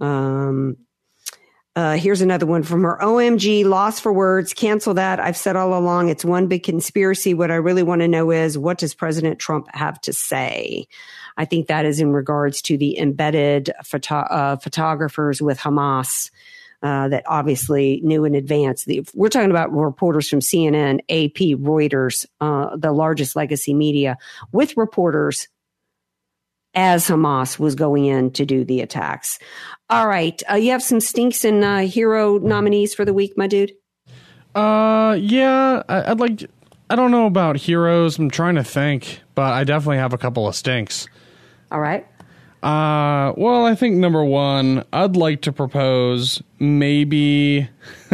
Um, 0.00 0.78
uh, 1.74 1.96
here's 1.96 2.20
another 2.20 2.44
one 2.44 2.62
from 2.62 2.82
her. 2.82 2.98
OMG, 3.00 3.64
loss 3.64 3.98
for 3.98 4.12
words. 4.12 4.52
Cancel 4.52 4.92
that. 4.94 5.18
I've 5.18 5.36
said 5.36 5.56
all 5.56 5.78
along 5.78 6.10
it's 6.10 6.24
one 6.24 6.46
big 6.46 6.62
conspiracy. 6.62 7.32
What 7.32 7.50
I 7.50 7.54
really 7.54 7.82
want 7.82 8.02
to 8.02 8.08
know 8.08 8.30
is 8.30 8.58
what 8.58 8.76
does 8.78 8.94
President 8.94 9.38
Trump 9.38 9.68
have 9.74 9.98
to 10.02 10.12
say? 10.12 10.86
I 11.38 11.46
think 11.46 11.68
that 11.68 11.86
is 11.86 11.98
in 11.98 12.12
regards 12.12 12.60
to 12.62 12.76
the 12.76 12.98
embedded 12.98 13.70
photo- 13.84 14.16
uh, 14.16 14.56
photographers 14.56 15.40
with 15.40 15.58
Hamas. 15.58 16.30
Uh, 16.84 17.06
that 17.06 17.22
obviously 17.28 18.00
knew 18.02 18.24
in 18.24 18.34
advance. 18.34 18.86
The, 18.86 19.06
we're 19.14 19.28
talking 19.28 19.52
about 19.52 19.72
reporters 19.72 20.28
from 20.28 20.40
CNN, 20.40 20.98
AP, 21.08 21.56
Reuters, 21.60 22.26
uh, 22.40 22.76
the 22.76 22.90
largest 22.90 23.36
legacy 23.36 23.72
media, 23.72 24.16
with 24.50 24.76
reporters 24.76 25.46
as 26.74 27.06
Hamas 27.06 27.58
was 27.58 27.74
going 27.74 28.06
in 28.06 28.30
to 28.32 28.46
do 28.46 28.64
the 28.64 28.80
attacks. 28.80 29.38
All 29.90 30.06
right. 30.06 30.40
Uh, 30.50 30.54
you 30.54 30.70
have 30.70 30.82
some 30.82 31.00
stinks 31.00 31.44
and 31.44 31.62
uh, 31.62 31.78
hero 31.78 32.38
nominees 32.38 32.94
for 32.94 33.04
the 33.04 33.12
week, 33.12 33.34
my 33.36 33.46
dude? 33.46 33.72
Uh, 34.54 35.16
yeah. 35.20 35.82
I, 35.88 36.12
would 36.12 36.20
like. 36.20 36.50
I 36.88 36.96
don't 36.96 37.10
know 37.10 37.26
about 37.26 37.56
heroes. 37.56 38.18
I'm 38.18 38.30
trying 38.30 38.54
to 38.56 38.64
think, 38.64 39.20
but 39.34 39.52
I 39.52 39.64
definitely 39.64 39.98
have 39.98 40.12
a 40.12 40.18
couple 40.18 40.48
of 40.48 40.54
stinks. 40.54 41.08
All 41.70 41.80
right. 41.80 42.06
Uh, 42.62 43.32
well, 43.36 43.66
I 43.66 43.74
think 43.74 43.96
number 43.96 44.22
one, 44.24 44.84
I'd 44.92 45.16
like 45.16 45.42
to 45.42 45.52
propose 45.52 46.42
maybe. 46.60 47.68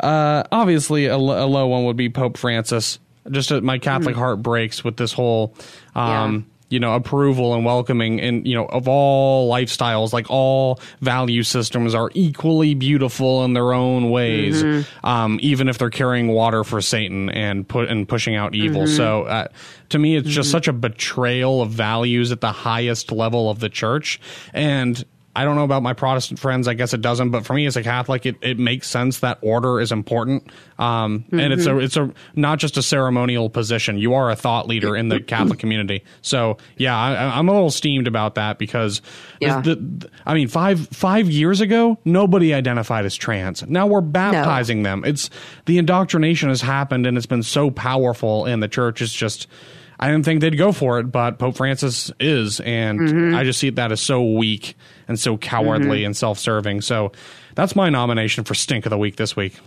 uh, 0.00 0.42
obviously, 0.50 1.06
a, 1.06 1.16
a 1.16 1.18
low 1.18 1.66
one 1.66 1.84
would 1.84 1.96
be 1.96 2.08
Pope 2.08 2.38
Francis. 2.38 2.98
Just 3.30 3.52
uh, 3.52 3.60
my 3.60 3.78
Catholic 3.78 4.14
mm. 4.14 4.18
heart 4.18 4.42
breaks 4.42 4.82
with 4.82 4.96
this 4.96 5.12
whole 5.12 5.54
um, 5.94 6.46
you 6.74 6.80
know 6.80 6.94
approval 6.96 7.54
and 7.54 7.64
welcoming 7.64 8.20
and 8.20 8.48
you 8.48 8.54
know 8.54 8.66
of 8.66 8.88
all 8.88 9.48
lifestyles 9.48 10.12
like 10.12 10.28
all 10.28 10.80
value 11.00 11.44
systems 11.44 11.94
are 11.94 12.10
equally 12.14 12.74
beautiful 12.74 13.44
in 13.44 13.52
their 13.52 13.72
own 13.72 14.10
ways 14.10 14.60
mm-hmm. 14.60 15.06
um, 15.06 15.38
even 15.40 15.68
if 15.68 15.78
they're 15.78 15.88
carrying 15.88 16.26
water 16.26 16.64
for 16.64 16.80
satan 16.80 17.30
and 17.30 17.68
put 17.68 17.88
and 17.88 18.08
pushing 18.08 18.34
out 18.34 18.56
evil 18.56 18.82
mm-hmm. 18.82 18.96
so 18.96 19.22
uh, 19.22 19.46
to 19.88 20.00
me 20.00 20.16
it's 20.16 20.26
mm-hmm. 20.26 20.34
just 20.34 20.50
such 20.50 20.66
a 20.66 20.72
betrayal 20.72 21.62
of 21.62 21.70
values 21.70 22.32
at 22.32 22.40
the 22.40 22.50
highest 22.50 23.12
level 23.12 23.48
of 23.48 23.60
the 23.60 23.68
church 23.68 24.20
and 24.52 25.04
I 25.36 25.44
don't 25.44 25.56
know 25.56 25.64
about 25.64 25.82
my 25.82 25.94
Protestant 25.94 26.38
friends. 26.38 26.68
I 26.68 26.74
guess 26.74 26.94
it 26.94 27.00
doesn't, 27.00 27.30
but 27.30 27.44
for 27.44 27.54
me 27.54 27.66
as 27.66 27.76
a 27.76 27.82
Catholic, 27.82 28.24
it, 28.24 28.36
it 28.40 28.58
makes 28.58 28.88
sense 28.88 29.18
that 29.20 29.38
order 29.42 29.80
is 29.80 29.90
important. 29.90 30.48
Um, 30.78 31.20
mm-hmm. 31.20 31.40
and 31.40 31.52
it's 31.52 31.66
a 31.66 31.78
it's 31.78 31.96
a 31.96 32.12
not 32.36 32.58
just 32.60 32.76
a 32.76 32.82
ceremonial 32.82 33.50
position. 33.50 33.98
You 33.98 34.14
are 34.14 34.30
a 34.30 34.36
thought 34.36 34.68
leader 34.68 34.96
in 34.96 35.08
the 35.08 35.20
Catholic 35.20 35.58
community. 35.58 36.04
So 36.22 36.58
yeah, 36.76 36.96
I, 36.96 37.38
am 37.38 37.48
a 37.48 37.52
little 37.52 37.70
steamed 37.70 38.06
about 38.06 38.36
that 38.36 38.58
because 38.58 39.02
yeah. 39.40 39.60
the, 39.60 39.74
the, 39.74 40.10
I 40.24 40.34
mean 40.34 40.46
five 40.46 40.88
five 40.88 41.28
years 41.28 41.60
ago 41.60 41.98
nobody 42.04 42.54
identified 42.54 43.04
as 43.04 43.16
trans. 43.16 43.66
Now 43.66 43.88
we're 43.88 44.02
baptizing 44.02 44.82
no. 44.82 44.90
them. 44.90 45.04
It's 45.04 45.30
the 45.66 45.78
indoctrination 45.78 46.48
has 46.48 46.60
happened 46.60 47.06
and 47.06 47.16
it's 47.16 47.26
been 47.26 47.42
so 47.42 47.70
powerful, 47.70 48.44
and 48.44 48.62
the 48.62 48.68
church 48.68 49.02
is 49.02 49.12
just. 49.12 49.48
I 49.96 50.10
didn't 50.10 50.24
think 50.24 50.40
they'd 50.40 50.58
go 50.58 50.72
for 50.72 50.98
it, 50.98 51.04
but 51.04 51.38
Pope 51.38 51.56
Francis 51.56 52.10
is, 52.18 52.58
and 52.60 52.98
mm-hmm. 52.98 53.34
I 53.36 53.44
just 53.44 53.60
see 53.60 53.70
that 53.70 53.92
as 53.92 54.00
so 54.00 54.24
weak 54.24 54.74
and 55.08 55.18
so 55.18 55.36
cowardly 55.36 55.98
mm-hmm. 55.98 56.06
and 56.06 56.16
self-serving. 56.16 56.80
So 56.80 57.12
that's 57.54 57.76
my 57.76 57.90
nomination 57.90 58.44
for 58.44 58.54
stink 58.54 58.86
of 58.86 58.90
the 58.90 58.98
week 58.98 59.16
this 59.16 59.36
week. 59.36 59.58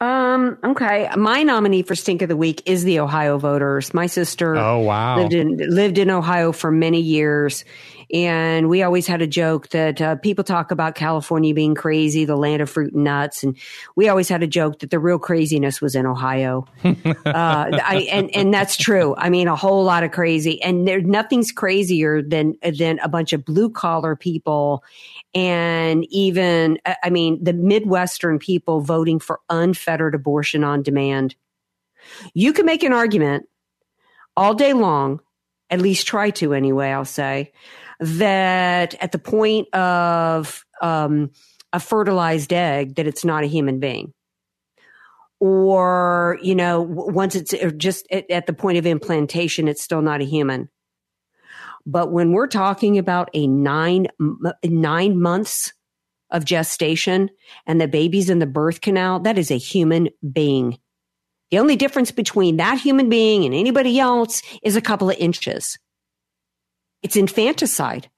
Um, 0.00 0.58
okay. 0.62 1.10
My 1.16 1.42
nominee 1.42 1.82
for 1.82 1.96
stink 1.96 2.22
of 2.22 2.28
the 2.28 2.36
week 2.36 2.62
is 2.66 2.84
the 2.84 3.00
Ohio 3.00 3.36
voters. 3.38 3.92
My 3.92 4.06
sister 4.06 4.54
Oh, 4.56 4.78
wow. 4.80 5.18
lived 5.18 5.34
in 5.34 5.56
lived 5.56 5.98
in 5.98 6.08
Ohio 6.10 6.52
for 6.52 6.70
many 6.70 7.00
years. 7.00 7.64
And 8.12 8.70
we 8.70 8.82
always 8.82 9.06
had 9.06 9.20
a 9.20 9.26
joke 9.26 9.68
that 9.68 10.00
uh, 10.00 10.16
people 10.16 10.42
talk 10.42 10.70
about 10.70 10.94
California 10.94 11.52
being 11.52 11.74
crazy, 11.74 12.24
the 12.24 12.36
land 12.36 12.62
of 12.62 12.70
fruit 12.70 12.94
and 12.94 13.04
nuts, 13.04 13.42
and 13.42 13.56
we 13.96 14.08
always 14.08 14.30
had 14.30 14.42
a 14.42 14.46
joke 14.46 14.78
that 14.78 14.90
the 14.90 14.98
real 14.98 15.18
craziness 15.18 15.82
was 15.82 15.94
in 15.94 16.06
Ohio. 16.06 16.66
uh, 16.84 16.94
I, 17.26 18.08
and 18.10 18.34
and 18.34 18.52
that's 18.54 18.78
true. 18.78 19.14
I 19.18 19.28
mean, 19.28 19.46
a 19.46 19.56
whole 19.56 19.84
lot 19.84 20.04
of 20.04 20.10
crazy, 20.10 20.62
and 20.62 20.88
there 20.88 21.02
nothing's 21.02 21.52
crazier 21.52 22.22
than 22.22 22.54
than 22.62 22.98
a 23.00 23.08
bunch 23.08 23.34
of 23.34 23.44
blue 23.44 23.68
collar 23.68 24.16
people, 24.16 24.82
and 25.34 26.06
even 26.08 26.78
I 27.02 27.10
mean 27.10 27.44
the 27.44 27.52
Midwestern 27.52 28.38
people 28.38 28.80
voting 28.80 29.18
for 29.18 29.40
unfettered 29.50 30.14
abortion 30.14 30.64
on 30.64 30.82
demand. 30.82 31.34
You 32.32 32.54
can 32.54 32.64
make 32.64 32.84
an 32.84 32.94
argument 32.94 33.46
all 34.34 34.54
day 34.54 34.72
long, 34.72 35.20
at 35.68 35.82
least 35.82 36.06
try 36.06 36.30
to 36.30 36.54
anyway. 36.54 36.90
I'll 36.90 37.04
say 37.04 37.52
that 38.00 38.94
at 39.02 39.12
the 39.12 39.18
point 39.18 39.72
of 39.74 40.64
um, 40.80 41.30
a 41.72 41.80
fertilized 41.80 42.52
egg, 42.52 42.94
that 42.96 43.06
it's 43.06 43.24
not 43.24 43.44
a 43.44 43.48
human 43.48 43.80
being. 43.80 44.12
Or 45.40 46.38
you 46.42 46.54
know 46.54 46.82
once 46.82 47.36
it's 47.36 47.54
uh, 47.54 47.70
just 47.76 48.06
at, 48.10 48.28
at 48.28 48.46
the 48.46 48.52
point 48.52 48.78
of 48.78 48.86
implantation 48.86 49.68
it's 49.68 49.82
still 49.82 50.02
not 50.02 50.20
a 50.20 50.24
human. 50.24 50.68
But 51.86 52.10
when 52.10 52.32
we're 52.32 52.48
talking 52.48 52.98
about 52.98 53.30
a 53.34 53.46
nine 53.46 54.08
nine 54.64 55.20
months 55.20 55.72
of 56.30 56.44
gestation 56.44 57.30
and 57.66 57.80
the 57.80 57.88
baby's 57.88 58.28
in 58.28 58.40
the 58.40 58.46
birth 58.46 58.80
canal 58.80 59.20
that 59.20 59.38
is 59.38 59.50
a 59.50 59.58
human 59.58 60.08
being. 60.32 60.78
The 61.50 61.58
only 61.58 61.76
difference 61.76 62.10
between 62.10 62.58
that 62.58 62.78
human 62.78 63.08
being 63.08 63.44
and 63.44 63.54
anybody 63.54 63.98
else 63.98 64.42
is 64.62 64.76
a 64.76 64.82
couple 64.82 65.08
of 65.08 65.16
inches 65.16 65.78
it's 67.02 67.16
infanticide 67.16 68.08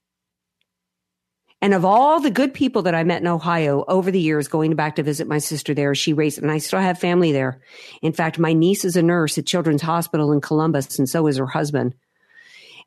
and 1.63 1.75
of 1.75 1.85
all 1.85 2.21
the 2.21 2.31
good 2.31 2.55
people 2.55 2.83
that 2.83 2.95
I 2.95 3.05
met 3.05 3.21
in 3.21 3.27
Ohio 3.27 3.85
over 3.87 4.11
the 4.11 4.21
years, 4.21 4.49
going 4.49 4.75
back 4.75 4.97
to 4.97 5.03
visit 5.03 5.29
my 5.29 5.39
sister 5.39 5.75
there, 5.75 5.95
she 5.95 6.15
raised, 6.15 6.39
and 6.39 6.51
I 6.51 6.59
still 6.59 6.79
have 6.79 6.99
family 6.99 7.33
there. 7.33 7.61
In 8.01 8.13
fact, 8.13 8.39
my 8.39 8.55
niece 8.55 8.85
is 8.85 8.97
a 8.97 9.03
nurse 9.03 9.37
at 9.37 9.47
Children's 9.47 9.83
Hospital 9.83 10.33
in 10.33 10.41
Columbus, 10.41 10.99
and 10.99 11.09
so 11.09 11.27
is 11.27 11.37
her 11.37 11.47
husband. 11.47 11.95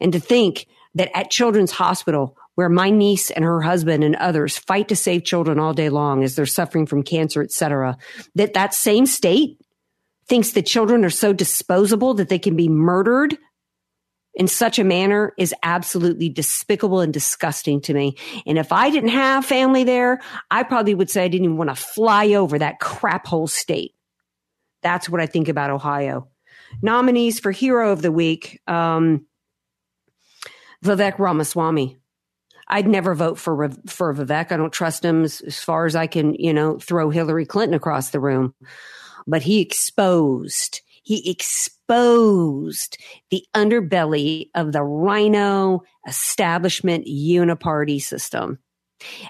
And 0.01 0.11
to 0.13 0.19
think 0.19 0.65
that 0.95 1.15
at 1.15 1.29
Children's 1.29 1.71
Hospital, 1.71 2.35
where 2.55 2.69
my 2.69 2.89
niece 2.89 3.29
and 3.29 3.45
her 3.45 3.61
husband 3.61 4.03
and 4.03 4.15
others 4.15 4.57
fight 4.57 4.87
to 4.87 4.95
save 4.95 5.23
children 5.23 5.59
all 5.59 5.73
day 5.73 5.89
long 5.89 6.23
as 6.23 6.35
they're 6.35 6.45
suffering 6.47 6.87
from 6.87 7.03
cancer, 7.03 7.43
et 7.43 7.51
cetera, 7.51 7.97
that 8.33 8.53
that 8.53 8.73
same 8.73 9.05
state 9.05 9.59
thinks 10.27 10.51
that 10.51 10.65
children 10.65 11.05
are 11.05 11.11
so 11.11 11.31
disposable 11.31 12.15
that 12.15 12.29
they 12.29 12.39
can 12.39 12.55
be 12.55 12.69
murdered 12.69 13.37
in 14.43 14.47
such 14.49 14.77
a 14.77 14.83
manner 14.83 15.31
is 15.37 15.55
absolutely 15.63 16.27
despicable 16.27 16.99
and 16.99 17.13
disgusting 17.13 17.79
to 17.79 17.93
me. 17.93 18.17
And 18.45 18.57
if 18.57 18.73
I 18.73 18.89
didn't 18.89 19.11
have 19.11 19.45
family 19.45 19.85
there, 19.85 20.19
I 20.51 20.63
probably 20.63 20.93
would 20.93 21.09
say 21.09 21.23
I 21.23 21.29
didn't 21.29 21.45
even 21.45 21.55
want 21.55 21.69
to 21.69 21.75
fly 21.75 22.33
over 22.33 22.59
that 22.59 22.81
crap 22.81 23.25
hole 23.25 23.47
state. 23.47 23.95
That's 24.81 25.07
what 25.07 25.21
I 25.21 25.27
think 25.27 25.47
about 25.47 25.69
Ohio. 25.69 26.27
Nominees 26.81 27.39
for 27.39 27.51
Hero 27.51 27.93
of 27.93 28.01
the 28.01 28.11
Week 28.11 28.59
um, 28.67 29.25
Vivek 30.83 31.19
Ramaswamy. 31.19 31.97
I'd 32.67 32.87
never 32.87 33.15
vote 33.15 33.39
for 33.39 33.69
for 33.87 34.13
Vivek. 34.13 34.51
I 34.51 34.57
don't 34.57 34.73
trust 34.73 35.05
him 35.05 35.23
as, 35.23 35.39
as 35.39 35.57
far 35.57 35.85
as 35.85 35.95
I 35.95 36.07
can, 36.07 36.33
you 36.33 36.53
know, 36.53 36.79
throw 36.79 37.09
Hillary 37.09 37.45
Clinton 37.45 37.75
across 37.75 38.09
the 38.09 38.19
room. 38.19 38.53
But 39.25 39.41
he 39.41 39.61
exposed 39.61 40.81
he 41.03 41.29
exposed 41.29 42.97
the 43.29 43.45
underbelly 43.55 44.49
of 44.55 44.71
the 44.71 44.83
RINO 44.83 45.83
establishment 46.07 47.05
uniparty 47.05 48.01
system 48.01 48.59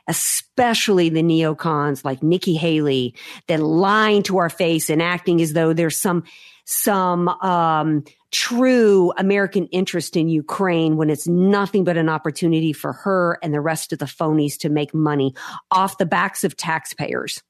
especially 0.08 1.10
the 1.10 1.24
neocons 1.24 2.06
like 2.06 2.22
Nikki 2.24 2.56
Haley 2.56 3.16
that 3.48 3.60
lying 3.60 4.24
to 4.24 4.38
our 4.38 4.50
face 4.50 4.90
and 4.90 5.02
acting 5.02 5.42
as 5.42 5.54
though 5.54 5.74
there's 5.74 6.00
some 6.00 6.24
some 6.66 7.28
um, 7.28 8.04
true 8.32 9.12
American 9.18 9.68
interest 9.68 10.16
in 10.16 10.30
Ukraine 10.30 10.96
when 10.96 11.10
it's 11.10 11.28
nothing 11.28 11.84
but 11.84 11.98
an 11.98 12.08
opportunity 12.08 12.72
for 12.72 12.94
her 12.94 13.38
and 13.44 13.54
the 13.54 13.62
rest 13.62 13.92
of 13.92 14.00
the 14.00 14.06
phonies 14.06 14.58
to 14.60 14.70
make 14.70 14.94
money 14.94 15.34
off 15.72 15.98
the 15.98 16.06
backs 16.06 16.44
of 16.44 16.56
taxpayers. 16.56 17.42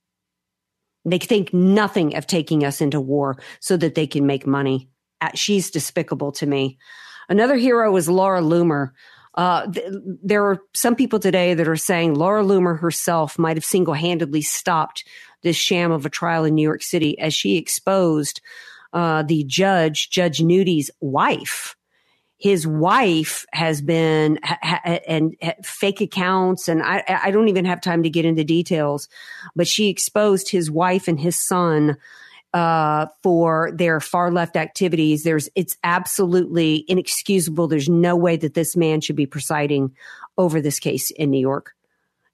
They 1.05 1.17
think 1.17 1.53
nothing 1.53 2.15
of 2.15 2.27
taking 2.27 2.63
us 2.63 2.81
into 2.81 3.01
war 3.01 3.37
so 3.59 3.77
that 3.77 3.95
they 3.95 4.07
can 4.07 4.25
make 4.25 4.47
money. 4.47 4.89
Uh, 5.21 5.31
She's 5.35 5.71
despicable 5.71 6.31
to 6.33 6.45
me. 6.45 6.77
Another 7.29 7.55
hero 7.55 7.95
is 7.95 8.09
Laura 8.09 8.41
Loomer. 8.41 8.91
Uh, 9.35 9.69
th- 9.71 9.85
there 10.23 10.45
are 10.45 10.59
some 10.73 10.95
people 10.95 11.19
today 11.19 11.53
that 11.53 11.67
are 11.67 11.75
saying 11.75 12.13
Laura 12.13 12.43
Loomer 12.43 12.79
herself 12.79 13.39
might 13.39 13.57
have 13.57 13.65
single 13.65 13.93
handedly 13.93 14.41
stopped 14.41 15.03
this 15.41 15.55
sham 15.55 15.91
of 15.91 16.05
a 16.05 16.09
trial 16.09 16.45
in 16.45 16.55
New 16.55 16.61
York 16.61 16.83
City 16.83 17.17
as 17.19 17.33
she 17.33 17.57
exposed 17.57 18.41
uh, 18.93 19.23
the 19.23 19.43
judge, 19.45 20.09
Judge 20.09 20.41
Nudy's 20.41 20.91
wife. 21.01 21.75
His 22.43 22.67
wife 22.67 23.45
has 23.53 23.81
been 23.81 24.37
ha- 24.43 24.99
and 25.07 25.33
ha- 25.41 25.53
fake 25.63 26.01
accounts, 26.01 26.67
and 26.67 26.83
I, 26.83 27.01
I 27.07 27.31
don't 27.31 27.47
even 27.47 27.63
have 27.63 27.79
time 27.79 28.03
to 28.03 28.09
get 28.09 28.25
into 28.25 28.43
details, 28.43 29.07
but 29.55 29.65
she 29.65 29.87
exposed 29.87 30.51
his 30.51 30.69
wife 30.69 31.07
and 31.07 31.17
his 31.17 31.41
son 31.41 31.95
uh, 32.53 33.05
for 33.23 33.71
their 33.73 34.01
far 34.01 34.29
left 34.29 34.57
activities. 34.57 35.23
There's, 35.23 35.47
it's 35.55 35.77
absolutely 35.85 36.83
inexcusable. 36.89 37.69
There's 37.69 37.87
no 37.87 38.17
way 38.17 38.35
that 38.35 38.55
this 38.55 38.75
man 38.75 38.99
should 38.99 39.15
be 39.15 39.25
presiding 39.25 39.95
over 40.37 40.59
this 40.59 40.79
case 40.79 41.11
in 41.11 41.31
New 41.31 41.39
York. 41.39 41.73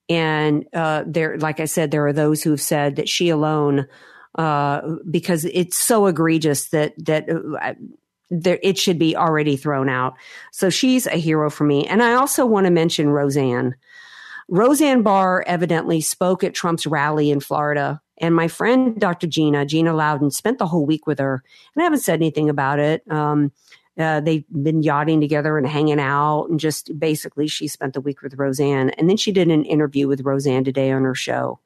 And 0.09 0.65
uh, 0.73 1.03
there, 1.05 1.37
like 1.37 1.59
I 1.59 1.65
said, 1.65 1.91
there 1.91 2.07
are 2.07 2.13
those 2.13 2.41
who 2.41 2.49
have 2.49 2.61
said 2.61 2.95
that 2.95 3.07
she 3.07 3.29
alone, 3.29 3.85
uh, 4.33 4.81
because 5.11 5.45
it's 5.45 5.77
so 5.77 6.07
egregious 6.07 6.69
that 6.69 6.93
that 7.05 7.29
uh, 7.29 7.73
there, 8.29 8.59
it 8.61 8.77
should 8.77 8.99
be 8.99 9.15
already 9.15 9.55
thrown 9.55 9.89
out. 9.89 10.15
So 10.51 10.69
she's 10.69 11.07
a 11.07 11.17
hero 11.17 11.49
for 11.49 11.63
me. 11.63 11.87
And 11.87 12.01
I 12.03 12.13
also 12.13 12.45
want 12.45 12.65
to 12.65 12.71
mention 12.71 13.09
Roseanne. 13.09 13.75
Roseanne 14.47 15.03
Barr 15.03 15.43
evidently 15.45 16.01
spoke 16.01 16.43
at 16.43 16.55
Trump's 16.55 16.87
rally 16.87 17.31
in 17.31 17.39
Florida. 17.39 18.01
And 18.19 18.35
my 18.35 18.47
friend, 18.47 18.99
Dr. 18.99 19.27
Gina, 19.27 19.65
Gina 19.65 19.93
Loudon, 19.93 20.31
spent 20.31 20.57
the 20.57 20.67
whole 20.67 20.85
week 20.85 21.07
with 21.07 21.19
her. 21.19 21.43
And 21.75 21.81
I 21.81 21.83
haven't 21.83 21.99
said 21.99 22.19
anything 22.19 22.49
about 22.49 22.79
it. 22.79 23.09
Um, 23.11 23.51
uh, 23.97 24.21
they've 24.21 24.45
been 24.49 24.81
yachting 24.81 25.21
together 25.21 25.57
and 25.57 25.67
hanging 25.67 25.99
out. 25.99 26.45
And 26.45 26.59
just 26.59 26.97
basically, 26.97 27.47
she 27.47 27.67
spent 27.67 27.93
the 27.93 28.01
week 28.01 28.21
with 28.21 28.35
Roseanne. 28.35 28.89
And 28.91 29.09
then 29.09 29.17
she 29.17 29.31
did 29.31 29.49
an 29.49 29.65
interview 29.65 30.07
with 30.07 30.21
Roseanne 30.21 30.63
today 30.63 30.91
on 30.91 31.03
her 31.03 31.15
show. 31.15 31.59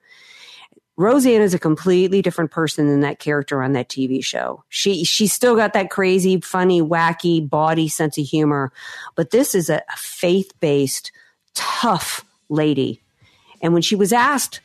Roseanne 0.95 1.41
is 1.41 1.53
a 1.53 1.59
completely 1.59 2.21
different 2.21 2.51
person 2.51 2.87
than 2.87 2.99
that 2.99 3.19
character 3.19 3.63
on 3.63 3.73
that 3.73 3.89
TV 3.89 4.23
show. 4.23 4.63
She 4.69 5.03
she's 5.03 5.33
still 5.33 5.55
got 5.55 5.73
that 5.73 5.89
crazy, 5.89 6.39
funny, 6.41 6.81
wacky, 6.81 7.47
bawdy 7.47 7.87
sense 7.87 8.17
of 8.17 8.25
humor, 8.25 8.71
but 9.15 9.31
this 9.31 9.55
is 9.55 9.69
a, 9.69 9.77
a 9.77 9.97
faith-based, 9.97 11.11
tough 11.55 12.23
lady. 12.49 13.01
And 13.61 13.73
when 13.73 13.81
she 13.81 13.95
was 13.95 14.13
asked 14.13 14.61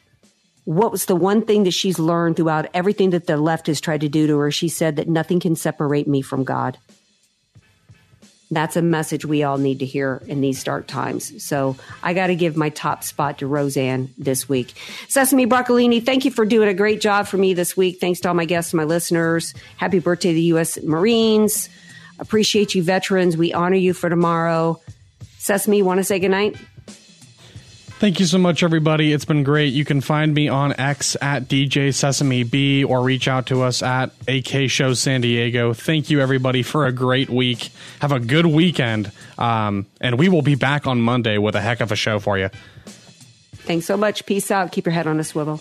what 0.68 0.92
was 0.92 1.06
the 1.06 1.16
one 1.16 1.46
thing 1.46 1.64
that 1.64 1.70
she's 1.70 1.98
learned 1.98 2.36
throughout 2.36 2.66
everything 2.74 3.08
that 3.08 3.26
the 3.26 3.38
left 3.38 3.68
has 3.68 3.80
tried 3.80 4.02
to 4.02 4.08
do 4.10 4.26
to 4.26 4.36
her, 4.36 4.50
she 4.50 4.68
said 4.68 4.96
that 4.96 5.08
nothing 5.08 5.40
can 5.40 5.56
separate 5.56 6.06
me 6.06 6.20
from 6.20 6.44
God. 6.44 6.76
That's 8.50 8.76
a 8.76 8.82
message 8.82 9.26
we 9.26 9.42
all 9.42 9.58
need 9.58 9.80
to 9.80 9.84
hear 9.84 10.22
in 10.26 10.40
these 10.40 10.64
dark 10.64 10.86
times. 10.86 11.44
So 11.44 11.76
I 12.02 12.14
got 12.14 12.28
to 12.28 12.34
give 12.34 12.56
my 12.56 12.70
top 12.70 13.04
spot 13.04 13.38
to 13.38 13.46
Roseanne 13.46 14.14
this 14.16 14.48
week. 14.48 14.72
Sesame 15.08 15.46
Broccolini, 15.46 16.04
thank 16.04 16.24
you 16.24 16.30
for 16.30 16.46
doing 16.46 16.68
a 16.68 16.74
great 16.74 17.00
job 17.02 17.26
for 17.26 17.36
me 17.36 17.52
this 17.52 17.76
week. 17.76 18.00
Thanks 18.00 18.20
to 18.20 18.28
all 18.28 18.34
my 18.34 18.46
guests 18.46 18.72
my 18.72 18.84
listeners. 18.84 19.52
Happy 19.76 19.98
birthday 19.98 20.30
to 20.30 20.34
the 20.34 20.42
U.S. 20.42 20.82
Marines. 20.82 21.68
Appreciate 22.18 22.74
you, 22.74 22.82
veterans. 22.82 23.36
We 23.36 23.52
honor 23.52 23.76
you 23.76 23.92
for 23.92 24.08
tomorrow. 24.08 24.80
Sesame, 25.38 25.82
want 25.82 25.98
to 25.98 26.04
say 26.04 26.18
goodnight? 26.18 26.56
Thank 27.98 28.20
you 28.20 28.26
so 28.26 28.38
much, 28.38 28.62
everybody. 28.62 29.12
It's 29.12 29.24
been 29.24 29.42
great. 29.42 29.72
You 29.72 29.84
can 29.84 30.00
find 30.00 30.32
me 30.32 30.46
on 30.46 30.72
X 30.78 31.16
at 31.20 31.48
DJ 31.48 31.92
Sesame 31.92 32.44
B 32.44 32.84
or 32.84 33.02
reach 33.02 33.26
out 33.26 33.46
to 33.46 33.62
us 33.62 33.82
at 33.82 34.12
AK 34.28 34.70
Show 34.70 34.94
San 34.94 35.20
Diego. 35.20 35.74
Thank 35.74 36.08
you, 36.08 36.20
everybody, 36.20 36.62
for 36.62 36.86
a 36.86 36.92
great 36.92 37.28
week. 37.28 37.70
Have 38.00 38.12
a 38.12 38.20
good 38.20 38.46
weekend. 38.46 39.10
Um, 39.36 39.86
and 40.00 40.16
we 40.16 40.28
will 40.28 40.42
be 40.42 40.54
back 40.54 40.86
on 40.86 41.00
Monday 41.00 41.38
with 41.38 41.56
a 41.56 41.60
heck 41.60 41.80
of 41.80 41.90
a 41.90 41.96
show 41.96 42.20
for 42.20 42.38
you. 42.38 42.50
Thanks 43.54 43.86
so 43.86 43.96
much. 43.96 44.24
Peace 44.26 44.52
out. 44.52 44.70
Keep 44.70 44.86
your 44.86 44.92
head 44.92 45.08
on 45.08 45.18
a 45.18 45.24
swivel. 45.24 45.60